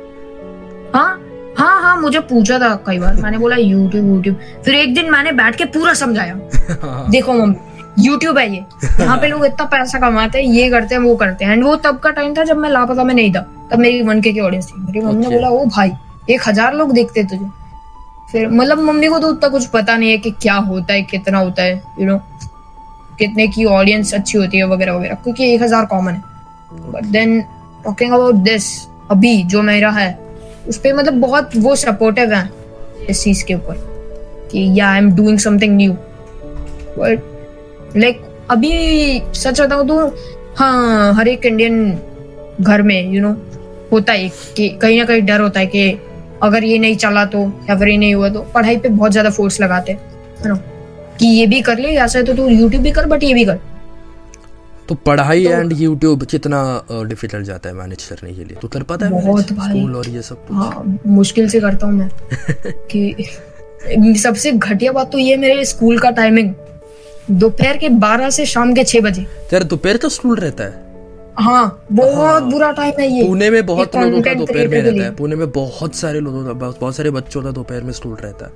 हाँ 0.96 1.20
हाँ 1.58 1.82
हाँ 1.82 1.96
मुझे 2.02 2.20
पूछा 2.30 2.60
था 2.60 2.74
कई 2.86 3.00
बार। 3.00 3.16
मैंने 3.16 3.38
बोला 3.38 3.56
यूट्यूब 3.56 4.08
यूट्यूब 4.08 4.38
फिर 4.66 4.76
एक 4.76 4.94
दिन 4.96 5.12
मैंने 5.12 5.32
बैठ 5.34 5.56
के 5.56 5.66
पूरा 5.76 5.94
समझाया। 5.94 6.36
देखो 7.12 7.34
मम्मी 7.34 8.06
यूट्यूब 8.06 8.38
है 8.38 8.46
ये। 8.52 8.64
यहाँ 9.00 9.18
पे 9.18 9.28
लोग 9.28 9.46
इतना 9.46 9.66
पैसा 9.66 10.00
कमाते 10.00 10.42
हैं 10.42 10.54
ये 10.54 10.70
करते 10.70 10.96
हैं 10.96 11.02
वो 11.02 11.16
करते 11.16 11.46
हैं। 11.46 11.54
एंड 11.54 11.64
वो 11.64 11.76
तब 11.84 12.00
का 12.00 12.10
टाइम 12.12 12.34
था 12.38 12.44
जब 12.44 12.58
मैं 12.58 12.70
लापता 12.70 13.04
में 13.04 13.14
नहीं 13.14 13.34
था। 13.34 13.42
तब 13.72 13.80
मेरी 13.80 14.02
वन 14.02 14.22
के 14.22 14.32
की 14.34 14.40
ऑडियंस 14.40 14.68
थी। 14.68 14.82
मेरी 14.82 15.02
मम्मी 15.02 15.26
ने 15.28 15.36
बोला 15.36 15.50
ओ 15.50 15.66
भाई 15.68 15.92
एक 16.30 16.48
हज़ार 16.48 16.76
लोग 16.76 16.94
देखते 16.94 17.24
तुझे। 17.24 17.50
फिर 18.34 18.48
मतलब 18.50 18.80
मम्मी 18.80 19.08
को 19.08 19.18
तो 19.20 19.28
उतना 19.28 19.50
कुछ 19.50 19.66
पता 19.66 19.96
नहीं 19.98 20.12
है 20.12 20.18
कि 20.18 20.32
क्या 20.42 20.54
होता 20.70 20.94
है 20.94 21.02
कितना 21.02 21.38
होता 21.38 21.64
है 21.64 21.82
यू 22.00 22.06
नो 22.06 22.18
कितने 23.20 23.48
की 23.48 23.66
ऑडियंस 23.66 24.14
अच्छी 24.14 24.38
होती 24.38 24.58
है 24.58 24.68
वगैरह 24.68 24.94
वगैरह 24.94 25.16
क्योंकि 25.16 25.54
एक 25.54 25.62
हज़ार 25.62 25.86
कॉमन 25.86 26.14
है। 26.14 26.92
But 26.92 27.06
then 27.06 27.42
talking 27.84 28.14
about 28.14 28.36
this 28.44 28.66
अभी 29.12 29.42
जो 29.44 29.62
मेरा 29.62 29.90
है 29.92 30.08
उस 30.68 30.78
पे 30.78 30.94
मतलब 30.94 31.20
बहुत 31.22 31.56
वो 31.58 31.76
सपोर्टिव 31.76 32.34
है 32.34 32.50
इस 33.10 33.24
चीज़ 33.24 33.44
के 33.46 33.54
ऊपर 33.54 33.76
कि 34.52 34.68
या 34.80 34.90
I 34.90 34.98
am 34.98 35.12
doing 35.16 35.38
something 35.40 35.76
new 35.78 35.94
but 36.98 37.94
like 37.98 38.22
अभी 38.52 38.72
सच 39.36 39.62
बताऊँ 39.62 39.88
तो 39.88 40.08
हाँ 40.58 41.14
हर 41.14 41.28
एक 41.28 41.46
इंडियन 41.46 42.00
घर 42.62 42.82
में 42.82 43.02
यू 43.02 43.12
you 43.12 43.22
नो 43.22 43.30
know, 43.30 43.92
होता 43.92 44.14
है 44.14 44.30
कि 44.58 44.70
कहीं 44.82 44.98
ना 45.00 45.06
कहीं 45.06 45.22
डर 45.22 45.42
होता 45.42 45.60
है 45.60 45.66
कि 45.66 45.90
अगर 46.44 46.64
ये 46.64 46.78
नहीं 46.80 46.96
चला 46.96 47.26
तो 47.26 47.42
या 47.70 47.78
फिर 47.80 47.88
ये 47.88 47.98
नहीं 47.98 48.16
हुआ 48.16 48.30
तो 48.30 48.42
पढ़ाई 48.42 48.78
पे 48.78 48.90
बहुत 48.90 49.12
ज़्यादा 49.12 49.30
फोर्स 49.30 49.62
लगाते 49.62 49.92
हैं 49.92 50.48
ना 50.48 50.56
कि 51.20 51.28
ये 51.28 51.46
भी 51.48 51.62
कर 51.62 51.78
ले 51.80 51.96
है 52.00 52.24
तो 52.24 52.34
तू 52.34 52.48
यूट्यूब 52.48 52.84
भी 52.84 52.92
कर 52.92 53.06
बट 53.06 53.24
ये 53.24 53.34
भी 53.34 53.46
कर। 53.46 53.60
तो 54.90 54.96
पढ़ाई 54.96 55.44
तो- 55.46 55.54
एंड 55.54 55.74
यूट्यूब 55.74 56.24
कितना 56.24 56.86
डिफ़िकल्ट 56.92 57.46
जाता 57.46 57.70
है 57.70 57.76
मैनेज 57.76 58.04
करने 58.04 58.34
के 58.34 58.44
लिए? 58.44 58.58
तो 58.62 58.68
कर 58.68 58.84
पाता 58.84 59.06
है 59.06 59.12
बहुत। 59.12 59.46
स्कूल 59.46 59.96
और 59.96 60.10
ये 60.10 60.22
सब 60.22 60.46
हाँ 60.52 61.00
मुश्किल 61.08 61.50
से 61.50 61.60
करता 61.60 61.88
हूँ 61.88 61.94
मैं। 61.94 62.10
कि 62.92 64.16
सबसे 64.18 64.52
घटिया 64.52 64.92
बात 64.92 65.12
तो 65.12 65.18
ये 65.18 65.38
मेरे 65.38 65.66
स्कूल 65.66 66.00
का 66.00 66.10
टाइमिंग 66.10 66.54
दोपहर 67.32 67.78
के 67.78 67.90
12 67.90 68.30
से 68.30 68.46
शाम 68.46 68.74
के 68.74 68.84
छह 68.84 69.00
बजे। 69.00 69.26
तेरा 69.50 69.66
दोपहर 69.66 69.98
का 69.98 70.08
स्कूल 70.08 70.40
रहता 70.40 70.64
है। 70.64 70.83
हाँ 71.38 71.86
बहुत 71.92 72.44
बुरा 72.44 72.72
टाइम 72.72 73.00
है 73.00 73.08
ये। 73.08 73.28
पुणे 73.28 73.50
में 73.50 73.66
बहुत 73.66 73.96
लोगों 73.96 74.22
का 74.22 74.34
दोपहर 74.34 74.68
में 74.68 74.82
रहता 74.82 75.04
है। 75.04 75.14
पुणे 75.16 75.36
में 75.36 75.52
बहुत 75.52 75.96
सारे 75.96 76.20
लोगों 76.20 76.44
का 76.46 76.54
बहुत 76.54 76.80
बहुत 76.80 76.96
सारे 76.96 77.12
बच्चों 77.12 77.42
का 77.44 77.52
दोपहर 77.52 77.84
में 77.84 77.92
स्कूल 77.94 78.16
रहता 78.16 78.46
है। 78.46 78.52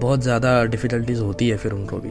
बहुत 0.00 0.22
ज़्यादा 0.22 0.62
डिफिकल्टीज 0.64 1.20
होती 1.20 1.48
है 1.48 1.56
फिर 1.56 1.72
उनको 1.72 1.96
भी। 1.96 2.10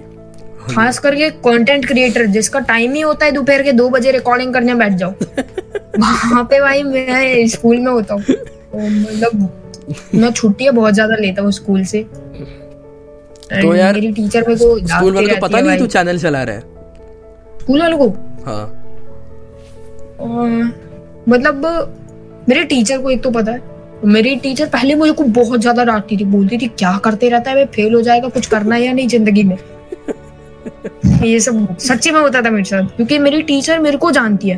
खास 0.74 1.00
करके 1.00 1.30
कंटेंट 1.30 1.86
क्रिएटर 1.88 2.26
जिसका 2.26 2.60
टाइम 2.60 2.94
ही 2.94 3.02
होता 3.02 3.26
है 3.26 3.32
दोपहर 3.32 3.64
के 3.64 3.72
दो 3.72 3.90
बजे 3.90 4.12
रिकॉर्डिंग 4.12 4.54
करने 4.54 4.76
बैठ 4.76 4.94
जाओ। 4.94 5.12
वहाँ 6.00 6.44
पे 6.44 6.60
भाई 6.62 6.84
मैं 6.84 7.48
स्कूल 7.48 7.78
में 7.78 7.92
होता 7.92 8.14
हूँ। 8.14 8.24
तो 8.24 8.78
मतलब 8.78 9.50
मैं 10.16 10.32
छुट्टियाँ 10.32 10.74
बहुत 10.74 10.94
ज़्यादा 10.94 11.16
लेता 11.16 11.42
हूँ 11.42 11.52
स्कूल 11.52 11.84
से। 11.84 12.04
तो 13.52 13.76
यार, 13.76 13.94
मेरी 13.94 14.12
टीचर 14.12 14.48
मेरे 14.48 14.60
को 14.60 14.78
स्कूल 14.88 15.14
वालों 15.14 15.30
को 15.30 15.48
पता 15.48 15.60
नहीं 15.60 15.78
तू 15.80 15.86
चैनल 15.88 16.20
चला 16.20 16.44
रहा 16.44 16.56
है? 16.56 16.62
स्कूल 17.60 17.82
वालों 17.82 17.98
को? 17.98 18.10
हाँ। 18.46 18.79
अह, 20.20 20.70
मतलब 21.30 21.66
मेरे 22.50 22.64
टीचर 22.64 23.02
को 23.02 23.10
एक 23.10 23.22
तो 23.24 23.32
पता 23.32 23.52
है 23.52 23.62
मेरी 24.06 24.36
टीचर 24.36 24.66
पहले 24.66 24.96
मुझे 24.96 25.12
को 25.12 25.24
बहुत 25.24 25.62
ज़्यादा 25.62 25.84
डांटती 25.84 26.18
थी 26.18 26.24
बोलती 26.26 26.58
थी 26.58 26.68
क्या 26.68 26.98
करते 26.98 27.30
रहता 27.30 27.52
है 27.52 27.66
फेल 27.66 27.94
हो 27.96 28.02
जाएगा 28.02 28.28
कुछ 28.30 28.46
करना 28.48 28.76
है 28.76 28.82
या 28.82 28.94
नहीं 28.94 29.08
ज़िंदगी 29.08 29.44
में? 29.44 29.58
ये 31.24 31.40
सब 31.40 31.78
सच्ची 31.80 32.12
में 32.12 32.20
होता 32.20 32.42
था 32.42 32.50
मेरे 32.50 32.64
साथ 32.64 32.96
क्योंकि 32.96 33.18
मेरी 33.20 33.42
टीचर 33.42 33.80
मेरे 33.80 33.98
को 33.98 34.12
जानती 34.12 34.50
है। 34.50 34.58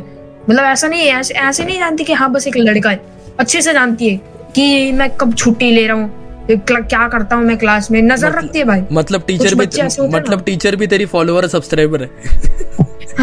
मतलब 0.50 0.64
ऐसा 0.64 0.88
नहीं 0.88 1.00
है 1.00 1.18
ऐसे, 1.20 1.34
ऐसे 1.34 1.64
नहीं 1.64 1.78
जानती 1.78 2.04
कि 2.04 2.12
हाँ 2.12 2.30
बस 2.32 2.46
एक 2.46 2.56
लड़का 2.56 2.90
है 2.90 3.00
अच्छे 3.40 3.62
से 3.62 3.72
जानती 3.72 4.08
है 4.08 4.16
कि 4.56 4.92
मैं 4.92 5.10
कब 5.16 5.34
छुट्टी 5.34 5.70
ले 5.70 5.86
रहा 5.86 5.96
हूँ 5.96 6.10
क्या 6.50 7.06
करता 7.08 7.36
हूँ 7.36 7.44
मैं 7.44 7.56
क्लास 7.58 7.90
में 7.90 8.00
नज़र 8.02 8.28
मतलब- 8.28 8.44
रखती 8.44 8.58
है 8.58 8.64
भाई। 8.64 8.82
मतलब 8.92 9.22
टीचर 9.26 9.54
भी 9.54 10.08
मतलब 10.08 10.42
टीचर 10.46 10.76
भी 10.76 10.86
तेरी 10.86 11.04
फॉलोअर 11.06 11.46
सब्सक्राइबर 11.48 12.02
है। 12.02 12.10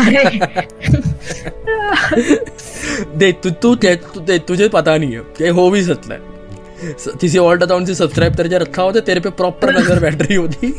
देख 3.17 3.39
तू 3.43 3.49
तू 3.49 3.75
तु, 3.75 3.95
तु, 3.95 4.19
तु, 4.19 4.38
तुझे 4.38 4.67
पता 4.69 4.97
नहीं 4.97 5.12
है 5.12 5.19
ये 5.41 5.49
हो 5.49 5.69
भी 5.69 5.84
सकता 5.84 6.13
है 6.13 6.19
किसी 7.21 7.38
ओल्ड 7.38 7.63
अकाउंट 7.63 7.88
से 7.88 7.95
सब्सक्राइब 7.95 8.36
करके 8.36 8.58
रखा 8.58 8.82
होता 8.82 8.99
तेरे 9.08 9.19
पे 9.19 9.30
प्रॉपर 9.39 9.73
नज़र 9.78 9.99
बैठ 9.99 10.21
रही 10.21 10.36
होती। 10.36 10.73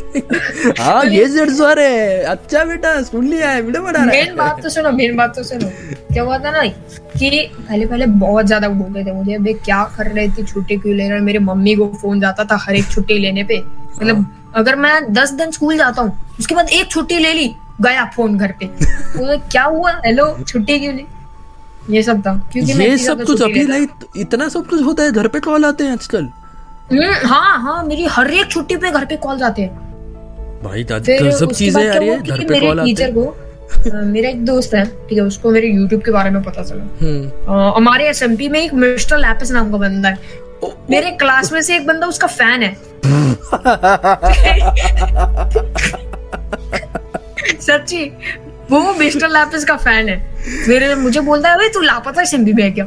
हाँ 0.79 1.05
ये 1.05 1.27
जेड 1.29 1.51
सर 1.51 1.79
है। 1.79 2.23
अच्छा 2.25 2.64
बेटा 2.64 3.03
सुन 3.03 3.27
लिया 3.27 3.51
है 3.51 3.62
वीडियो 3.62 3.83
बना 3.83 3.99
रहा 3.99 4.07
मेन 4.07 4.35
बात 4.37 4.62
तो 4.62 4.68
सुनो 4.68 4.90
मेन 4.92 5.16
बात 5.16 5.35
तो 5.37 5.42
सुनो। 5.42 5.70
क्या 6.12 6.23
हुआ 6.23 6.38
था 6.38 6.51
ना 6.51 6.64
कि 6.64 7.51
पहले 7.59 7.87
पहले 7.87 8.07
बहुत 8.07 8.46
ज़्यादा 8.46 8.68
बोलते 8.68 9.05
थे 9.05 9.12
मुझे। 9.12 9.35
अबे 9.35 9.53
क्या 9.55 9.83
कर 9.96 10.07
रहे 10.07 10.29
थे? 10.29 10.44
छुट्टी 10.44 10.77
क्यों 10.77 10.96
ले 10.96 11.09
रहे 11.09 11.18
हो? 11.18 11.25
मेरे 11.25 11.38
मम्मी 11.38 11.75
को 11.75 11.87
फ़ोन 12.03 12.20
जाता 12.20 12.44
था 12.44 12.57
हर 12.62 12.75
एक 12.77 12.90
छुट्टी 12.90 13.18
लेने 13.18 13.44
पे। 13.44 13.59
मतलब 13.59 14.27
अगर 14.57 14.77
मैं 14.77 15.12
दस 15.12 15.31
दिन 15.33 15.51
स्कूल 15.51 15.77
जाता 15.79 16.03
हूँ 16.03 16.18
उसके 16.38 16.55
बाद 16.55 16.70
एक 16.70 16.90
छुट्टी 16.90 17.18
ले 17.18 17.33
ली 17.33 17.55
गया 17.83 18.05
फ़ोन 18.16 18.38
घर 18.38 18.53
पे। 18.61 18.66
बोले, 19.16 19.37
क्या 19.51 19.64
हुआ? 19.64 19.93
हेलो 20.07 20.37
छुट्टी 20.49 20.79
क्यों 20.79 20.95
ली? 20.95 21.07
ये 21.90 22.03
सब 22.03 22.21
था। 22.21 22.49
क्योंकि 22.53 22.73
ये 22.73 22.99
सब 22.99 23.25
कुछ 23.25 23.43
अभी 23.43 23.66
लाइक 23.66 23.90
इतना 24.16 24.49
सब 24.49 24.66
कुछ 24.66 24.83
होता 24.83 25.03
है 25.03 25.12
घर 25.12 25.29
पे 25.29 25.40
कॉल 25.40 25.64
आते 25.64 25.85
हैं 25.85 25.93
आजकल। 25.93 26.29
हम्म, 26.90 27.29
हाँ 27.29 27.62
हाँ 27.62 27.85
मेरी 27.85 28.07
हर 28.07 28.31
एक 28.31 28.51
छुट्टी 28.51 28.77
पे 28.77 28.90
घर 28.90 29.05
पे 29.05 29.16
कॉल 29.16 29.43
आते 29.43 29.62
हैं। 29.62 29.71
भाई 30.64 30.83
उसके 30.83 31.55
चीज़ें 31.55 31.90
क्या 31.90 32.03
ये 32.03 32.09
हुआ 32.09 32.16
घर 32.16 32.45
पे 32.45 32.61
कॉल 32.61 32.81
आते 32.81 33.03
हैं। 33.03 34.05
मेरा 34.05 34.29
एक 34.29 34.45
दोस्त 34.45 34.75
है 34.75 34.85
ठीक 35.09 35.12
है 35.12 35.25
उसको 35.25 35.51
मेरे 35.51 35.69
यूट्यूब 35.69 36.03
के 36.03 36.11
बारे 36.11 36.31
में 36.31 36.43
पता 36.43 36.62
चला। 36.62 37.75
हमारे 37.77 38.09
एस 38.09 38.23
एम 38.23 38.37
पी 38.37 38.49
में 38.49 38.61
एक 38.61 38.75
मिस्टर 38.75 39.19
लैपिस 39.19 39.51
नाम 39.51 39.71
का 39.71 39.79
बंदा 39.79 40.09
है। 40.09 40.19
मेरे 40.90 41.11
क्लास 41.11 41.53
में 41.53 41.62
से 41.62 41.77
एक 41.77 41.87
बंदा 41.87 42.07
उसका 42.07 42.27
फ़ैन 42.27 42.62
है। 42.62 42.77
सच्ची 47.61 48.05
वो 48.70 48.94
मिस्टर 48.94 49.29
लैपिस 49.29 49.64
का 49.64 49.77
फ़ैन 49.77 50.09
है। 50.09 50.18
फिर 50.66 50.94
मुझे 50.96 51.20
बोलता 51.20 51.49
है 51.49 51.55
अबे 51.55 51.68
तू 51.68 51.81
लापता 51.81 52.23
एसएमपी 52.23 52.53
में 52.53 52.73
क्या? 52.75 52.85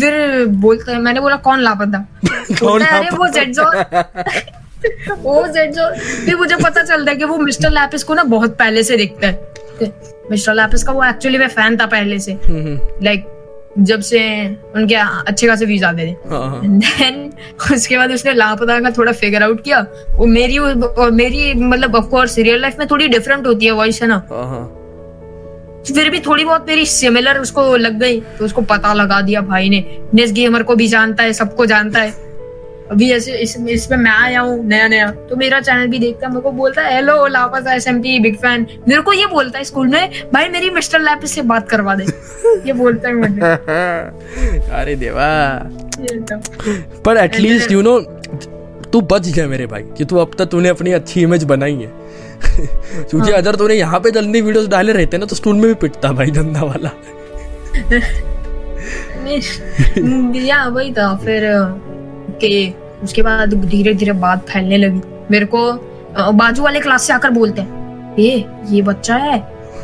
फिर 0.00 0.44
बोलता 0.46 0.92
है 0.92 0.98
मैंने 1.00 1.20
बोला 1.20 1.36
कौन 1.36 1.60
लापता? 1.60 1.98
बोलता 2.50 2.86
है 2.86 2.98
अरे 3.00 3.16
वो 3.16 3.26
जेड 3.28 3.58
वो 5.22 5.46
जेड 5.46 5.74
फिर 6.24 6.36
मुझे 6.36 6.56
पता 6.56 6.82
चलता 6.82 7.10
है 7.10 7.16
कि 7.16 7.24
वो 7.24 7.38
मिस्टर 7.38 7.70
लैपिस 7.70 8.04
को 8.04 8.14
ना 8.14 8.22
बहुत 8.22 8.56
पहले 8.58 8.82
से 8.82 8.96
देखता 8.96 9.26
है। 9.26 9.92
मिस्टर 10.30 10.54
लैपिस 10.54 10.84
का 10.84 10.92
वो 10.92 11.04
एक्चुअली 11.04 11.38
में 11.38 11.48
फ़ैन 11.48 11.76
था 11.76 11.86
पहले 11.86 12.18
से। 12.18 12.32
हम्म, 12.32 12.60
हम्म, 12.60 13.04
लाइक 13.04 13.24
जब 13.78 14.00
से 14.00 14.20
उनके 14.76 14.94
अच्छे 14.94 15.46
खासे 15.48 15.66
व्यूज़ 15.66 15.84
आते 15.84 16.06
थे। 16.06 16.28
हाँ 16.28 16.46
हाँ। 16.50 16.60
देन 16.64 17.32
उसके 17.72 17.98
बाद 17.98 18.12
उसने 18.12 18.34
लापता 18.34 18.80
का 18.80 18.90
थोड़ा 18.90 19.12
फिगर 19.12 19.42
आउट 19.42 19.64
किया। 19.64 19.80
वो 20.14 20.26
मेरी 20.26 20.58
और 20.58 21.10
मेरी 21.10 21.54
मतलब 21.54 21.96
ऑफ़ 21.96 22.06
कोर्स 22.06 22.38
रियल 22.38 22.60
लाइफ 22.60 22.78
में 22.78 22.88
थोड़ी 22.90 23.08
डिफरेंट 23.08 23.46
होती 23.46 23.66
है 23.66 23.72
वॉइस 23.72 24.02
है 24.02 24.08
ना? 24.08 24.22
हाँ 24.30 24.48
हाँ। 24.48 24.64
फिर 25.94 26.10
भी 26.10 26.18
थोड़ी 26.18 26.44
बहुत 26.44 26.66
मेरी 26.68 26.86
सिमिलर 26.86 27.38
उसको 27.38 27.76
लग 27.76 27.98
गई। 27.98 28.20
तो 28.20 28.44
उसको 28.44 28.62
पता 28.62 28.92
लगा 28.94 29.20
दिया 29.20 29.40
भाई 29.40 29.68
ने। 29.68 29.84
नेस 30.14 30.32
गेमर 30.32 30.62
को 30.62 30.74
भी 30.76 30.88
जानता 30.88 31.22
है 31.22 31.32
सबको 31.32 31.66
जानता 31.66 32.00
है। 32.00 32.25
अभी 32.90 33.10
ऐसे 33.12 33.36
इस, 33.36 33.56
इसमें 33.68 33.98
मैं 33.98 34.10
आया 34.10 34.40
हूँ 34.40 34.64
नया 34.68 34.88
नया। 34.88 35.10
तो 35.30 35.36
मेरा 35.36 35.60
चैनल 35.60 35.86
भी 35.86 35.98
देखता 35.98 36.26
है 36.26 36.32
मेरे 36.32 36.42
को 36.42 36.50
बोलता 36.52 36.82
है 36.82 36.94
hello 36.94 37.26
Lapata 37.26 37.72
S 37.74 37.86
M 37.88 38.00
P 38.02 38.18
big 38.20 38.36
fan 38.36 38.66
मेरे 38.88 39.00
को 39.02 39.12
ये 39.12 39.26
बोलता 39.26 39.58
है 39.58 39.64
स्कूल 39.64 39.88
में 39.88 40.10
भाई 40.32 40.48
मेरी 40.48 40.70
मिस्टर 40.70 41.00
लैपिस 41.00 41.34
से 41.34 41.42
बात 41.42 41.68
करवा 41.68 41.94
दे। 41.94 42.04
ये 42.66 42.72
बोलता 42.72 43.08
है 43.08 43.14
मुझे। 43.14 43.40
अरे 44.80 44.94
देवा। 44.96 45.28
तो। 46.30 46.38
पर 47.02 47.16
एटलीस्ट 47.16 47.72
यू 47.72 47.82
नो 47.82 47.98
तू 48.92 49.00
बच 49.00 49.28
गया 49.28 49.46
मेरे 49.46 49.66
भाई। 49.66 49.82
कि 49.98 50.04
तू 50.04 50.16
अब 50.16 50.30
तक 50.38 50.44
तूने 50.44 50.68
अपनी 50.68 50.92
अच्छी 50.92 51.22
इमेज 51.22 51.44
बनाई 51.44 51.74
है। 51.74 51.90
क्योंकि 52.46 53.30
हाँ। 53.30 53.38
अगर 53.38 53.54
तूने 53.54 53.74
यहाँ 53.74 54.00
पे 54.00 54.10
जल्दी 54.10 54.40
वीडियोस 54.40 54.68
डाले 54.68 54.92
रहते 54.92 55.18
ना 55.18 55.26
तो 55.26 55.36
स्कूल 55.36 55.54
में 55.54 55.66
भी 55.66 55.74
पिटता 55.74 56.12
भाई 56.12 56.30
धंधा 56.30 56.62
वाला। 56.62 56.90
नहीं, 59.18 60.46
या 60.46 60.64
वही 60.66 60.92
था 60.92 61.14
फिर 61.16 61.44
के 62.40 62.52
उसके 63.04 63.22
बाद 63.22 63.54
धीरे 63.64 63.94
धीरे 63.94 64.12
बात 64.14 64.48
फैलने 64.48 64.76
लगी। 64.78 65.00
मेरे 65.30 65.46
को 65.46 65.72
बाजू 66.34 66.62
वाले 66.62 66.80
क्लास 66.80 67.06
से 67.06 67.12
आकर 67.12 67.30
बोलते 67.30 67.62
हैं 67.62 68.14
ये 68.18 68.44
ये 68.70 68.82
बच्चा 68.82 69.16
है 69.16 69.36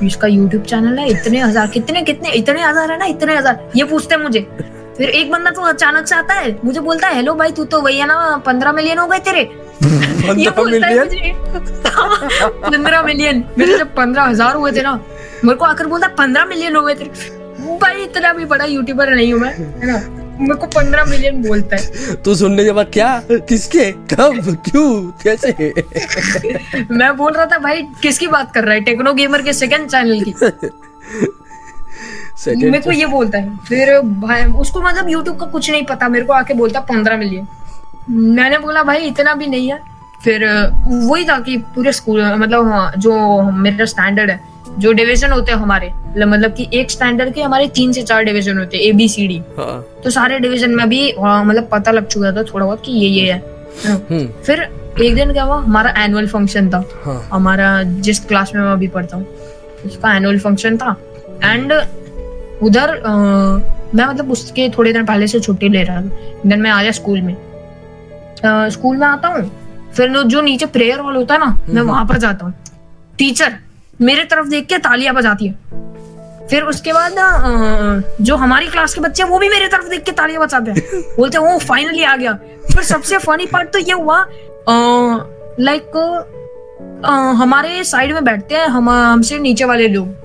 इसका 0.05 0.29
यूट्यूब 0.29 0.63
चैनल 0.65 0.99
है 0.99 1.09
इतने 1.11 1.41
हज़ार 1.41 1.67
कितने 1.71 2.03
कितने 2.03 2.31
इतने 2.33 2.63
हज़ार 2.63 2.91
है 2.91 2.99
ना 2.99 3.05
इतने 3.07 3.37
हज़ार 3.37 3.71
ये 3.77 3.85
पूछते 3.85 4.15
हैं 4.15 4.23
मुझे। 4.23 4.41
फिर 4.97 5.09
एक 5.09 5.31
बंदा 5.33 5.51
तो 5.51 5.63
अचानक 5.63 6.07
से 6.07 6.15
आता 6.15 6.35
है 6.35 6.57
मुझे 6.65 6.81
बोलता 6.81 7.09
है 7.09 7.15
हेलो 7.17 7.35
भाई 7.35 7.53
तू 7.53 7.65
तो 7.65 7.81
वही 7.81 7.99
है 7.99 8.07
ना 8.07 8.37
पंद्रह 8.47 8.73
मिलियन 8.73 8.99
हो 8.99 9.07
गए 9.07 9.19
तेरे। 9.21 9.41
ये 10.41 10.51
बोलता 10.51 10.87
है 10.87 10.99
मुझे। 10.99 11.33
पंद्रह 12.67 13.03
मिलियन 13.03 13.45
मेरे 13.59 13.79
जब 13.79 13.95
पंद्रह 13.95 14.23
हज़ार 14.23 14.55
हुए 14.57 14.73
थे 14.73 14.83
ना 14.83 14.93
मेरे 15.45 15.57
को 15.57 15.65
आकर 15.65 15.87
बोलता 15.87 16.07
है 16.07 16.15
पंद्रह 16.17 16.45
मिलियन 16.45 16.77
हो 16.77 16.83
गए 16.83 16.95
तेरे। 16.95 17.79
भाई 17.79 18.03
इतना 18.03 18.33
भी 18.33 18.45
बड़ा 18.47 18.65
यूट्यूबर 18.67 19.15
नहीं 19.15 19.33
हूँ 19.33 19.41
मैं 19.41 19.53
है 19.53 19.87
ना? 19.87 19.99
मेरे 20.41 20.55
को 20.55 20.67
पंद्रह 20.67 21.05
मिलियन 21.05 21.43
बोलता 21.43 21.77
है। 21.77 22.15
तू 22.25 22.35
सुनने 22.35 22.65
के 22.65 22.73
बाद 22.73 22.91
क्या? 22.93 23.23
किसके? 23.31 23.91
कब? 24.13 24.57
क्यों? 24.67 25.03
कैसे? 25.23 25.73
मैं 26.91 27.17
बोल 27.17 27.33
रहा 27.33 27.47
था 27.47 27.59
भाई 27.59 27.83
किसकी 28.03 28.27
बात 28.27 28.53
कर 28.55 28.65
रहा 28.65 28.75
है? 28.75 28.81
टेक्नो 28.81 29.13
गेमर 29.15 29.43
के 29.43 29.53
सेकंड 29.53 29.91
चैनल 29.91 30.21
की। 30.21 30.35
मेरे 32.49 32.81
को 32.81 32.93
ये 32.93 33.07
बोलता 33.07 33.39
है। 33.39 33.57
फिर 33.59 33.99
भाई 34.01 34.45
उसको 34.61 34.81
मतलब 34.83 35.09
यूट्यूब 35.11 35.39
का 35.41 35.47
कुछ 35.47 35.71
नहीं 35.71 35.83
पता। 35.87 36.09
मेरे 36.09 36.25
को 36.25 36.33
आके 36.33 36.55
बोलता 36.55 36.81
पंद्रह 36.91 37.17
मिलियन 37.17 37.47
मैंने 38.11 38.59
बोला 38.59 38.83
भाई 38.83 39.07
इतना 39.07 39.35
भी 39.35 39.47
नहीं 39.47 39.71
है। 39.73 39.81
फिर 40.25 40.45
वही 40.87 41.25
था 41.25 41.39
कि 41.41 41.57
पूरे 41.75 41.93
स्कूल 41.93 42.23
मतलब 42.35 42.69
हाँ, 42.69 42.93
जो 42.99 43.43
मेरा 43.53 43.85
स्टैंडर्ड 43.85 44.31
है 44.31 44.52
जो 44.79 44.93
डिवीज़न 44.93 45.33
होते 45.33 45.53
हैं 45.53 45.59
हमारे 45.59 45.91
मतलब 46.17 46.55
कि 46.55 46.69
एक 46.75 46.91
स्टैंडर्ड 46.91 47.33
के 47.35 47.43
हमारे 47.43 47.67
तीन 47.75 47.93
से 47.93 48.03
चार 48.03 48.25
डिवीज़न 48.25 48.59
होते 48.59 48.77
हैं 48.77 48.85
ए 48.85 48.93
बी 48.93 49.09
सी 49.09 49.27
डी 49.29 49.41
तो 49.59 50.11
सारे 50.11 50.39
डिवीज़न 50.39 50.75
में 50.75 50.89
भी 50.89 51.11
हाँ, 51.13 51.45
मतलब 51.45 51.69
पता 51.73 51.91
लग 51.91 52.07
चुका 52.07 52.33
था 52.33 52.43
थोड़ा 52.43 52.65
बहुत 52.65 52.83
कि 52.85 52.93
ये 52.93 53.09
ये 53.09 53.33
है। 53.33 53.39
हम्म। 53.87 54.27
फिर 54.43 54.61
एक 55.03 55.15
दिन 55.15 55.33
क्या 55.33 55.43
हुआ 55.45 55.57
हमारा 55.59 55.95
एनुअल 56.05 56.27
फ़ंक्शन 56.29 56.69
था। 56.71 56.85
हाँ. 57.05 57.21
हमारा 57.33 57.83
जिस 57.83 58.25
क्लास 58.27 58.53
में 58.55 58.63
मैं 58.63 58.71
अभी 58.73 58.89
पढ़ता 58.89 59.17
हूँ 59.17 59.27
उसका 59.87 60.15
एनुअल 60.17 60.39
फ़ंक्शन 60.39 60.77
था। 60.77 60.97
एंड 61.45 61.73
उधर 62.63 62.97
आ, 62.99 63.13
मैं 63.95 64.05
मतलब 64.05 64.31
उसके 64.33 64.69
थोड़े 64.77 64.93
दिन 64.93 65.05
पहले 65.07 65.27
से 65.27 65.41
छुट्टी 65.41 65.69
ले 65.69 65.83
रहा 65.83 66.01
था। 66.01 66.49
देन 66.49 66.61
मैं 66.63 66.71
आया 66.71 66.91
स्कूल 66.93 67.21
में। 67.23 67.35
आ, 68.45 68.69
स्कूल 68.69 68.97
में 68.97 69.07
आता 69.07 69.29
हूँ 69.29 69.51
फिर 69.97 70.23
जो 70.25 70.41
नीचे 70.43 70.67
प्रेयर 70.69 71.01
हॉल 71.01 71.17
होता 71.17 71.35
है 71.35 71.41
ना 71.41 71.47
मैं 71.47 71.75
हम्म। 71.75 71.89
वहाँ 71.89 72.05
पर 72.07 72.19
जाता 72.19 72.47
हूँ। 72.47 72.55
टीचर 73.19 73.55
मेरे 74.03 74.25
तरफ़ 74.25 74.49
देख 74.49 74.67
के 74.67 74.79
तालियाँ 74.79 75.15
बजाती 75.15 75.47
है। 75.47 75.71
फिर 76.51 76.63
उसके 76.71 76.93
बाद 76.93 77.13
ना 77.19 78.03
जो 78.21 78.37
हमारी 78.37 78.67
क्लास 78.69 78.95
के 78.95 79.01
बच्चे 79.01 79.23
हैं 79.23 79.31
वो 79.31 79.39
भी 79.39 79.49
मेरे 79.49 79.69
तरफ़ 79.69 79.89
देख 79.89 80.03
के 80.05 80.13
तालियाँ 80.13 80.43
बजाते 80.43 80.71
हैं। 80.71 81.03
बोलते 81.17 81.39
हैं 81.39 81.45
वो 81.45 81.59
फाइनली 81.59 82.03
आ 82.05 82.17
गया। 82.17 82.33
फिर 82.73 82.83
सबसे 82.85 83.19
फनी 83.19 83.47
पार्ट 83.53 83.73
तो 83.73 83.79
ये 83.79 83.93
हुआ 83.93 84.25
लाइक 85.61 85.97
हमारे 87.07 87.83
साइड 87.85 88.13
में 88.15 88.25
बैठते 88.25 88.55
हैं 88.55 88.67
हम 88.69 88.89
हमसे 88.91 89.39
नीचे 89.39 89.65
वाले 89.65 89.89
लोग 89.89 90.21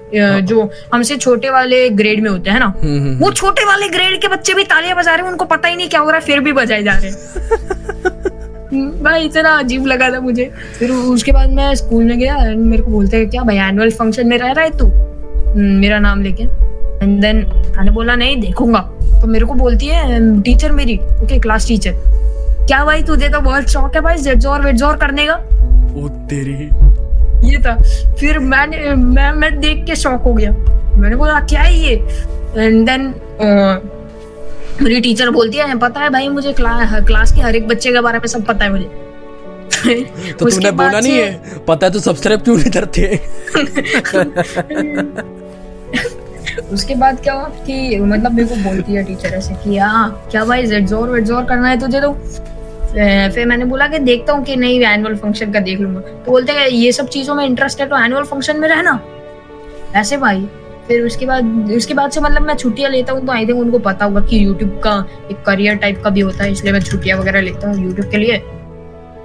जो 0.50 0.70
हमसे 0.94 1.16
छोटे 1.18 1.50
वाले 1.50 1.90
ग्रेड 1.90 2.22
में 2.24 2.30
होते 2.30 2.50
हैं 2.50 2.60
ना? 2.60 2.66
हम्म, 2.84 3.00
हम्म, 3.00 3.18
वो 3.20 3.32
छोटे 3.32 3.66
वाले 3.66 3.88
ग्रेड 3.90 4.22
के 4.22 4.28
बच्चे 4.28 4.54
भी 4.54 4.64
तालियाँ 4.64 4.96
बजा 4.98 5.16
रहे 5.16 5.24
हैं 5.26 5.32
उनको 5.32 5.46
पता 5.46 5.68
ही 5.68 5.76
नहीं 5.76 5.90
क्या 5.90 6.00
हो 6.00 6.10
रहा 6.10 6.20
है 6.20 6.26
फिर 6.26 6.40
भी 6.40 6.52
बजाए 6.54 6.84
जा 6.84 6.94
रहे 6.94 7.10
हैं। 7.10 7.86
भाई 8.74 9.26
इतना 9.26 9.50
अजीब 9.60 9.86
लगा 9.86 10.10
था 10.12 10.20
मुझे। 10.20 10.50
फिर 10.80 10.92
उसके 10.92 11.32
बाद 11.32 11.50
मैं 11.50 11.74
स्कूल 11.76 12.04
में 12.04 12.18
गया 12.20 12.36
एंड 12.38 12.66
मेरे 12.66 12.84
को 12.84 12.92
बोलते 12.92 13.18
हैं 13.18 13.30
क्या 13.30 13.44
भाई 13.44 13.58
एनुअल 13.58 13.92
फ़ंक्शन 13.92 14.28
में 14.28 14.38
रह 14.38 14.52
रहा 14.52 14.66
है 14.66 14.78
तू? 14.78 14.86
हम्म, 14.86 15.80
मेरा 15.80 16.00
नाम 16.00 16.22
लेके। 16.22 16.44
एंड 16.44 17.20
देन 17.22 17.38
मैंने 17.78 17.92
बोला 17.92 18.16
नहीं 18.16 18.36
देखूँगा। 18.42 18.80
तो 19.22 19.28
मेरे 19.28 19.46
को 19.46 19.54
बोलती 19.54 19.88
है 19.88 20.42
टीचर 20.42 20.72
मेरी। 20.72 20.98
ओके 21.24 21.40
क्लास 21.40 21.68
टीचर 21.68 21.92
क्या 22.68 22.84
भाई 22.86 23.04
तुझे 23.04 23.30
तो 23.30 23.40
बहुत 23.42 23.68
शौक 23.70 23.96
है 23.96 24.02
भाई 24.02 24.18
जेडजोर 24.18 24.62
वेडजोर 24.62 24.98
करने 24.98 25.26
का? 25.26 25.36
ओ 25.98 26.08
तेरी 26.30 26.54
ये 27.50 27.58
था। 27.58 27.76
फिर 28.20 28.40
मैंने 28.40 28.94
मैं 28.96 29.32
मैं 29.32 29.60
देख 29.60 29.86
के 29.86 29.96
शॉक 29.96 30.22
हो 30.22 30.34
गया। 30.34 30.52
मैंने 30.52 31.16
बोला 31.16 31.40
क्या 31.42 31.62
है 31.62 31.76
ये? 31.76 31.96
एंड 32.58 32.86
देन 32.86 33.14
मेरी 34.82 35.00
टीचर 35.02 35.30
बोलती 35.32 35.58
है 35.58 35.78
पता 35.80 36.00
है 36.02 36.10
भाई 36.10 36.28
मुझे 36.30 36.54
क्ला, 36.54 37.00
क्लास 37.02 37.32
के 37.32 37.42
हर 37.42 37.56
एक 37.56 37.68
बच्चे 37.68 37.92
के 37.92 38.02
बारे 38.02 38.20
में 38.20 38.28
सब 38.28 38.46
पता 38.46 38.66
है 38.66 38.72
मुझे. 38.72 38.90
तो 40.34 40.50
तूने 40.50 40.72
बोला 40.72 41.00
नहीं 41.00 41.14
है? 41.14 41.64
पता 41.68 41.88
है 41.88 41.94
तो 41.94 42.00
सब्सक्राइब 42.00 42.42
क्यों 42.44 42.58
नहीं 42.58 42.72
करते? 42.72 43.20
उसके 46.74 46.96
बाद 46.96 47.20
क्या 47.24 47.34
हुआ 47.34 47.48
कि 47.66 47.98
मतलब 48.00 48.34
मेरे 48.34 48.48
को 48.48 48.56
बोलती 48.64 48.94
है 48.94 49.04
टीचर 49.04 49.34
ऐसे 49.36 49.54
कि 49.64 49.78
हाँ 49.78 50.28
क्या 50.32 50.44
भाई 50.46 50.66
जेडजोर 50.66 51.10
वेडजोर 51.10 51.44
करना 51.46 51.70
है 51.70 51.80
तुझे 51.80 52.02
तो? 52.02 52.14
फिर 53.34 53.46
मैंने 53.46 53.66
बोला 53.66 53.88
कि 53.88 54.00
देखता 54.00 54.34
हूँ 54.34 54.44
कि 54.46 54.56
नहीं 54.56 54.80
एनुअल 54.86 55.16
फ़ंक्शन 55.16 55.52
का 55.52 55.60
देख 55.60 55.80
लूँगा। 55.80 56.00
तो 56.00 56.32
बोलते 56.32 56.54
हैं 56.54 56.68
ये 56.68 56.92
सब 56.92 57.08
चीज़ों 57.08 57.36
में 57.36 57.46
इंटरेस्ट 57.46 57.82
है 57.82 57.88
तो 57.90 58.04
एनुअल 58.06 58.24
फ़ंक्शन 58.26 58.60
में 58.60 58.68
रहना। 58.68 59.00
ऐसे 59.96 60.18
भाई। 60.18 60.48
फिर 60.88 61.02
उसके 61.06 61.26
बाद 61.26 61.72
उसके 61.76 61.94
बाद 61.94 62.12
से 62.12 62.22
मतलब 62.22 62.42
मैं 62.42 62.56
छुट्टियाँ 62.56 62.90
लेता 62.92 63.14
हूँ 63.14 63.26
तो 63.26 63.32
आई 63.32 63.46
थिंक 63.48 63.60
उनको 63.60 63.80
पता 63.82 64.06
होगा 64.06 64.22
कि 64.22 64.44
यूट्यूब 64.46 64.80
का 64.84 64.94
एक 65.32 65.42
करियर 65.46 65.76
टाइप 65.78 66.02
का 66.04 66.10
भी 66.10 66.22
होता 66.22 66.44
है, 66.44 66.52
इसलिए 66.52 66.74
मैं 66.74 66.80
छुट्टियाँ 66.82 67.20
वगैरह 67.20 67.42
लेता 67.42 67.68
हूँ 67.68 67.84
यूट्यूब 67.84 68.10
के 68.12 68.18
लिए। 68.18 68.38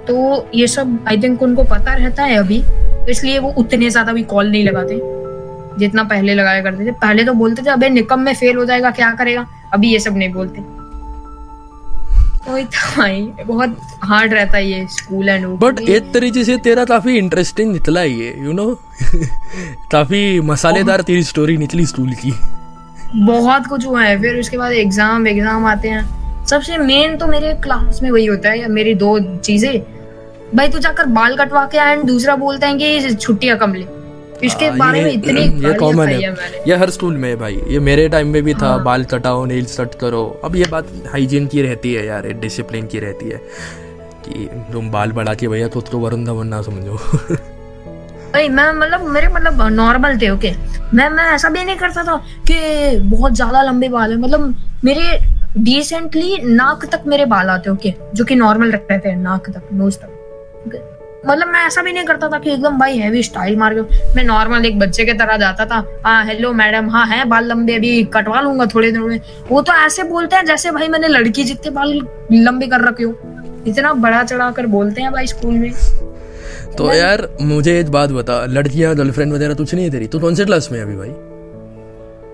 तो 0.05 0.45
ये 0.53 0.67
सब 0.67 0.97
आई 1.07 1.21
थिंक 1.21 1.41
उनको 1.43 1.63
पता 1.65 1.93
रहता 1.95 2.23
है 2.23 2.37
अभी 2.37 2.61
तो 2.61 3.11
इसलिए 3.11 3.39
वो 3.39 3.53
उतने 3.57 3.89
ज़्यादा 3.89 4.13
भी 4.13 4.23
कॉल 4.25 4.49
नहीं 4.51 4.63
लगाते, 4.63 4.99
जितना 5.79 6.03
पहले 6.05 6.33
लगाया 6.33 6.61
करते 6.63 6.85
थे। 6.85 6.91
पहले 6.93 7.23
तो 7.23 7.33
बोलते 7.33 7.63
थे, 7.63 7.69
अबे 7.69 7.89
निकम 7.89 8.19
में 8.19 8.33
फेल 8.33 8.57
हो 8.57 8.65
जाएगा, 8.65 8.91
क्या 8.91 9.11
करेगा? 9.13 9.45
अभी 9.73 9.91
ये 9.91 9.99
सब 9.99 10.17
नहीं 10.17 10.33
बोलते। 10.33 10.61
बहुत 12.47 13.77
हार्ड 14.03 14.33
रहता 14.33 14.57
है 14.57 14.65
ये 14.67 14.85
स्कूल 14.87 15.29
एंड 15.29 15.45
बट 15.59 15.79
एक 15.79 16.11
तरीके 16.13 16.43
से 16.43 16.57
तेरा 16.57 16.85
काफ़ी 16.85 17.17
इंटरेस्टिंग 17.17 17.71
निकला 17.71 18.01
ये 18.03 18.35
यू 18.39 18.53
नो 18.53 18.67
काफ़ी 19.91 20.39
मसालेदार 20.41 21.01
तेरी 21.01 21.23
स्टोरी 21.23 21.57
निकली 21.57 21.85
स्कूल 21.85 22.13
की। 22.13 22.33
बहुत 23.15 23.67
कुछ 23.67 23.85
हुआ 23.87 24.03
है 24.03 24.21
फिर 24.21 24.39
उसके 24.39 24.57
बाद 24.57 24.71
एग्ज़ाम 24.71 25.27
एग्ज़ाम 25.27 25.65
आते 25.65 25.89
हैं। 25.89 26.45
सबसे 26.45 26.77
मेन 26.77 27.17
तो 27.17 27.27
मेरे 27.27 27.53
क्लास 27.53 27.99
में 28.03 28.11
वही 28.11 28.25
होता 28.25 28.49
है 28.49 28.71
मेरी 28.71 28.93
दो 28.95 29.19
चीज़ें। 29.37 29.81
भाई 30.55 30.69
तू 30.69 30.79
जाकर 30.79 31.05
बाल 31.05 31.37
कटवा 31.37 31.65
के 31.65 31.77
एंड 31.77 32.03
दूसरा 32.03 32.35
बोलते 32.35 32.65
हैं 32.65 32.77
कि 32.77 33.13
छुट्टियाँ 33.13 33.57
कम 33.57 33.73
ले। 33.73 33.85
इसके 34.43 34.65
आ, 34.65 34.75
बारे 34.75 35.03
में 35.03 35.11
इतनी 35.11 35.41
ये 35.67 35.73
कॉमन 35.75 36.07
है। 36.07 36.33
ये 36.67 36.75
हर 36.75 36.89
स्कूल 36.89 37.17
में 37.17 37.29
है 37.29 37.35
भाई। 37.37 37.61
ये 37.67 37.79
मेरे 37.81 38.07
टाइम 38.09 38.27
में 38.27 38.41
भी 38.43 38.53
था 38.53 38.67
हाँ। 38.67 38.83
बाल 38.83 39.03
कटाओ 39.05 39.45
नेल्स 39.45 39.79
कट 39.79 39.95
करो। 40.01 40.25
अब 40.43 40.55
ये 40.55 40.65
बात 40.71 40.87
हाइजीन 41.11 41.47
की 41.47 41.61
रहती 41.61 41.93
है 41.93 42.05
यार 42.05 42.27
डिसिप्लिन 42.41 42.87
की 42.87 42.99
रहती 42.99 43.29
है। 43.29 43.41
कि 44.25 44.47
तुम 44.71 44.89
बाल 44.91 45.11
बढ़ा 45.11 45.33
के 45.33 45.47
भैया 45.47 45.67
खुद 45.67 45.87
को 45.87 45.99
वरुंधा 45.99 46.33
बनना 46.33 46.61
समझो। 46.61 46.97
भाई 48.33 48.47
मैं 48.49 48.71
मतलब 48.73 49.01
मेरे 49.09 49.27
मतलब 49.27 49.61
नॉर्मल 49.71 50.17
थे 50.19 50.29
ओके 50.29 50.51
मैं 50.93 51.09
मैं 51.09 51.23
ऐसा 51.33 51.49
भी 51.49 51.63
नहीं 51.63 51.75
करता 51.77 52.03
था 52.03 52.15
कि 52.47 52.99
बहुत 52.99 53.33
ज़्यादा 53.33 53.61
लंबे 53.61 53.89
बाल 53.89 54.11
है। 54.11 54.17
मतलब 54.17 54.55
मेरे 54.85 55.19
डिसेंटली 55.57 56.37
नाक 56.45 56.85
तक 56.91 57.03
मेरे 57.07 57.25
बाल 57.25 57.49
आते 57.49 57.69
ओके 57.69 57.93
जो 58.15 58.25
कि 58.25 58.35
नॉर्मल 58.35 58.71
रखते 58.71 58.97
थे 58.99 59.15
नाक 59.15 59.49
तक 59.49 59.67
नोज़ 59.73 59.97
तक 59.97 60.92
मतलब 61.25 61.47
मैं 61.47 61.59
ऐसा 61.67 61.81
भी 61.81 61.91
नहीं 61.93 62.03
करता 62.05 62.27
था 62.29 62.37
कि 62.39 62.51
एकदम 62.51 62.77
भाई 62.79 62.97
हैवी 62.97 63.21
स्टाइल 63.23 63.55
मार 63.57 63.73
के 63.73 64.13
मैं 64.15 64.23
नॉर्मल 64.23 64.65
एक 64.65 64.79
बच्चे 64.79 65.05
की 65.05 65.13
तरह 65.13 65.37
जाता 65.37 65.65
था। 65.65 65.83
हाँ 66.05 66.25
हेलो 66.25 66.51
मैडम 66.53 66.89
हाँ 66.89 67.05
है 67.07 67.23
बाल 67.25 67.45
लंबे 67.45 67.75
अभी 67.75 68.03
कटवा 68.13 68.41
लूँगा 68.41 68.65
थोड़े 68.65 68.91
दिनों 68.91 69.07
में। 69.07 69.19
वो 69.49 69.61
तो 69.61 69.73
ऐसे 69.75 70.03
बोलते 70.03 70.35
हैं 70.35 70.45
जैसे 70.45 70.71
भाई 70.71 70.87
मैंने 70.87 71.07
लड़की 71.07 71.43
जितने 71.43 71.71
बाल 71.71 71.93
लंबे 72.31 72.67
कर 72.67 72.81
रखे 72.81 73.03
हो। 73.03 73.13
इतना 73.67 73.93
बड़ा 73.95 74.23
चढ़ा 74.23 74.51
कर 74.51 74.65
बोलते 74.67 75.01
हैं 75.01 75.11
भाई 75.11 75.27
स्कूल 75.27 75.53
में। 75.53 75.71
तो 76.77 76.91
यार 76.93 77.27
मुझे 77.41 77.79
एक 77.79 77.89
बात 77.91 78.09
बता 78.11 78.45
लड़कियाँ 78.45 78.95
गर्लफ्रेंड 78.95 79.33
वगैरह 79.33 79.53
कुछ 79.53 79.73
नहीं 79.73 79.85
है 79.85 79.91
तेरी? 79.91 80.07
तू 80.07 80.19
कौन 80.19 80.35
से 80.35 80.45
क्लास 80.45 80.69
में 80.71 80.81
अभी 80.81 80.95
भाई? 80.95 81.09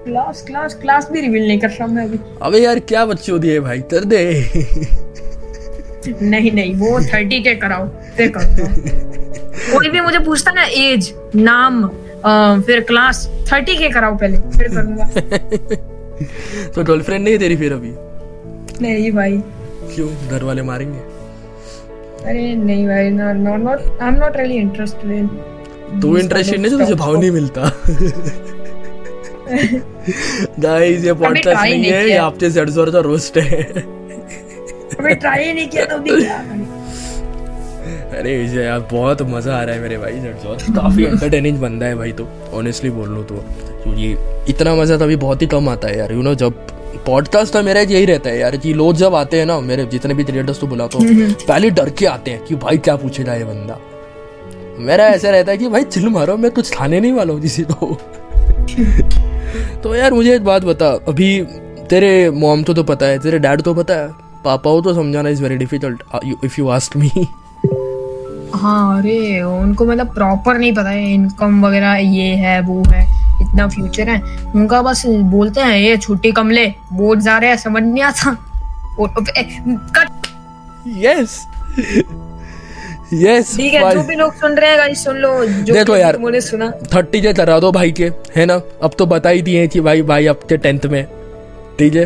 क्लास 0.04 0.44
क्लास 0.48 0.74
क्लास 0.82 1.10
भी 1.12 1.22
रिवील 1.22 1.48
नहीं 1.48 1.60
कर 1.60 1.70
रहा 1.70 1.88
मैं 1.88 2.06
अभी। 2.06 2.20
अबे 2.42 2.60
यार 2.60 2.80
क्या 2.80 3.06
बच्चों 3.06 3.40
दिए 3.40 3.60
भाई? 3.60 3.82
कर 3.94 4.06
दे। 4.06 4.24
नहीं 6.08 6.52
नहीं 6.52 6.74
वो 6.76 7.00
थर्टी 7.02 7.40
के 7.44 7.56
कराओ 7.56 7.88
फिर 8.18 8.32
कोई 8.36 9.90
भी 9.90 10.02
मुझे 10.02 10.20
पूछता 10.20 10.52
ना 10.52 10.64
एज 10.64 11.14
नाम 11.36 11.84
आ, 12.26 12.60
फिर 12.62 12.80
क्लास 12.80 13.28
थर्टी 13.52 13.76
के 13.78 13.90
कराओ 13.90 14.16
पहले 14.18 14.38
फिर 14.38 14.68
करूँगा। 14.68 15.06
तो 16.76 16.84
गर्लफ्रेंड 16.84 17.24
नहीं 17.24 17.38
तेरी 17.40 17.56
फिर 17.58 17.74
अभी? 17.74 17.92
नहीं 18.82 19.12
भाई। 19.12 19.38
क्यों? 19.96 20.10
घर 20.30 20.44
वाले 20.44 20.62
मारेंगे। 20.62 21.00
अरे 22.30 22.56
नहीं 22.56 22.88
भाई 22.88 23.10
ना 23.10 23.34
not 23.34 23.60
not 23.60 24.02
I 24.02 24.08
am 24.08 24.16
not 24.16 24.38
really 24.38 24.56
interested 24.56 25.12
in 25.12 25.28
तू 26.02 26.18
इंटरेस्टेड 26.18 26.60
नहीं 26.60 26.72
तो 26.72 26.78
तुझे 26.80 26.94
भाव 26.94 27.20
नहीं 27.20 27.32
मिलता। 27.32 27.62
गाइस 30.60 31.06
ये 31.06 31.14
पॉडकास्ट 31.14 31.62
नहीं 31.64 31.84
है 31.84 32.10
ये 32.10 32.18
आपके 32.18 32.50
जड़जोर 32.50 32.92
का 32.92 33.00
रोस्ट 33.00 33.38
है। 33.38 33.99
अबे 35.00 35.16
ट्राई 35.16 35.54
नहीं 35.54 35.68
किया 35.70 35.86
तो 35.86 35.98
भी 36.00 36.22
क्या? 36.22 36.38
अरे 38.18 38.38
विजय 38.38 38.64
यार 38.64 38.80
बहुत 38.92 39.22
मज़ा 39.22 39.56
आ 39.56 39.64
रहा 39.64 39.76
है 39.76 39.82
मेरे 39.82 39.98
भाई 39.98 40.12
काफ़ी 40.76 41.04
एंटरटेनिंग 41.04 41.60
बंदा 41.60 41.86
है 41.86 41.96
भाई 41.96 42.12
तो 42.12 42.28
ऑनेस्टली 42.54 42.90
बोल 42.90 43.10
लो 43.10 43.24
तो। 43.24 43.36
क्योंकि 43.84 44.52
इतना 44.52 44.76
मज़ा 44.76 44.98
तो 44.98 45.04
अभी 45.06 45.16
बहुत 45.18 45.42
ही 45.42 45.48
कम 45.48 45.70
आता 45.70 45.88
है 45.88 45.98
यार 45.98 46.12
यू 46.12 46.22
नो 46.22 46.34
जब 46.36 46.68
पॉडकास्ट 47.06 47.54
तो 47.54 47.62
मेरा 47.64 47.82
यही 47.82 48.06
रहता 48.06 48.30
है 48.30 48.38
यार 48.40 48.58
कि 48.58 48.74
लोग 48.74 48.96
जब 48.96 49.16
आते 49.16 49.40
हैं 49.40 49.46
ना 49.46 49.60
मेरे 49.60 49.86
जितने 49.86 50.14
भी 50.14 50.24
क्रिएटर्स 50.24 50.60
तो 50.60 50.68
बुलाता 50.68 50.98
हूँ 50.98 51.08
हम्म, 51.08 51.24
हम्म। 51.24 51.34
पहले 51.48 51.70
डर 51.70 51.90
के 51.90 52.06
आते 52.06 52.32
हैं 52.32 52.44
कि 52.46 52.56
भाई 52.56 52.78
क्या 52.78 52.96
पूछेगा 52.96 53.34
ये 53.34 53.44
बंदा। 53.44 53.80
मेरा 54.86 55.06
ऐसा 55.08 55.30
रहता 55.30 55.52
है 55.52 55.58
कि 55.58 55.68
भाई 55.68 55.84
चिल 55.84 56.08
मारो 56.10 56.38
मैं 56.38 56.52
कुछ 56.52 56.74
खाने 56.76 57.00
नहीं 57.00 57.12
वाला 57.14 57.34
हूँ 57.34 57.42
किसी 57.42 57.64
को। 57.72 57.98
तो 59.84 59.96
यार 59.96 60.14
मुझे 60.14 60.36
एक 60.36 60.44
बात 60.44 60.64
बता 60.64 60.90
अभी 61.08 61.30
तेरे 61.90 62.30
मॉम 62.30 62.64
तो 62.64 62.74
तो 62.74 62.84
पता 62.84 63.06
है 63.06 63.20
तेरे 63.20 63.40
डैड 63.40 63.62
तो 63.62 63.74
पता 63.74 63.94
है? 63.94 64.10
पापा 64.46 64.70
हो 64.70 64.82
तो 64.82 64.94
समझाना 64.94 65.30
is 65.30 65.44
very 65.44 65.58
difficult 65.58 66.04
if 66.46 66.60
you 66.60 66.68
asked 66.70 66.98
me 66.98 67.28
हाँ 68.56 68.98
अरे 68.98 69.42
उनको 69.42 69.86
मतलब 69.86 70.14
प्रॉपर 70.14 70.58
नहीं 70.58 70.74
पता 70.74 70.90
है 70.90 71.14
इनकम 71.14 71.66
वगैरह 71.66 71.96
ये 71.96 72.30
है 72.36 72.60
वो 72.62 72.84
है 72.88 73.04
इतना 73.42 73.68
फ्यूचर 73.68 74.10
है। 74.10 74.22
उनका 74.56 74.82
बस 74.82 75.04
बोलते 75.08 75.62
हैं 75.62 75.78
ये 75.78 75.98
छुट्टी 75.98 76.32
कम 76.32 76.50
ले 76.50 76.66
बोर्ड 76.94 77.20
जा 77.22 77.38
रहे 77.38 77.50
हैं 77.50 77.58
समझ 77.58 77.84
नहीं 77.84 78.04
आता। 78.04 78.38
कट 79.96 80.28
यस 80.98 81.46
यस 83.14 83.56
ठीक 83.58 83.74
है 83.74 83.92
जो 83.92 84.04
भी 84.04 84.16
लोग 84.16 84.34
सुन 84.36 84.56
रहे 84.56 84.70
हैं 84.70 84.78
गाइस 84.78 85.04
सुन 85.04 85.18
लो 85.18 85.46
जो 85.46 85.74
देखो 85.74 85.96
यार 85.96 86.18
मुझे 86.18 86.42
सुना। 86.42 86.70
थर्टी 86.94 87.22
के 87.22 87.34
करा 87.34 87.60
दो 87.60 87.72
भाई 87.72 87.92
के 87.92 88.12
है 88.36 88.46
ना? 88.46 88.62
अब 88.84 88.92
तो 89.00 89.06
बता 89.06 89.30
ही 89.30 89.42
दिए 89.42 89.68
कि 89.68 89.82
भाई 89.82 90.02
भाई 90.04 90.26
अब 90.28 90.40
के 90.50 90.58
टेंथ 90.58 90.86
में। 90.86 91.06
ठीक 91.80 91.96
है? 91.96 92.06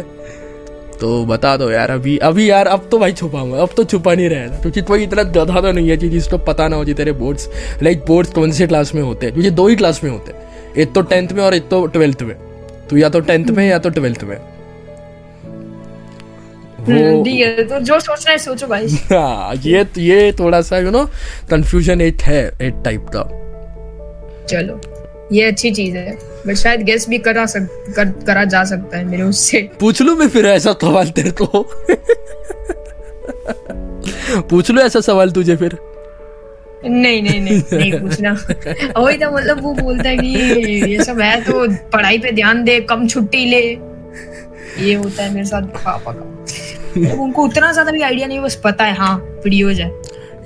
तो 1.04 1.26
बता 1.26 1.58
दो 1.58 1.70
यार 1.72 1.92
अभी 1.92 2.18
अभी 2.18 2.50
यार 2.50 2.68
अब 2.68 2.88
तो 2.92 2.98
भाई 3.00 3.14
छुपाऊँगा 3.14 3.62
अब 3.62 3.70
तो 3.78 3.84
छुपा 3.84 4.14
नहीं 4.14 4.30
रहेगा। 4.30 4.60
क्योंकि 4.60 4.82
कोई 4.82 5.04
इतना 5.04 5.24
गधा 5.24 5.62
तो 5.62 5.72
नहीं 5.72 5.90
है 5.90 5.98
कि 5.98 6.10
जिसको 6.10 6.38
पता 6.38 6.68
ना 6.68 6.76
हो 6.76 6.86
जी 6.86 6.94
तेरे 6.94 7.12
बोर्ड्स 7.12 7.50
लाइक 7.84 8.06
बोर्ड्स 8.08 8.32
कौन 8.32 8.52
से 8.52 8.68
क्लास 8.68 8.96
में 8.96 9.02
होते 9.02 9.26
हैं? 9.26 9.34
क्योंकि 9.34 9.50
दो 9.50 9.68
ही 9.68 9.76
क्लास 9.76 10.04
में 10.04 10.12
होते 10.12 10.32
हैं। 10.32 10.74
एक 10.78 10.94
तो 10.94 11.02
टेंथ 11.02 11.30
में 11.30 11.44
और 11.44 11.54
एक 11.54 11.70
तो 11.70 11.86
ट्वेल्थ 11.86 12.22
में। 12.22 12.36
तो 12.90 12.98
या 12.98 13.10
तो 13.10 13.20
टेंथ 13.20 13.46
में 13.46 13.70
या 13.70 13.80
तो 13.80 13.90
ट्वेल्थ 13.90 14.24
में। 14.24 14.38
हम्म, 16.78 17.24
तो 17.64 17.80
जो 17.80 18.00
सोचना 18.00 18.32
है 18.32 18.38
सोचो 18.38 18.68
भाई। 18.68 18.88
हाँ 19.12 19.56
ये 19.56 19.88
ये 19.98 20.32
थोड़ा 20.32 20.62
सा 20.62 20.78
यू 20.78 20.92
नो 20.92 21.06
कंफ्यूजन 21.50 22.02
एक 22.02 22.22
है 22.22 22.48
एक 22.62 22.82
टाइप 22.86 23.06
का। 23.16 23.24
चलो। 24.46 24.93
ये 25.34 25.44
अच्छी 25.46 25.72
चीज़ 25.72 25.96
है 25.98 26.18
बट 26.48 26.56
शायद 26.56 26.82
गेस 26.84 27.08
भी 27.10 27.18
करा 27.20 27.46
सक 27.46 27.68
कर, 27.96 28.10
करा 28.28 28.44
जा 28.46 28.64
सकता 28.66 28.98
है 28.98 29.06
मेरे 29.06 29.24
उससे। 29.24 29.62
पूछ 29.80 30.02
लू 30.02 30.16
मैं 30.16 30.28
फिर 30.30 30.46
ऐसा 30.48 30.74
सवाल 30.82 31.10
तेरे 31.12 31.32
को? 31.42 31.66
पूछ 34.50 34.72
लो 34.72 34.82
ऐसा 34.82 35.00
सवाल 35.02 35.32
तुझे 35.32 35.56
फिर? 35.56 35.78
नहीं 36.86 37.22
नहीं 37.24 37.42
नहीं 37.42 37.62
नहीं 37.74 38.00
पूछना। 38.00 38.32
वही 38.98 39.18
तो 39.18 39.32
मतलब 39.32 39.62
वो 39.64 39.74
बोलता 39.74 40.10
है 40.10 40.18
कि 40.18 40.28
ये 40.92 41.04
सब 41.04 41.20
है 41.22 41.42
तो 41.44 41.68
पढ़ाई 41.92 42.18
पे 42.20 42.32
ध्यान 42.32 42.64
दे 42.64 42.80
कम 42.90 43.08
छुट्टी 43.08 43.46
ले। 43.46 43.62
ये 44.80 44.94
होता 44.96 45.24
है 45.24 45.34
मेरे 45.34 45.46
साथ 45.46 45.62
पापा 45.76 46.12
का 46.12 47.22
उनको 47.24 47.44
उतना 47.44 47.72
ज़्यादा 47.72 47.92
भी 47.92 48.02
आइडिया 48.02 48.28
नहीं 48.28 48.40
बस 48.40 48.56
पता 48.64 48.84
है 48.84 48.96
हाँ 48.96 49.16
वीडियोज़ 49.44 49.82
है 49.82 49.92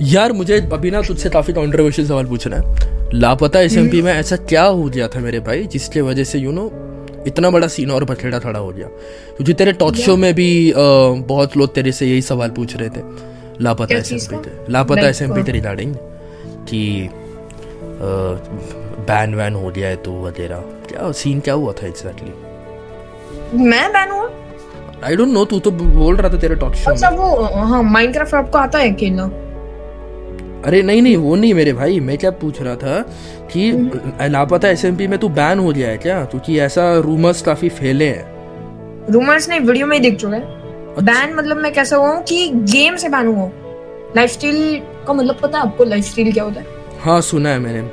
यार 0.03 0.31
मुझे 0.33 0.59
अभी 0.73 0.91
ना 0.91 1.01
तुझसे 1.01 1.29
काफ़ी 1.29 1.53
कॉन्ट्रोवर्शियल 1.53 2.07
सवाल 2.07 2.25
पूछना 2.25 2.55
है। 2.55 2.95
लापता 3.13 3.59
एस 3.59 3.77
में 3.77 4.13
ऐसा 4.13 4.35
क्या 4.35 4.63
हो 4.63 4.83
गया 4.83 5.07
था 5.07 5.19
मेरे 5.19 5.39
भाई 5.39 5.63
जिसके 5.63 6.01
वजह 6.01 6.23
से 6.23 6.39
यू 6.39 6.51
नो 6.51 6.65
इतना 7.27 7.49
बड़ा 7.49 7.67
सीन 7.67 7.91
और 7.91 8.03
बखेड़ा 8.03 8.39
खड़ा 8.39 8.59
हो 8.59 8.69
गया। 8.69 8.87
क्योंकि 8.87 9.53
तेरे 9.53 9.73
टॉक 9.73 9.95
शो 9.95 10.15
में 10.17 10.33
भी 10.33 10.71
आ, 10.71 10.75
बहुत 10.75 11.57
लोग 11.57 11.73
तेरे 11.73 11.91
से 11.91 12.05
यही 12.05 12.21
सवाल 12.21 12.49
पूछ 12.49 12.75
रहे 12.75 12.89
थे। 12.89 13.01
Lapata 13.61 13.97
S 13.97 14.11
M 14.13 14.19
P 14.19 14.73
Lapata 14.73 15.07
S 15.09 15.21
M 15.21 15.33
P 15.35 15.43
थे 15.43 15.51
रिगार्डिंग 15.51 15.95
कि 16.69 17.09
बैन 19.09 19.35
वैन 19.35 19.53
हो 19.53 19.69
गया 19.69 19.87
है 19.87 19.95
तो 19.95 20.21
वगैरह। 20.23 20.57
क्या 20.89 21.11
सीन 21.11 21.39
क्या 21.39 21.53
हुआ 21.53 21.73
था 21.73 21.87
एग्जैक्टली 21.87 22.31
मैं 23.63 23.89
बैन 23.89 24.11
हुआ? 24.11 24.29
आई 25.03 25.15
डोंट 25.15 25.29
नो 25.29 25.45
तू 25.45 25.59
तो 25.59 25.71
बोल 25.71 26.15
रहा 26.15 26.33
था 26.33 26.37
तेरे 26.37 26.55
टॉक 26.55 26.75
शो 26.75 26.91
अच्छा 26.91 27.09
वो 27.09 27.43
हाँ 27.43 27.83
माइनक्राफ्ट 27.83 28.33
आपको 28.33 28.57
आता 28.57 28.79
है 28.79 28.93
खेलना 28.93 29.29
अरे 30.67 30.81
नहीं 30.83 31.01
नहीं 31.01 31.17
वो 31.17 31.35
नहीं 31.35 31.53
मेरे 31.53 31.73
भाई 31.73 31.99
मैं 31.99 32.17
क्या 32.17 32.31
पूछ 32.31 32.61
रहा 32.61 32.75
था 32.75 32.99
कि 33.51 33.69
हम्म। 33.69 34.31
लापता 34.31 34.69
एस 34.69 34.85
में 34.85 35.17
तू 35.17 35.29
बैन 35.29 35.59
हो 35.59 35.71
गया 35.71 35.89
है 35.89 35.97
क्या? 35.97 36.23
क्योंकि 36.25 36.59
ऐसा 36.59 36.93
रूमर्स 36.99 37.41
काफ़ी 37.41 37.69
फैले 37.69 38.07
हैं। 38.09 39.11
रूमर्स 39.11 39.49
नहीं 39.49 39.59
वीडियो 39.59 39.87
में 39.87 39.95
ही 39.97 40.01
देख 40.03 40.17
चुका 40.19 40.35
है। 40.35 40.55
बैन। 41.01 41.35
मतलब 41.35 41.57
मैं 41.57 41.73
कैसा 41.73 41.95
हुआ 41.95 42.19
कि 42.21 42.47
गेम 42.71 42.95
से 42.95 43.09
बैन 43.09 43.27
हुआ 43.27 43.49
लाइफ 44.15 44.31
स्टाइल 44.31 44.81
का 45.07 45.13
मतलब 45.13 45.39
पता 45.43 45.57
है 45.59 45.65
आपको 45.65 45.83
लाइफ 45.83 46.05
स्टाइल 46.05 46.31
क्या 46.33 46.43
होता 46.43 46.59
है? 46.59 46.65
हाँ 46.99 47.19
सुना 47.21 47.49
है 47.49 47.59
मैंने। 47.59 47.89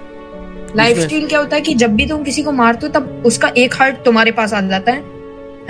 लाइफ 0.76 0.98
स्टाइल 0.98 1.26
क्या 1.28 1.38
होता 1.38 1.56
है 1.56 1.62
कि 1.62 1.74
जब 1.74 1.94
भी 1.94 2.06
तुम 2.06 2.22
किसी 2.22 2.42
को 2.42 2.52
मारते 2.52 2.86
हो 2.86 2.92
तब 2.92 3.22
उसका 3.26 3.52
एक 3.56 3.74
हार्ट 3.74 4.04
तुम्हारे 4.04 4.30
पास 4.32 4.54
आ 4.54 4.60
जाता 4.60 4.92
है। 4.92 5.02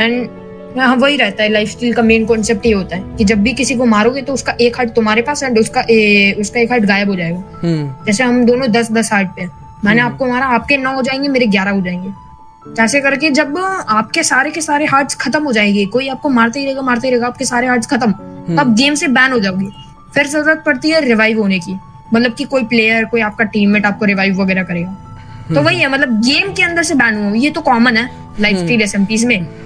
एंड 0.00 0.28
हाँ 0.76 0.94
वही 0.96 1.16
रहता 1.16 1.42
है 1.42 1.48
लाइफ 1.48 1.68
स्टाइल 1.68 1.92
का 1.94 2.02
मेन 2.02 2.24
कॉन्सेप्ट 2.26 2.66
ये 2.66 2.72
होता 2.72 2.96
है 2.96 3.16
कि 3.16 3.24
जब 3.24 3.42
भी 3.42 3.52
किसी 3.52 3.74
को 3.74 3.84
मारोगे 3.86 4.22
तो 4.22 4.32
उसका 4.32 4.54
एक 4.60 4.76
हार्ट 4.76 4.90
तुम्हारे 4.94 5.22
पास 5.22 5.42
एंड 5.42 5.58
उसका 5.58 5.80
ए, 5.80 6.36
उसका 6.40 6.60
एक 6.60 6.70
हार्ट 6.70 6.84
गायब 6.84 7.08
हो 7.08 7.16
जाएगा। 7.16 7.60
हम्म। 7.62 8.04
जैसे 8.06 8.24
हम 8.24 8.44
दोनों 8.44 8.70
दस 8.72 8.90
दस 8.92 9.12
हार्ट 9.12 9.28
पे 9.36 9.46
मैंने 9.84 10.00
हम्म। 10.00 10.12
आपको 10.12 10.26
मारा 10.26 10.46
आपके 10.46 10.76
नौ 10.76 10.94
हो 10.94 11.02
जाएँगे 11.02 11.28
मेरे 11.28 11.46
ग्यारह 11.46 11.70
हो 11.70 11.80
जाएँगे। 11.80 12.82
ऐसे 12.82 13.00
करके 13.00 13.30
जब 13.30 13.56
आपके 13.58 14.22
सारे 14.22 14.50
के 14.50 14.60
सारे 14.60 14.84
हार्ट 14.86 15.14
खत्म 15.20 15.42
हो 15.44 15.52
जाएँगे 15.52 15.84
कोई 15.86 16.08
आपको 16.08 16.28
मारते 16.30 16.58
ही 16.58 16.64
रहेगा 16.66 16.82
मारते 16.82 17.06
ही 17.06 17.10
रहेगा 17.12 17.26
आपके 17.26 17.44
सारे 17.44 17.66
हार्ट 17.66 17.86
खत्म 17.86 18.10
हम्म। 18.10 18.56
तब 18.56 18.74
गेम 18.74 18.94
से 18.94 19.08
बैन 19.08 19.32
हो 19.32 19.38
जाओगे। 19.40 19.68
फिर 20.14 20.26
ज़रूरत 20.26 20.62
पड़ती 20.66 20.90
है 20.90 21.00
रिवाइव 21.00 21.40
होने 21.40 21.58
की। 21.58 21.78
मतलब 22.14 22.34
कि 22.34 22.44
कोई 22.44 22.64
प्लेयर 22.64 23.04
कोई 23.04 23.20
आपका 23.20 23.44
टीममेट 23.44 23.86
आपको 23.86 24.04
रिवाइव 24.04 24.40
वगैरह 24.42 24.62
करेगा। 24.62 25.54
तो 25.54 25.62
वही 25.62 25.78
है 25.78 25.88
मतलब 25.88 26.20
गेम 26.20 26.52
के 26.52 26.62
अंदर 26.62 26.82
से 26.82 26.94
बैन 26.94 27.14
हुआ 27.14 27.32
ये 27.34 27.50
तो 27.50 27.60
कॉमन 27.60 27.96
है 27.96 28.08
लाइफ 28.40 28.56
स्टाइल 28.56 28.82
एस 28.82 29.24
में। 29.24 29.63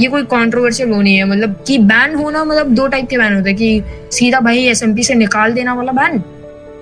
ये 0.00 0.08
कोई 0.08 0.22
कॉन्ट्रोवर्शियल 0.22 0.88
वो 0.88 1.02
नहीं 1.02 1.16
है 1.16 1.24
मतलब 1.24 1.64
कि 1.66 1.78
बैन 1.78 2.14
होना 2.14 2.44
मतलब 2.44 2.66
दो 2.66 2.86
टाइप 2.86 3.08
के 3.08 3.18
बैन 3.18 3.34
होते 3.34 3.50
हैं 3.50 3.58
कि 3.58 3.82
सीधा 4.12 4.40
भाई 4.40 4.64
एस 4.66 4.82
से 5.06 5.14
निकाल 5.14 5.52
देना 5.52 5.74
वाला 5.74 5.92
बैन 5.92 6.22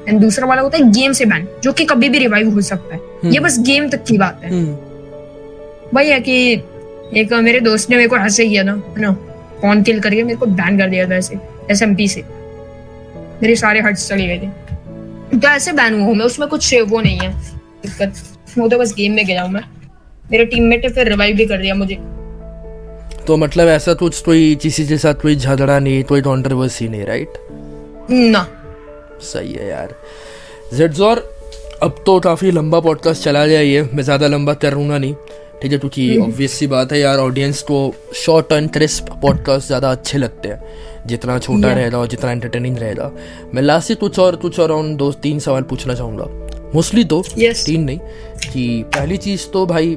एंड 0.08 0.20
दूसरा 0.20 0.46
वाला 0.46 0.62
होता 0.62 0.78
है 0.78 0.90
गेम 0.90 1.12
से 1.12 1.24
बैन 1.24 1.48
जो 1.62 1.72
कि 1.72 1.84
कभी 1.84 2.08
भी 2.08 2.18
रिवाइव 2.18 2.54
हो 2.54 2.60
सकता 2.60 2.94
है। 2.94 3.00
ये 3.00 3.28
हम्म। 3.28 3.46
बस 3.46 3.58
गेम 3.58 3.88
तक 3.88 4.04
की 4.04 4.18
बात 4.18 4.40
है। 4.44 4.50
हम्म। 4.50 4.76
वही 5.96 6.10
है 6.10 6.20
कि 6.20 6.52
एक 7.16 7.32
मेरे 7.32 7.60
दोस्त 7.60 7.90
ने 7.90 7.96
मेरे 7.96 8.08
को 8.08 8.16
ऐसे 8.16 8.48
किया 8.48 8.62
ना 8.62 8.72
है 8.72 9.00
ना 9.00 9.12
फ़ोन 9.60 9.82
किल 9.82 10.00
करके 10.00 10.22
मेरे 10.22 10.38
को 10.38 10.46
बैन 10.46 10.78
कर 10.78 10.88
दिया 10.88 11.08
था 11.08 11.14
ऐसे 11.14 11.38
एसएमपी 11.70 12.08
से। 12.08 12.22
मेरे 13.42 13.56
सारे 13.56 13.80
हर्ट्स 13.80 14.08
चले 14.08 14.26
गए 14.26 14.38
थे। 14.38 15.38
तो 15.38 15.48
ऐसे 15.48 15.72
बैन 15.72 16.00
हुआ 16.00 16.14
मैं 16.14 16.26
उसमें 16.26 16.48
कुछ 16.48 16.74
वो 16.74 17.00
नहीं 17.00 17.18
है 17.18 17.32
दिक्कत। 17.86 18.14
वो 18.58 18.68
तो 18.68 18.78
बस 18.78 18.94
गेम 18.94 19.12
में 19.12 19.26
गया 19.26 19.42
हूँ 19.42 19.52
मैं। 19.52 19.62
मेरे 20.30 20.44
टीममेट 20.44 20.82
ने 20.84 20.88
फिर 20.88 21.08
रिवाइव 21.08 21.36
भी 21.36 21.46
कर 21.46 21.58
दिया 21.58 21.74
मुझे। 21.74 21.98
तो 23.26 23.36
मतलब 23.36 23.68
ऐसा 23.68 23.94
कुछ 23.94 24.20
कोई 24.22 24.54
किसी 24.62 24.86
के 24.86 24.96
साथ 24.98 25.14
कोई 25.14 25.36
झगड़ा 25.36 25.78
नहीं 25.78 26.02
कोई 26.04 26.22
कॉन्ट्रोवर्सी 26.22 26.88
नहीं 26.88 27.04
राइट 27.06 27.38
ना। 28.10 28.46
सही 29.22 29.52
है 29.52 29.68
यार। 29.68 29.94
जेडजोर 30.74 31.22
अब 31.82 32.02
तो 32.06 32.18
काफ़ी 32.20 32.50
लंबा 32.50 32.80
पॉडकास्ट 32.80 33.22
चला 33.22 33.46
गया 33.46 33.60
ये। 33.60 33.82
मैं 33.94 34.02
ज़्यादा 34.02 34.26
लंबा 34.26 34.54
करूँगा 34.54 34.98
नहीं 34.98 35.14
ठीक 35.62 35.72
है? 35.72 35.78
क्योंकि 35.78 36.18
ऑब्वियस 36.18 36.50
हम्म। 36.50 36.58
सी 36.58 36.66
बात 36.66 36.92
है 36.92 36.98
यार 37.00 37.18
ऑडियंस 37.18 37.62
को 37.62 37.94
शॉर्ट 38.14 38.52
एंड 38.52 38.70
क्रिस्प 38.72 39.12
पॉडकास्ट 39.22 39.66
ज़्यादा 39.66 39.90
अच्छे 39.90 40.18
लगते 40.18 40.48
हैं। 40.48 40.62
जितना 41.06 41.38
छोटा 41.38 41.68
yeah. 41.68 41.78
रहेगा 41.78 41.98
और 41.98 42.06
जितना 42.06 42.30
एंटरटेनिंग 42.30 42.78
रहेगा। 42.78 43.10
मैं 43.54 43.62
लास्ट 43.62 43.88
से 43.88 43.94
कुछ 43.94 44.18
और 44.18 44.36
कुछ 44.36 44.60
अराउंड 44.60 44.96
दो 44.98 45.10
तीन 45.12 45.38
सवाल 45.38 45.62
पूछना 45.62 45.94
चाहूँगा। 45.94 46.24
मोस्टली 46.74 47.04
तो 47.04 47.22
yes. 47.38 47.64
तीन 47.66 47.84
नहीं 47.84 47.98
कि 48.52 48.82
पहली 48.94 49.16
चीज़ 49.16 49.46
तो 49.48 49.66
भाई 49.66 49.96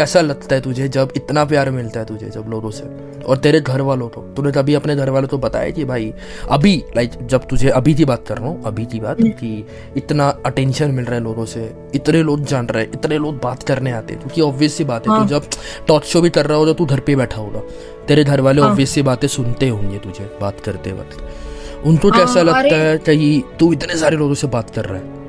कैसा 0.00 0.20
लगता 0.20 0.54
है 0.54 0.60
तुझे 0.60 0.88
जब 0.88 1.12
इतना 1.16 1.44
प्यार 1.44 1.70
मिलता 1.70 2.00
है 2.00 2.06
तुझे 2.06 2.30
जब 2.30 2.44
लोगों 2.48 2.70
से? 2.70 2.84
और 3.24 3.36
तेरे 3.36 3.60
घर 3.60 3.80
वालों 3.80 4.08
को? 4.08 4.20
तूने 4.36 4.52
कभी 4.52 4.74
अपने 4.74 4.96
घर 4.96 5.10
वालों 5.10 5.28
को 5.28 5.38
बताया 5.38 5.70
कि 5.70 5.84
भाई 5.84 6.12
अभी 6.50 6.84
लाइक 6.96 7.10
जब 7.26 7.46
तुझे 7.48 7.68
अभी 7.68 7.94
की 7.94 8.04
बात 8.04 8.24
कर 8.28 8.38
रहा 8.38 8.48
हूँ 8.48 8.62
अभी 8.64 8.86
की 8.86 9.00
बात 9.00 9.16
कि 9.20 9.66
इतना 9.96 10.28
अटेंशन 10.46 10.90
मिल 10.90 11.04
रहा 11.04 11.14
है 11.14 11.22
लोगों 11.22 11.44
से 11.44 11.76
इतने 11.94 12.22
लोग 12.22 12.44
जान 12.44 12.66
रहे 12.66 12.84
हैं 12.84 12.92
इतने 12.94 13.18
लोग 13.18 13.40
बात 13.40 13.62
करने 13.62 13.92
आते 13.92 14.14
हैं 14.14 14.22
क्योंकि 14.22 14.40
ऑब्वियस 14.40 14.74
सी 14.74 14.84
बात 14.84 15.08
है 15.08 15.12
हाँ. 15.12 15.22
तू 15.22 15.28
जब 15.28 15.44
टॉक 15.88 16.04
शो 16.04 16.20
भी 16.20 16.30
कर 16.30 16.46
रहा 16.46 16.58
होगा 16.58 16.72
तू 16.72 16.86
घर 16.86 17.00
पे 17.00 17.16
बैठा 17.16 17.40
होगा। 17.40 17.60
तेरे 18.08 18.24
घर 18.24 18.40
वाले 18.40 18.62
ऑब्वियस 18.62 18.88
हाँ। 18.88 18.94
सी 18.94 19.02
बातें 19.02 19.28
सुनते 19.28 19.68
होंगे 19.68 19.98
तुझे 19.98 20.30
बात 20.40 20.60
करते 20.60 20.92
वक्त। 20.92 21.86
उनको 21.86 22.10
कैसा 22.10 22.32
हाँ, 22.32 22.42
लगता 22.42 22.76
है 22.76 22.98
कि 22.98 23.44
तू 23.60 23.72
इतने 23.72 23.96
सारे 23.96 24.16
लोगों 24.16 24.34
से 24.34 24.46
बात 24.46 24.70
कर 24.70 24.84
रहा 24.84 24.98
है 24.98 25.08
हाँ? 25.08 25.19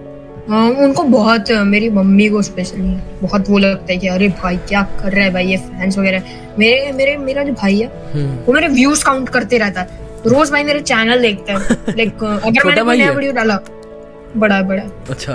उनको 0.49 1.03
बहुत 1.03 1.51
मेरी 1.51 1.89
मम्मी 1.89 2.27
को 2.29 2.41
स्पेशली 2.41 2.95
बहुत 3.21 3.49
वो 3.49 3.57
लगता 3.57 3.91
है 3.93 3.97
कि 3.97 4.07
अरे 4.07 4.27
भाई 4.41 4.57
क्या 4.69 4.81
कर 5.01 5.11
रहा 5.11 5.25
है 5.25 5.31
भाई 5.33 5.45
ये 5.47 5.57
फैंस 5.57 5.97
वगैरह। 5.97 6.23
मेरे 6.59 6.91
मेरे 6.91 7.15
मेरा 7.17 7.43
जो 7.43 7.53
भाई 7.53 7.79
है 7.79 7.87
हम्म। 8.13 8.37
वो 8.45 8.53
मेरे 8.53 8.67
व्यूज़ 8.67 9.03
काउंट 9.05 9.29
करते 9.29 9.57
रहता 9.57 9.81
है। 9.81 9.99
रोज 10.27 10.51
भाई 10.51 10.63
मेरे 10.63 10.79
चैनल 10.79 11.21
देखता 11.21 11.53
है। 11.53 11.59
लाइक 11.97 12.23
अगर 12.23 12.65
मैंने 12.65 12.81
कोई 12.83 12.97
नया 12.97 13.11
वीडियो 13.11 13.31
डाला 13.33 13.59
बड़ा 14.37 14.61
बड़ा। 14.61 14.83
अच्छा। 15.09 15.33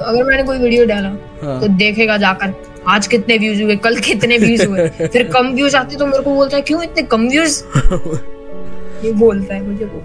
अगर 0.00 0.24
मैंने 0.24 0.42
कोई 0.42 0.58
वीडियो 0.58 0.84
डाला 0.86 1.08
हाँ। 1.42 1.60
तो 1.60 1.68
देखेगा 1.68 2.16
जाकर 2.16 2.54
आज 2.88 3.06
कितने 3.06 3.36
व्यूज़ 3.38 3.62
हुए 3.62 3.76
कल 3.76 3.96
कितने 3.98 4.38
व्यूज़ 4.38 4.64
हुए। 4.66 4.88
फिर 4.88 5.28
कम 5.28 5.52
व्यूज़ 5.54 5.76
आते 5.76 5.96
तो 5.96 6.06
मेरे 6.06 6.22
को 6.22 6.34
बोलता 6.34 6.56
है 6.56 6.62
क्यों 6.62 6.82
इतने 6.82 7.02
कम 7.02 7.28
व्यूज़ 7.28 7.62
ये 9.04 9.12
बोलता 9.12 9.54
है 9.54 9.62
मुझे 9.66 9.84
वो। 9.84 10.02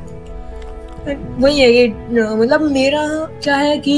वही 1.08 1.60
है 1.60 1.72
ये 1.72 1.88
मतलब 2.12 2.62
मेरा 2.72 3.01
क्या 3.43 3.56
है 3.56 3.78
कि 3.78 3.95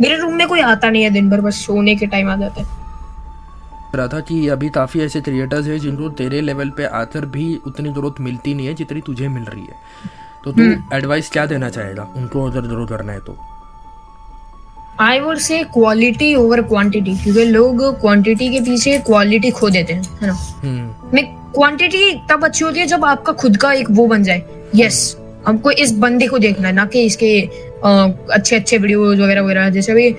मेरे 0.00 0.16
रूम 0.16 0.34
में 0.34 0.46
कोई 0.48 0.60
आता 0.60 0.90
नहीं 0.90 1.02
है 1.02 1.10
दिन 1.10 1.30
भर 1.30 1.40
बस 1.40 1.64
सोने 1.66 1.94
के 1.96 2.06
टाइम 2.06 2.30
आ 2.30 2.36
जाता 2.36 2.62
है। 2.62 2.80
रहा 3.94 4.06
था 4.08 4.20
कि 4.20 4.46
अभी 4.48 4.68
काफ़ी 4.70 5.00
ऐसे 5.00 5.20
क्रिएटर्स 5.20 5.66
हैं 5.66 5.78
जिनको 5.78 6.08
तेरे 6.18 6.40
लेवल 6.40 6.70
पे 6.70 6.84
आकर 7.00 7.24
भी 7.26 7.54
उतनी 7.66 7.88
ज़रूरत 7.88 8.20
मिलती 8.20 8.54
नहीं 8.54 8.66
है 8.66 8.74
जितनी 8.74 9.00
तुझे 9.00 9.28
मिल 9.28 9.42
रही 9.44 9.62
है। 9.62 10.10
तो 10.44 10.52
तू 10.52 10.62
एडवाइस 10.96 11.24
हम्म। 11.24 11.32
क्या 11.32 11.46
देना 11.46 11.68
चाहेगा? 11.70 12.08
उनको 12.16 12.44
अगर 12.50 12.66
ज़रूर 12.66 12.86
करना 12.88 13.12
है 13.12 13.20
तो। 13.20 13.36
I 15.00 15.20
would 15.20 15.38
say 15.38 15.62
quality 15.74 16.34
over 16.34 16.62
quantity 16.62 17.16
क्योंकि 17.16 17.44
लोग 17.44 17.82
क्वांटिटी 18.00 18.48
के 18.48 18.60
पीछे 18.60 18.98
क्वालिटी 18.98 19.50
खो 19.50 19.70
देते 19.70 19.92
हैं 19.92 20.02
है 20.22 20.26
ना? 20.26 20.34
हम्म। 20.64 21.14
मैं 21.14 21.24
क्वांटिटी 21.54 22.12
तब 22.30 22.44
अच्छी 22.44 22.64
होती 22.64 22.80
है 22.80 22.86
जब 22.86 23.04
आपका 23.04 23.32
खुद 23.32 23.56
का 23.56 23.72
एक 23.72 23.90
वो 23.90 24.06
बन 24.06 24.22
जाए। 24.22 24.42
यस 24.76 25.16
हमको 25.46 25.70
इस 25.70 25.92
बंदे 25.98 26.26
को 26.26 26.38
देखना 26.38 26.68
है 26.68 26.74
ना 26.74 26.84
कि 26.84 27.02
इसके 27.02 27.40
अच्छे 28.34 28.56
अच्छे 28.56 28.78
वीडियोस 28.78 29.18
वगैरह 29.18 29.42
वगैरह 29.42 29.68
जैसे 29.70 29.92
अभी 29.92 30.14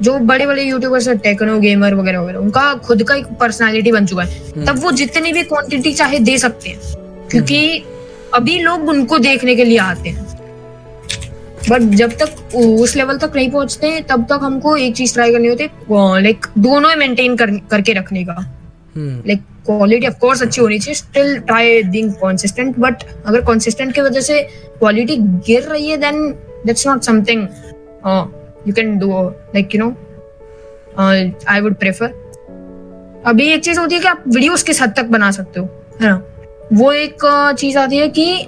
जो 0.00 0.18
बड़े 0.18 0.46
बड़े 0.46 0.62
यूट्यूबर्स 0.62 1.08
है 1.08 1.16
टेक्नो 1.18 1.58
गेमर 1.60 1.94
वगैरह 1.94 2.20
वगैरह 2.20 2.38
उनका 2.38 2.74
खुद 2.86 3.02
का 3.02 3.14
एक 3.14 3.26
पर्सनालिटी 3.40 3.92
बन 3.92 4.06
चुका 4.06 4.22
है। 4.22 4.38
हम्म। 4.46 4.64
तब 4.66 4.78
वो 4.78 4.90
जितनी 4.92 5.32
भी 5.32 5.42
क्वांटिटी 5.42 5.92
चाहे 5.92 6.18
दे 6.18 6.36
सकते 6.38 6.70
हैं 6.70 6.78
क्योंकि 7.30 7.84
अभी 8.34 8.58
लोग 8.58 8.88
उनको 8.88 9.18
देखने 9.18 9.54
के 9.56 9.64
लिए 9.64 9.78
आते 9.78 10.08
हैं। 10.08 10.26
बट 11.70 11.82
जब 11.96 12.12
तक 12.12 12.54
उस 12.56 12.96
लेवल 12.96 13.18
तक 13.18 13.32
नहीं 13.36 13.50
पहुँचते 13.50 14.00
तब 14.08 14.24
तक 14.30 14.40
हमको 14.42 14.76
एक 14.76 14.96
चीज़ 14.96 15.14
ट्राई 15.14 15.32
करनी 15.32 15.48
होती 15.48 15.64
है 15.64 16.22
लाइक 16.22 16.46
दोनों 16.58 16.94
मेंटेन 16.96 17.36
कर, 17.36 17.50
करके 17.70 17.92
रखने 17.92 18.24
का। 18.24 18.53
लाइक 18.98 19.42
क्वालिटी 19.66 20.06
ऑफ़ 20.06 20.18
कोर्स 20.18 20.42
अच्छी 20.42 20.60
होनी 20.60 20.78
चाहिए 20.78 20.94
still 20.94 21.38
try 21.38 21.82
being 21.82 22.12
consistent 22.12 22.78
but 22.78 23.02
अगर 23.26 23.40
कंसिस्टेंट 23.40 23.94
की 23.94 24.00
वजह 24.00 24.20
से 24.20 24.42
क्वालिटी 24.78 25.16
गिर 25.16 25.62
रही 25.62 25.88
है 25.88 25.96
then 25.96 26.30
that's 26.66 26.86
not 26.86 27.02
something 27.02 27.42
you 28.68 28.74
can 28.74 28.98
do 28.98 29.10
like 29.30 29.74
you 29.74 29.84
know 29.84 29.94
I 31.48 31.60
would 31.60 31.74
prefer 31.74 32.06
अभी 33.26 33.48
एक 33.48 33.64
चीज़ 33.64 33.80
होती 33.80 33.94
है 33.94 34.00
कि 34.00 34.08
आप 34.08 34.24
वीडियोस 34.28 34.62
किस 34.62 34.82
हद 34.82 34.94
तक 34.96 35.04
बना 35.04 35.30
सकते 35.30 35.60
हो 35.60 35.66
है 36.02 36.08
ना? 36.08 36.22
वो 36.72 36.92
एक 36.92 37.24
uh, 37.24 37.56
चीज़ 37.56 37.78
आती 37.78 37.96
है 37.96 38.08
कि 38.08 38.46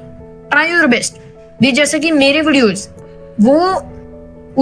ट्राई 0.51 0.71
योर 0.71 0.87
बेस्ट 0.87 1.17
भी 1.61 1.73
जैसे 1.73 1.99
कि 1.99 2.11
मेरे 2.13 2.41
वीडियोस 2.41 2.89
वो 3.41 3.75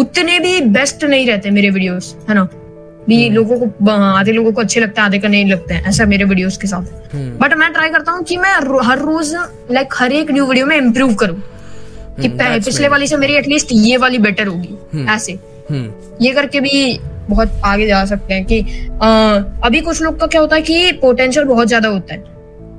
उतने 0.01 0.39
भी 0.39 0.61
बेस्ट 0.61 1.05
नहीं 1.05 1.27
रहते 1.27 1.51
मेरे 1.51 1.71
वीडियोस 1.71 2.17
है 2.29 2.35
ना? 2.35 2.49
भी 3.09 3.25
हम्म। 3.25 3.35
लोगों 3.35 3.59
को 3.59 3.91
आधे 3.91 4.33
लोगों 4.33 4.53
को 4.53 4.61
अच्छे 4.61 4.81
लगते 4.81 5.01
हैं 5.01 5.07
आधे 5.07 5.19
को 5.19 5.29
नहीं 5.29 5.51
लगते 5.51 5.75
हैं 5.75 5.85
ऐसा 5.89 6.05
मेरे 6.05 6.25
वीडियोस 6.25 6.57
के 6.57 6.67
साथ। 6.67 7.15
हम्म। 7.15 7.39
बट 7.39 7.55
मैं 7.55 7.73
ट्राई 7.73 7.91
करता 7.91 8.13
हूँ 8.13 8.23
कि 8.25 8.37
मैं 8.37 8.53
हर 8.85 8.99
रोज 8.99 9.35
लाइक 9.71 9.95
हर 9.95 10.13
एक 10.13 10.31
न्यू 10.31 10.47
वीडियो 10.47 10.67
में 10.67 10.77
इम्प्रूव 10.77 11.15
करूँ। 11.15 11.37
कि 12.21 12.29
हम्म, 12.29 12.39
that's 12.39 12.65
पिछले 12.65 12.89
वाली 12.89 13.07
से 13.07 13.17
मेरी 13.17 13.35
एटलीस्ट 13.35 13.69
ये 13.73 13.97
वाली 13.97 14.19
बेटर 14.19 14.47
होगी 14.47 14.75
हम्म। 14.95 15.09
ऐसे। 15.09 15.33
हम्म। 15.71 16.25
ये 16.25 16.33
करके 16.33 16.61
भी 16.61 16.99
बहुत 17.29 17.61
आगे 17.65 17.87
जा 17.87 18.05
सकते 18.05 18.35
हैं 18.35 18.45
कि 18.45 18.61
अभी 19.65 19.81
कुछ 19.81 20.03
लोग 20.03 20.19
का 20.21 20.27
क्या 20.27 20.41
होता 20.41 20.57
है 20.57 20.63
कि 20.63 20.93
पोटेंशियल 20.93 21.47
बहुत 21.47 21.69
ज़्यादा 21.69 21.89
होता 21.89 22.15
है। 22.15 22.21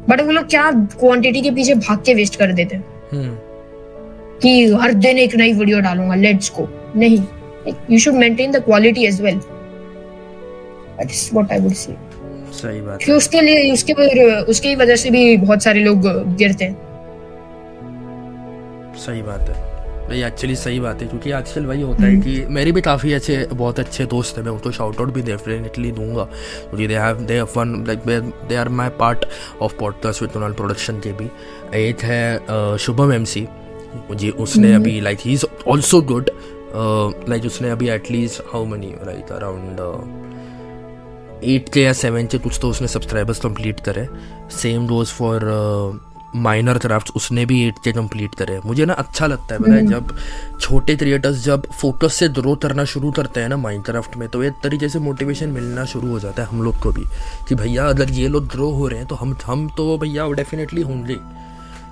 बट 0.09 0.21
वो 0.21 0.31
लोग 0.31 0.49
क्या 0.49 0.71
क्वांटिटी 0.71 1.41
के 1.41 1.51
पीछे 1.51 1.75
भाग 1.75 2.03
के 2.05 2.13
वेस्ट 2.13 2.35
कर 2.35 2.51
देते 2.51 2.75
हैं। 2.75 2.83
हम्म। 3.11 3.35
कि 4.41 4.65
हर 4.73 4.93
दिन 4.93 5.17
एक 5.17 5.35
नई 5.35 5.53
वीडियो 5.53 5.79
डालूँगा 5.79 6.15
लेट्स 6.15 6.49
को 6.49 6.67
नहीं 6.95 7.23
you 7.91 7.99
should 7.99 8.13
maintain 8.13 8.51
the 8.51 8.61
quality 8.63 9.05
as 9.05 9.21
well 9.21 9.39
is 11.01 11.29
what 11.33 11.51
I 11.51 11.59
would 11.59 11.73
say 11.73 11.95
सही 12.53 12.81
बात 12.81 13.03
कि 13.03 13.11
उसके 13.11 13.41
लिए 13.41 13.71
उसके 13.73 13.93
उसकी 14.43 14.75
वजह 14.75 14.95
से 14.95 15.09
भी 15.09 15.37
बहुत 15.37 15.63
सारे 15.63 15.79
लोग 15.79 16.07
गिरते 16.35 16.65
हैं। 16.65 16.75
सही 18.95 19.21
बात 19.21 19.41
है। 19.41 19.63
भाई 20.07 20.21
एक्चुअली 20.23 20.55
सही 20.55 20.79
बात 20.79 21.01
है 21.01 21.07
क्योंकि 21.07 21.31
आजकल 21.31 21.65
वही 21.65 21.81
होता 21.81 22.03
है 22.03 22.15
कि 22.15 22.45
मेरे 22.49 22.71
भी 22.71 22.81
काफ़ी 22.81 23.13
अच्छे 23.13 23.37
बहुत 23.53 23.79
अच्छे 23.79 24.05
दोस्त 24.05 24.37
हैं 24.37 24.43
मैं 24.45 24.51
उनको 24.51 24.71
शाउट 24.71 24.99
आउट 24.99 25.13
भी 25.13 25.21
डेफिनेटली 25.21 25.91
दूँगा। 25.91 26.23
क्योंकि 26.23 26.87
they 26.87 26.97
have 26.97 27.19
the 27.21 27.41
fun 27.43 27.83
like 27.87 27.99
they 28.49 28.55
are 28.55 28.69
my 28.69 28.89
part 28.89 29.25
of 29.61 29.75
podcast 29.77 30.21
with 30.21 30.31
tonal 30.31 30.53
production 30.53 30.99
के 30.99 31.11
भी। 31.11 31.29
एक 31.79 32.03
है 32.03 32.77
शुभम 32.77 33.13
एम 33.13 33.23
सी 33.23 33.47
जी 34.11 34.29
उसने 34.29 34.73
अभी 34.73 34.99
like 35.01 35.19
he 35.21 35.33
is 35.33 35.45
also 35.67 36.01
good 36.01 36.29
like 37.29 37.45
उसने 37.45 37.69
अभी 37.69 37.89
at least 37.89 38.41
how 38.53 38.65
many 38.65 38.93
like 39.03 39.31
around 39.31 39.77
eight 41.45 41.69
K 41.69 41.81
या 41.81 41.93
सेवन 41.93 42.27
के 42.27 42.37
कुछ 42.37 42.59
तो 42.61 42.69
उसने 42.69 42.87
सब्सक्राइबर्स 42.87 43.39
कंप्लीट 43.39 43.79
करे। 43.79 44.07
Same 44.53 44.87
goes 44.87 45.07
for 45.09 45.41
minor 46.35 46.77
craft 46.77 47.09
उसने 47.15 47.45
भी 47.45 47.61
एट 47.63 47.75
के 47.83 47.91
कंप्लीट 47.91 48.33
करे। 48.35 48.59
मुझे 48.65 48.85
ना 48.85 48.93
अच्छा 48.93 49.27
लगता 49.27 49.55
है 49.55 49.59
पता 49.61 49.73
है 49.73 49.85
जब 49.87 50.15
छोटे 50.61 50.95
क्रिएटर्स 50.95 51.43
जब 51.43 51.67
फोकस 51.71 52.13
से 52.13 52.27
ग्रो 52.29 52.55
करना 52.55 52.85
शुरू 52.85 53.11
करते 53.11 53.41
हैं 53.41 53.49
ना 53.49 53.57
माइनक्राफ्ट 53.57 54.17
में 54.17 54.27
तो 54.29 54.43
एक 54.43 54.53
तरीके 54.63 54.89
से 54.89 54.99
मोटिवेशन 54.99 55.49
मिलना 55.49 55.85
शुरू 55.85 56.09
हो 56.09 56.19
जाता 56.19 56.43
है 56.43 56.49
हम 56.49 56.61
लोग 56.63 56.79
को 56.79 56.91
भी। 56.91 57.03
कि 57.49 57.55
भैया 57.55 57.87
अगर 57.87 58.11
ये 58.11 58.27
लोग 58.27 58.47
ग्रो 58.47 58.69
हो 58.71 58.87
रहे 58.87 58.99
हैं 58.99 59.07
तो 59.07 59.15
हम 59.15 59.37
हम 59.45 59.67
तो 59.77 59.97
भैया 59.97 60.27
डेफिनेटली 60.31 60.81
होंगे। 60.81 61.17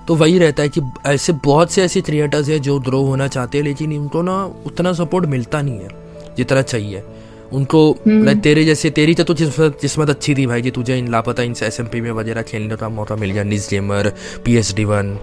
तो 0.08 0.16
वही 0.16 0.40
रहता 0.40 0.64
है 0.64 0.70
कि 0.70 0.82
ऐसे 1.06 1.34
बहुत 1.44 1.72
से 1.72 1.84
ऐसे 1.84 2.02
क्रिएटर्स 2.02 2.50
हैं 2.50 2.62
जो 2.62 2.80
ग्रो 2.80 3.02
होना 3.02 3.28
चाहते 3.28 3.58
हैं 3.58 3.66
लेकिन 3.66 3.92
इनको 3.92 4.22
ना 4.22 4.44
उतना 4.66 4.94
सपोर्ट 4.94 5.26
मिलता 5.26 5.62
नहीं 5.62 5.80
है 5.80 5.90
जितना 6.38 6.62
चाहिए। 6.62 7.04
उनको 7.54 7.82
लाइक 8.08 8.40
तेरे 8.42 8.64
जैसे 8.66 8.90
तेरी 8.90 9.14
तो 9.14 9.34
किस्मत 9.34 9.78
किस्मत 9.82 10.10
अच्छी 10.10 10.36
थी 10.36 10.46
भाई 10.48 10.62
कि 10.62 10.72
तुझे 10.72 10.98
इन 10.98 11.12
लापता 11.12 11.44
इन 11.44 11.56
एस 11.64 11.80
में 11.82 12.12
वगैरह 12.12 12.42
खेलने 12.42 12.76
का 12.76 12.90
मौका 12.90 13.16
मिल 13.16 13.32
गया 13.32 13.44
निज 13.44 13.68
gamer 13.70 14.12
P 14.46 14.56
H 14.58 14.74
D 14.74 14.86
one 14.86 15.18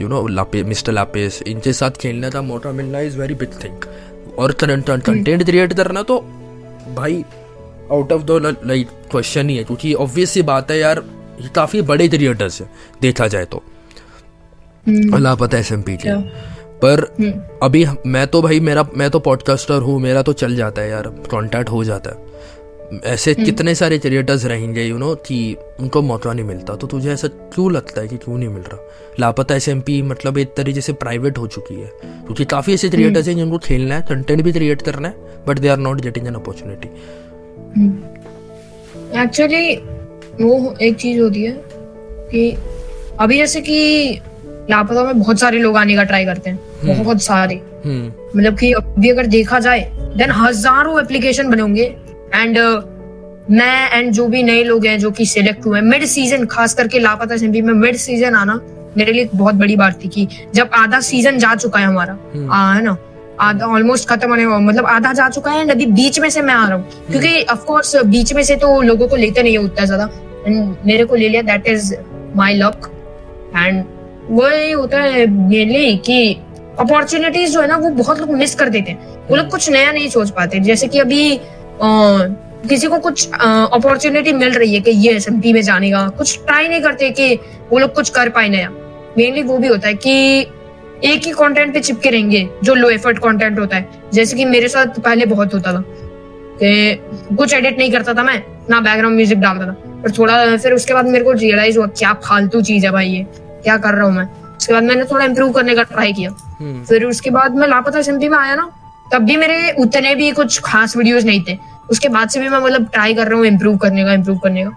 you 0.00 0.08
know 0.08 0.26
लापे 0.28 0.62
mister 0.64 0.92
लापेस 0.92 1.42
इनके 1.46 1.72
साथ 1.72 1.90
खेलने 1.90 2.30
का 2.30 2.42
मौका 2.42 2.72
मिलना 2.72 3.00
इज़ 3.00 3.18
वेरी 3.18 3.34
बिग 3.34 3.62
थिंग 3.64 3.86
और 4.38 4.52
कंटेंट 4.52 5.44
क्रिएट 5.44 5.72
करना 5.72 6.02
तो 6.02 6.20
भाई 6.96 7.24
out 7.92 8.12
of 8.12 8.22
the 8.22 8.56
like 8.64 8.88
question 9.10 9.48
ही 9.48 9.56
है 9.56 9.64
क्योंकि 9.64 9.94
ऑब्वियस 9.94 10.30
सी 10.30 10.42
बात 10.42 10.70
है 10.70 10.78
यार 10.78 11.02
काफ़ी 11.54 11.82
बड़े 11.82 12.08
क्रिएटर्स 12.08 12.60
हैं 12.60 12.70
देखा 13.02 13.26
जाए 13.26 13.44
तो। 13.44 13.62
लापता 15.18 15.58
एस 15.58 15.72
एम 15.72 15.82
पी 15.82 15.96
के। 15.96 16.10
पर 16.84 17.00
अभी 17.62 17.84
मैं 18.06 18.26
तो 18.26 18.42
भाई 18.42 18.60
मेरा 18.60 18.86
मैं 18.96 19.10
तो 19.10 19.18
पॉडकास्टर 19.20 19.82
हूँ 19.82 20.00
मेरा 20.00 20.22
तो 20.22 20.32
चल 20.32 20.56
जाता 20.56 20.82
है 20.82 20.90
यार 20.90 21.08
कांटेक्ट 21.30 21.70
हो 21.70 21.82
जाता 21.84 22.10
है। 22.10 22.30
ऐसे 23.04 23.34
कितने 23.34 23.74
सारे 23.74 23.98
क्रिएटर्स 23.98 24.44
रहेंगे 24.44 24.82
यू 24.84 24.96
नो 24.98 25.14
कि 25.26 25.36
उनको 25.80 26.00
मौका 26.02 26.32
नहीं 26.32 26.44
मिलता। 26.44 26.74
तो 26.76 26.86
तुझे 26.86 27.12
ऐसा 27.12 27.28
क्यों 27.28 27.70
लगता 27.72 28.00
है 28.00 28.08
कि 28.08 28.16
क्यों 28.16 28.36
नहीं 28.38 28.48
मिल 28.48 28.62
रहा? 28.62 28.78
लापता 29.20 29.54
एसएमपी 29.54 30.00
मतलब 30.02 30.38
एक 30.38 30.52
तरीके 30.56 30.80
से 30.80 30.92
प्राइवेट 30.92 31.38
हो 31.38 31.46
चुकी 31.46 31.74
है। 31.74 31.90
क्योंकि 31.96 32.44
काफ़ी 32.44 32.74
ऐसे 32.74 32.88
क्रिएटर्स 32.88 33.28
हैं 33.28 33.34
जिनको 33.36 33.58
खेलना 33.58 33.94
है 33.94 34.02
कंटेंट 34.08 34.42
भी 34.42 34.52
क्रिएट 34.52 34.82
करना 34.82 35.08
है 35.08 35.44
but 35.46 35.58
they 35.58 35.68
are 35.68 35.78
not 35.78 36.00
getting 36.00 36.26
an 36.26 36.34
opportunity 36.34 36.88
actually 39.20 39.74
वो 40.40 40.74
एक 40.82 40.96
चीज़ 40.96 41.20
होती 41.20 41.42
है 41.42 41.52
कि 42.32 42.50
अभी 43.20 43.38
जैसे 43.38 43.60
कि 43.60 44.20
लापता 44.70 45.04
में 45.04 45.18
बहुत 45.18 45.40
सारे 45.40 45.58
लोग 45.58 45.76
आने 45.76 45.94
का 45.96 46.02
ट्राई 46.02 46.24
करते 46.24 46.50
हैं। 46.50 46.71
बहुत 46.84 47.22
सारे। 47.22 47.60
हम्म। 47.84 48.06
मतलब 48.36 48.56
कि 48.58 48.72
अभी 48.72 49.10
अगर 49.10 49.26
देखा 49.28 49.58
जाए 49.58 49.80
देन 50.16 50.30
हज़ारों 50.32 51.00
एप्लीकेशन 51.00 51.50
बने 51.50 51.62
होंगे। 51.62 51.84
एंड 52.34 52.58
मैं 53.50 53.90
एंड 53.92 54.10
जो 54.12 54.26
भी 54.26 54.42
नए 54.42 54.62
लोग 54.64 54.86
हैं 54.86 54.98
जो 54.98 55.10
कि 55.10 55.26
सिलेक्ट 55.26 55.66
हुए 55.66 55.80
मिड 55.82 56.04
सीज़न 56.06 56.44
खास 56.46 56.74
करके 56.74 56.98
लापता 56.98 57.34
एसएमपी 57.34 57.62
में 57.62 57.72
मिड 57.74 57.96
सीज़न 57.98 58.34
आना 58.34 58.60
मेरे 58.96 59.12
लिए 59.12 59.28
बहुत 59.34 59.54
बड़ी 59.54 59.76
बात 59.76 59.98
थी 60.04 60.08
कि 60.08 60.26
जब 60.54 60.70
आधा 60.74 61.00
सीज़न 61.02 61.38
जा 61.38 61.54
चुका 61.54 61.80
है 61.80 61.86
हमारा 61.86 62.12
है 62.34 62.82
ना? 62.82 62.96
आधा 63.40 63.66
ऑलमोस्ट 63.66 64.08
खत्म 64.08 64.28
होने 64.30 64.46
मतलब 64.46 64.86
आधा 64.86 65.12
जा 65.12 65.28
चुका 65.28 65.50
है 65.50 65.62
and 65.62 65.70
अभी 65.70 65.86
बीच 65.88 66.18
में 66.20 66.28
से 66.30 66.42
मैं 66.42 66.54
आ 66.54 66.66
रहा 66.68 66.76
हूँ। 66.76 67.06
क्योंकि 67.06 67.42
ऑफ़ 67.52 67.64
कोर्स 67.64 67.94
बीच 68.06 68.32
में 68.32 68.42
से 68.42 68.56
तो 68.56 68.80
लोगों 68.82 69.08
को 69.08 69.16
लेते 69.16 69.42
नहीं 69.42 69.52
है 69.52 69.58
उतना 69.58 69.84
ज़्यादा। 69.84 70.08
एंड 70.46 70.76
मेरे 70.86 71.04
को 71.04 71.14
ले 71.14 71.28
लिया 71.28 71.42
that 71.42 71.66
is 71.66 71.94
my 72.36 72.54
luck 72.54 72.90
and 73.56 73.84
वो 74.30 74.48
ये 74.48 74.72
होता 74.72 74.98
है 74.98 75.26
मेनली 75.28 75.96
कि 76.06 76.36
अपॉर्चुनिटीज़ 76.80 77.52
जो 77.52 77.60
है 77.60 77.66
ना, 77.68 77.76
वो 77.76 77.90
बहुत 77.92 78.20
लोग 78.20 78.30
मिस 78.32 78.54
कर 78.54 78.68
देते 78.68 78.90
हैं। 78.90 79.26
वो 79.28 79.36
लोग 79.36 79.48
कुछ 79.48 79.68
नया 79.70 79.92
नहीं 79.92 80.08
सोच 80.08 80.30
पाते। 80.30 80.60
जैसे 80.60 80.88
कि 80.88 80.98
अभी 80.98 81.40
किसी 82.62 82.86
को 82.86 82.98
कुछ 82.98 83.28
अपॉर्चुनिटी 83.32 84.32
मिल 84.32 84.52
रही 84.52 84.74
है 84.74 84.80
कि 84.80 84.90
ये 84.90 85.12
एस 85.12 85.28
में 85.30 85.62
जाने 85.62 85.90
का, 85.90 86.08
कुछ 86.08 86.38
ट्राई 86.46 86.68
नहीं 86.68 86.80
करते 86.80 87.10
कि 87.10 87.34
वो 87.70 87.78
लोग 87.78 87.92
कुछ 87.94 88.10
कर 88.10 88.28
पाए 88.28 88.48
नया। 88.48 88.70
मेनली 89.18 89.42
वो 89.42 89.58
भी 89.58 89.68
होता 89.68 89.88
है 89.88 89.94
कि 89.94 90.40
एक 91.04 91.26
ही 91.26 91.32
कंटेंट 91.32 91.72
पे 91.74 91.80
चिपके 91.80 92.10
रहेंगे, 92.10 92.48
जो 92.64 92.74
लो 92.74 92.90
एफर्ट 92.90 93.18
कंटेंट 93.18 93.58
होता 93.58 93.76
है। 93.76 93.88
जैसे 94.14 94.36
कि 94.36 94.44
मेरे 94.44 94.68
साथ 94.68 95.00
पहले 95.00 95.26
बहुत 95.26 95.54
होता 95.54 95.72
था 95.72 95.82
कि 96.58 97.36
कुछ 97.36 97.54
एडिट 97.54 97.78
नहीं 97.78 97.92
करता 97.92 98.14
था 98.14 98.22
मैं, 98.22 98.42
ना 98.70 98.80
बैकग्राउंड 98.80 99.16
म्यूज़िक 99.16 99.38
डालता 99.38 99.66
था। 99.66 99.72
पर 100.02 100.10
थोड़ा, 100.10 100.56
फिर 100.56 100.72
उसके 100.72 100.94
बाद 100.94 101.06
मेरे 101.06 101.24
को 101.24 101.32
रियलाइज़ 101.32 101.78
हुआ, 101.78 101.86
क्या 101.88 102.12
फालतू 102.24 102.60
चीज़ 102.62 102.86
है 102.86 102.92
भाई 102.92 103.08
ये, 103.08 103.26
क्या 103.34 103.76
कर 103.76 103.94
रहा 103.94 104.06
हूँ 104.06 104.14
मैं? 104.14 104.28
उसके 104.62 104.72
बाद 104.72 104.82
मैंने 104.82 105.04
थोड़ा 105.04 105.24
इम्प्रूव 105.24 105.52
करने 105.52 105.74
का 105.74 105.82
ट्राई 105.82 106.12
किया। 106.12 106.30
हम्म। 106.60 106.82
फिर 106.84 107.04
उसके 107.04 107.30
बाद 107.30 107.54
मैं 107.54 107.68
लापता 107.68 107.98
एसएमपी 107.98 108.28
में 108.28 108.38
आया 108.38 108.54
ना 108.54 108.70
तब 109.12 109.22
भी 109.22 109.36
मेरे 109.36 109.70
उतने 109.78 110.14
भी 110.14 110.30
कुछ 110.30 110.60
खास 110.64 110.96
वीडियोस 110.96 111.24
नहीं 111.24 111.42
थे। 111.48 111.56
उसके 111.90 112.08
बाद 112.08 112.28
से 112.28 112.40
भी 112.40 112.48
मैं 112.48 112.58
मतलब 112.58 112.88
ट्राई 112.92 113.14
कर 113.14 113.28
रहा 113.28 113.38
हूँ 113.38 113.46
इम्प्रूव 113.46 113.76
करने 113.76 114.04
का 114.04 114.12
इम्प्रूव 114.12 114.38
करने 114.38 114.64
का। 114.64 114.70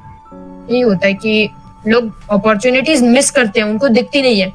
यही 0.72 0.82
होता 0.82 1.08
है 1.08 1.14
कि 1.14 1.50
लोग 1.88 2.12
अपॉर्चुनिटीज़ 2.32 3.04
मिस 3.04 3.30
करते 3.32 3.60
हैं 3.60 3.68
उनको 3.68 3.88
दिखती 3.90 4.22
नहीं 4.22 4.40
है। 4.40 4.48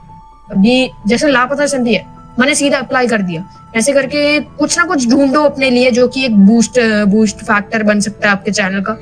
अभी 0.50 0.90
जैसे 1.06 1.28
लापता 1.28 1.64
एसएमपी 1.64 1.94
है 1.94 2.04
मैंने 2.38 2.54
सीधा 2.54 2.78
अप्लाई 2.78 3.06
कर 3.06 3.22
दिया। 3.22 3.44
ऐसे 3.76 3.92
करके 3.92 4.40
कुछ 4.40 4.78
ना 4.78 4.84
कुछ 4.84 5.08
ढूंढो 5.08 5.42
अपने 5.42 5.70
लिए 5.70 5.90
जो 5.90 6.08
कि 6.08 6.24
एक 6.24 6.36
बूस्ट 6.36 6.80
बूस्ट 7.08 7.36
फैक्टर 7.36 7.82
बन 7.82 8.00
सकता 8.00 8.28
है 8.28 8.32
आपके 8.32 8.50
चैनल 8.50 8.80
का। 8.80 8.96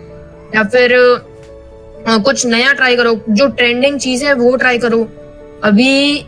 या 0.55 0.63
फिर 0.65 0.97
कुछ 2.09 2.47
नया 2.47 2.73
ट्राई 2.73 2.97
करो 2.97 3.21
जो 3.31 3.49
ट्रेंडिंग 3.49 3.99
चीज़ 4.01 4.25
है 4.25 4.33
वो 4.35 4.57
ट्राई 4.57 4.79
करो। 4.79 5.09
अभी 5.65 6.25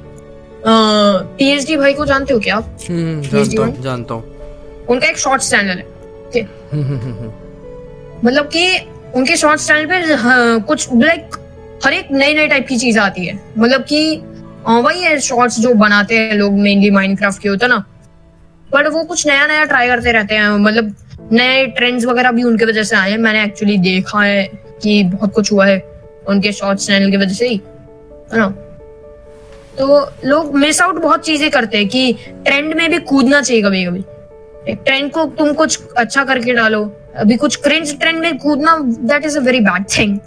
पीएचडी 0.67 1.77
भाई 1.77 1.95
को 1.95 2.07
जानते 2.07 2.35
हो 2.35 2.41
क्या 2.41 2.57
आप? 2.57 2.77
हम्म, 2.89 3.23
जानता 3.23 3.63
हूँ 3.63 3.83
जानता 3.83 4.15
हूँ। 4.15 4.87
उनका 4.89 5.09
एक 5.09 5.19
शॉर्ट्स 5.19 5.51
चैनल 5.51 5.69
है 5.69 5.87
है? 6.37 6.43
मतलब 8.25 8.49
कि 8.55 8.67
उनके 9.17 9.37
शॉर्ट्स 9.37 9.67
चैनल 9.67 9.87
पे 9.87 10.13
हाँ, 10.15 10.61
कुछ 10.61 10.89
लाइक 10.95 11.37
हर 11.85 11.93
एक 11.93 12.09
नई 12.13 12.35
नई 12.35 12.47
टाइप 12.49 12.67
की 12.69 12.77
चीज़ 12.79 12.99
आती 12.99 13.27
है। 13.27 13.39
मतलब 13.59 13.83
कि 13.83 14.23
वही 14.69 15.03
है 15.03 15.19
शॉर्ट्स 15.21 15.61
जो 15.61 15.73
बनाते 15.75 16.19
हैं 16.19 16.35
लोग 16.35 16.53
मेनली 16.59 16.91
माइनक्राफ्ट 16.91 17.43
के 17.43 17.49
होता 17.49 17.67
ना? 17.67 17.85
बट 18.71 18.87
वो 18.87 19.05
कुछ 19.05 19.27
नया 19.27 19.47
नया 19.47 19.65
ट्राई 19.65 19.87
करते 19.89 20.13
रहते 20.13 20.35
हैं। 20.35 20.49
मतलब 20.59 20.95
नए 21.33 21.67
ट्रेंड्स 21.77 22.05
वगैरह 22.05 22.31
भी 22.33 22.43
उनके 22.43 22.65
वजह 22.65 22.83
से 22.83 22.97
आए 22.97 23.11
हैं। 23.11 23.19
मैंने 23.19 23.45
एक्चुअली 23.45 23.77
देखा 23.79 24.23
है 24.23 24.45
कि 24.83 25.03
बहुत 25.05 25.35
कुछ 25.35 25.53
हुआ 25.53 25.67
है 25.67 25.79
उनके 26.29 26.53
शॉर्ट्स 26.53 26.87
चैनल 26.87 27.11
की 27.11 27.17
वजह 27.17 27.35
से 27.35 27.49
ही 27.49 27.61
है 28.33 28.39
ना? 28.39 28.55
तो 29.79 29.99
लोग 30.25 30.55
मिस 30.57 30.81
आउट 30.83 31.01
बहुत 31.03 31.25
चीज़ें 31.25 31.51
करते 31.51 31.79
हैं 31.79 31.89
कि 31.89 32.13
ट्रेंड 32.45 32.75
में 32.75 32.91
भी 32.91 32.99
कूदना 33.01 33.41
चाहिए 33.41 33.63
कभी 33.63 33.85
कभी। 33.85 34.75
ट्रेंड 34.75 35.11
को 35.13 35.25
तुम 35.39 35.53
कुछ 35.55 35.81
अच्छा 35.99 36.25
करके 36.25 36.53
डालो। 36.53 36.83
अभी 37.17 37.37
कुछ 37.37 37.57
क्रिंज 37.57 37.99
ट्रेंड 38.01 38.19
में 38.19 38.39
कूदना 38.39 38.77
that 38.81 39.25
is 39.27 39.39
a 39.39 39.41
very 39.43 39.61
bad 39.61 39.85
thing 39.97 40.19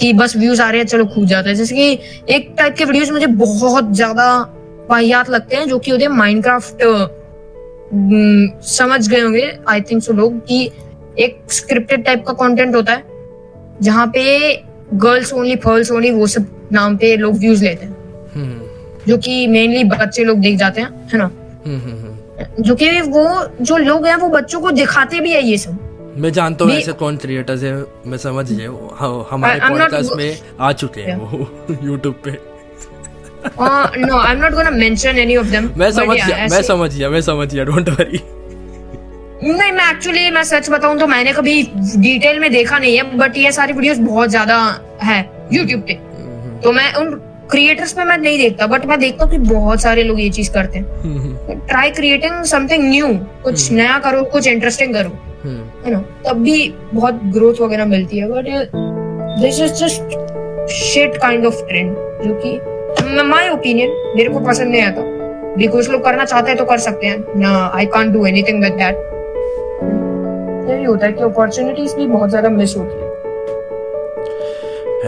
कि 0.00 0.12
बस 0.12 0.36
व्यूज़ 0.36 0.62
आ 0.62 0.68
रहे 0.70 0.80
हैं, 0.80 0.86
चलो 0.86 1.04
कूद 1.06 1.26
जाते 1.28 1.48
हैं। 1.48 1.56
जैसे 1.56 1.74
कि 1.74 1.98
एक 2.34 2.54
टाइप 2.58 2.74
के 2.74 2.84
वीडियोस 2.84 3.10
मुझे 3.10 3.26
बहुत 3.26 3.92
ज़्यादा 3.92 4.26
वाहियात 4.90 5.30
लगते 5.30 5.56
हैं, 5.56 5.68
जो 5.68 5.78
कि 5.78 5.90
होते 5.90 6.04
हैं 6.04 6.10
माइनक्राफ्ट 6.12 6.82
समझ 8.68 9.08
गए 9.08 9.20
होंगे 9.20 9.52
आई 9.68 9.80
थिंक 9.80 10.02
सो 10.02 10.12
लोग, 10.12 10.38
कि 10.40 10.70
एक 11.18 11.40
स्क्रिप्टेड 11.52 12.04
टाइप 12.04 12.24
का 12.26 12.32
कंटेंट 12.34 12.74
होता 12.74 12.92
है, 12.92 13.04
जहाँ 13.82 14.06
पे 14.06 14.62
गर्ल्स 14.94 15.32
ओनली 15.32 15.56
फर्ल्स 15.56 15.90
ओनली 15.92 16.10
वो 16.10 16.26
सब 16.26 16.46
नाम 16.72 16.96
पे 16.96 17.16
लोग 17.16 17.38
व्यूज़ 17.38 17.64
लेते 17.64 17.86
हैं। 17.86 17.96
हम्म। 18.34 18.63
जो 19.08 19.16
कि 19.18 19.46
मेनली 19.46 19.84
बच्चे 19.86 20.24
लोग 20.24 20.38
देख 20.40 20.58
जाते 20.58 20.80
हैं 20.80 21.08
है 21.12 21.18
ना? 21.18 21.30
हम्म, 21.66 21.78
हम्म, 21.78 21.96
हम्म। 21.96 22.62
जो 22.62 22.74
कि 22.74 23.00
वो 23.02 23.24
जो 23.62 23.76
लोग 23.78 24.06
हैं 24.06 24.16
वो 24.16 24.28
बच्चों 24.30 24.60
को 24.60 24.70
दिखाते 24.72 25.20
भी 25.20 25.32
है 25.32 25.42
ये 25.42 25.58
सब। 25.58 25.78
मैं 26.18 26.32
जानता 26.32 26.64
हूँ 26.64 26.72
ऐसे 26.72 26.92
कौन 26.94 27.16
क्रिएटर्स 27.16 27.62
है 27.62 27.74
मैं 28.06 28.18
समझ 28.18 28.50
गया 28.50 28.70
हाँ, 28.96 29.26
हमारे 29.30 29.60
पॉडकास्ट 29.60 30.16
में 30.16 30.36
आ 30.60 30.72
चुके 30.74 31.00
हैं 31.00 31.16
वो 31.16 31.48
यूट्यूब 31.82 32.14
पे। 32.24 32.38
No 33.44 34.18
I 34.18 34.32
am 34.32 34.40
not 34.40 34.52
gonna 34.52 34.70
mention 34.72 35.18
any 35.18 35.36
of 35.36 35.46
them 35.46 35.70
मैं 35.76 35.90
समझ 35.92 36.16
गया 36.16 36.46
मैं 36.50 36.62
समझ 36.62 36.94
गया 36.94 37.10
मैं 37.10 37.20
समझ 37.22 37.52
गया 37.54 37.64
डोंट 37.64 37.88
वरी 37.90 38.20
नहीं 39.44 39.72
मैं 39.72 39.90
एक्चुअली 39.90 40.30
मैं 40.30 40.42
सच 40.44 40.70
बताऊँ 40.70 40.98
तो 40.98 41.06
मैंने 41.06 41.32
कभी 41.32 41.62
डिटेल 41.74 42.38
में 42.40 42.50
देखा 42.52 42.78
नहीं 42.78 42.96
है 42.96 43.16
बट 43.18 43.36
ये 43.36 43.50
सारी 43.52 43.72
वीडियोस 43.72 43.98
बहुत 44.00 44.28
ज़्यादा 44.30 44.56
है 45.02 45.18
यूट्यूब 45.52 45.80
पे। 45.88 45.94
तो 46.62 46.72
मैं 46.72 46.92
उन 46.94 47.10
क्रिएटर्स 47.50 47.92
पे 47.92 48.04
मैं 48.04 48.16
नहीं 48.18 48.38
देखता 48.38 48.66
बट 48.66 48.84
मैं 48.86 48.98
देखता 49.00 49.24
हूँ 49.24 49.30
कि 49.32 49.38
बहुत 49.40 49.82
सारे 49.82 50.02
लोग 50.02 50.20
ये 50.20 50.28
चीज़ 50.30 50.50
करते 50.52 50.78
हैं। 50.78 50.86
ट्राई 51.68 51.90
क्रिएटिंग 51.90 52.42
समथिंग 52.46 52.84
न्यू 52.84 53.08
कुछ 53.44 53.70
नया 53.72 53.98
करो 54.04 54.22
कुछ 54.32 54.46
इंटरेस्टिंग 54.48 54.94
करो। 54.94 55.10
है 55.84 55.90
ना 55.92 55.98
तब 56.26 56.36
भी 56.42 56.74
बहुत 56.94 57.20
ग्रोथ 57.34 57.60
वगैरह 57.60 57.84
मिलती 57.86 58.18
है 58.18 58.28
but 58.28 58.44
this 59.40 59.60
is 59.60 59.72
just 59.84 60.02
shit 60.72 61.16
kind 61.22 61.46
of 61.46 61.64
trend 61.68 61.96
जो 62.24 62.34
कि 62.44 62.50
माय 63.22 63.48
ओपिनियन 63.50 63.90
मेरे 64.16 64.28
को 64.28 64.40
पसंद 64.40 64.68
नहीं 64.68 64.82
आता। 64.82 65.02
भी 65.56 65.66
कुछ 65.66 65.90
लोग 65.90 66.04
करना 66.04 66.24
चाहते 66.24 66.50
हैं 66.50 66.58
तो 66.58 66.64
कर 66.64 66.78
सकते 66.80 67.06
हैं। 67.06 67.40
ना 67.40 67.50
I 67.74 67.86
can't 67.86 68.12
do 68.12 68.24
anything 68.26 68.62
with 68.64 68.72
that 68.74 68.96
यही 70.70 70.84
होता 70.84 71.06
है 71.06 71.12
कि 71.12 71.22
अपॉर्चुनिटीज़ 71.24 71.96
भी 71.96 72.06
बहुत 72.06 72.30
ज़्यादा 72.30 72.48
मिस 72.50 72.76
होती 72.76 72.96
है। 72.96 73.02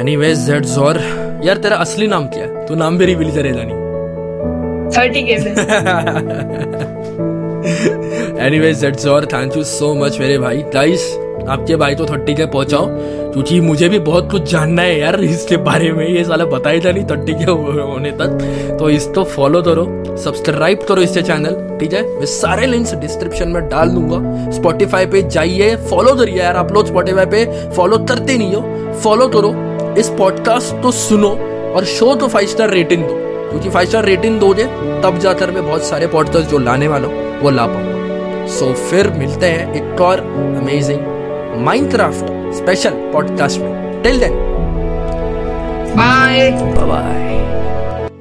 एनीवेज 0.01 0.39
जेड 0.47 0.65
ज़ोर 0.67 0.99
यार 1.47 1.57
तेरा 1.57 1.77
असली 1.77 2.07
नाम 2.07 2.27
क्या 2.29 2.45
है? 2.45 2.67
तू 2.67 2.75
नाम 2.75 2.97
भी 2.99 3.07
रिवील 3.07 3.31
करेगा 3.35 3.63
नहीं। 3.63 3.85
थर्टी 4.97 5.23
के 5.23 5.37
में 5.39 5.53
एनीवेज 8.47 8.81
दैट्स 8.81 9.07
और 9.07 9.27
थैंक 9.33 9.57
यू 9.57 9.63
सो 9.65 9.95
मच 9.95 10.19
मेरे 10.21 10.39
भाई. 10.39 10.63
गाइस 10.75 11.03
आपके 11.49 11.77
भाई 11.77 11.95
तो 11.95 12.05
थर्टी 12.07 12.35
के 12.35 12.47
पहुंचाओ 12.47 12.87
क्योंकि 13.33 13.61
मुझे 13.61 13.89
भी 13.89 13.99
बहुत 13.99 14.31
कुछ 14.31 14.51
जानना 14.51 14.83
है 14.83 14.99
यार 14.99 15.21
इसके 15.21 15.57
बारे 15.69 15.93
में. 15.93 16.07
ये 16.07 16.25
साला 16.25 16.45
बताया 16.47 16.81
था 16.85 16.93
नहीं 16.93 17.05
थर्टी 17.11 17.35
के 17.35 17.51
होने 17.51 18.11
तक. 18.21 18.39
तो 18.79 18.91
इसको 18.91 19.25
फॉलो 19.27 19.63
करो 19.63 19.85
सब्सक्राइब 20.25 20.83
करो 20.89 21.03
इससे 21.03 21.23
चैनल 21.23 21.55
ठीक 21.81 21.93
है? 21.93 22.03
मैं 22.11 22.27
सारे 22.27 22.67
लिंक्स 22.67 22.95
डिस्क्रिप्शन 22.97 23.49
में 23.49 23.69
डाल 23.69 23.91
दूँगा. 23.91 24.51
स्पॉटिफाई 24.53 25.07
पे 25.07 25.23
जाइए 25.29 25.75
फॉलो 25.91 26.15
करिए 26.15 26.39
यार. 26.39 26.57
आप 26.57 26.73
लोग 26.73 26.87
स्पॉटिफाई 26.87 27.27
पे 27.27 27.45
फॉलो 27.71 27.99
करते 28.11 28.39
नहीं 28.39 28.55
हो 28.55 28.93
फॉलो 29.05 29.29
करो. 29.29 29.55
इस 29.99 30.09
पॉडकास्ट 30.09 30.83
को 30.83 30.91
सुनो 30.93 31.29
और 31.77 31.85
शो 31.85 32.15
तो 32.15 32.29
फाइव 32.29 32.47
स्टार 32.47 32.71
रेटिंग 32.71 33.03
दो। 33.03 33.15
क्योंकि 33.51 33.71
फाइव 33.71 33.89
स्टार 33.89 34.05
रेटिंग 34.05 34.39
दोगे 34.41 34.65
तब 35.03 35.19
जाकर 35.23 35.51
मैं 35.51 35.67
बहुत 35.67 35.83
सारे 35.83 36.07
पॉडकास्ट 36.07 36.51
जो 36.51 36.59
लाने 36.59 36.89
वाला 36.89 37.09
हूँ 37.09 37.41
वो 37.41 37.51
ला 37.51 37.67
पाऊँगा। 37.67 38.47
सो 38.49 38.73
फिर 38.91 39.11
मिलते 39.11 39.47
हैं 39.47 39.73
एक 39.75 40.01
और 40.01 40.21
अमेजिंग 40.63 41.65
माइनक्राफ्ट 41.65 42.27
स्पेशल 42.57 42.91
पॉडकास्ट 43.13 43.61
में। 43.61 44.03
Till 44.03 44.21
then 44.21 44.35
bye 45.97 46.51
bye 46.87 47.36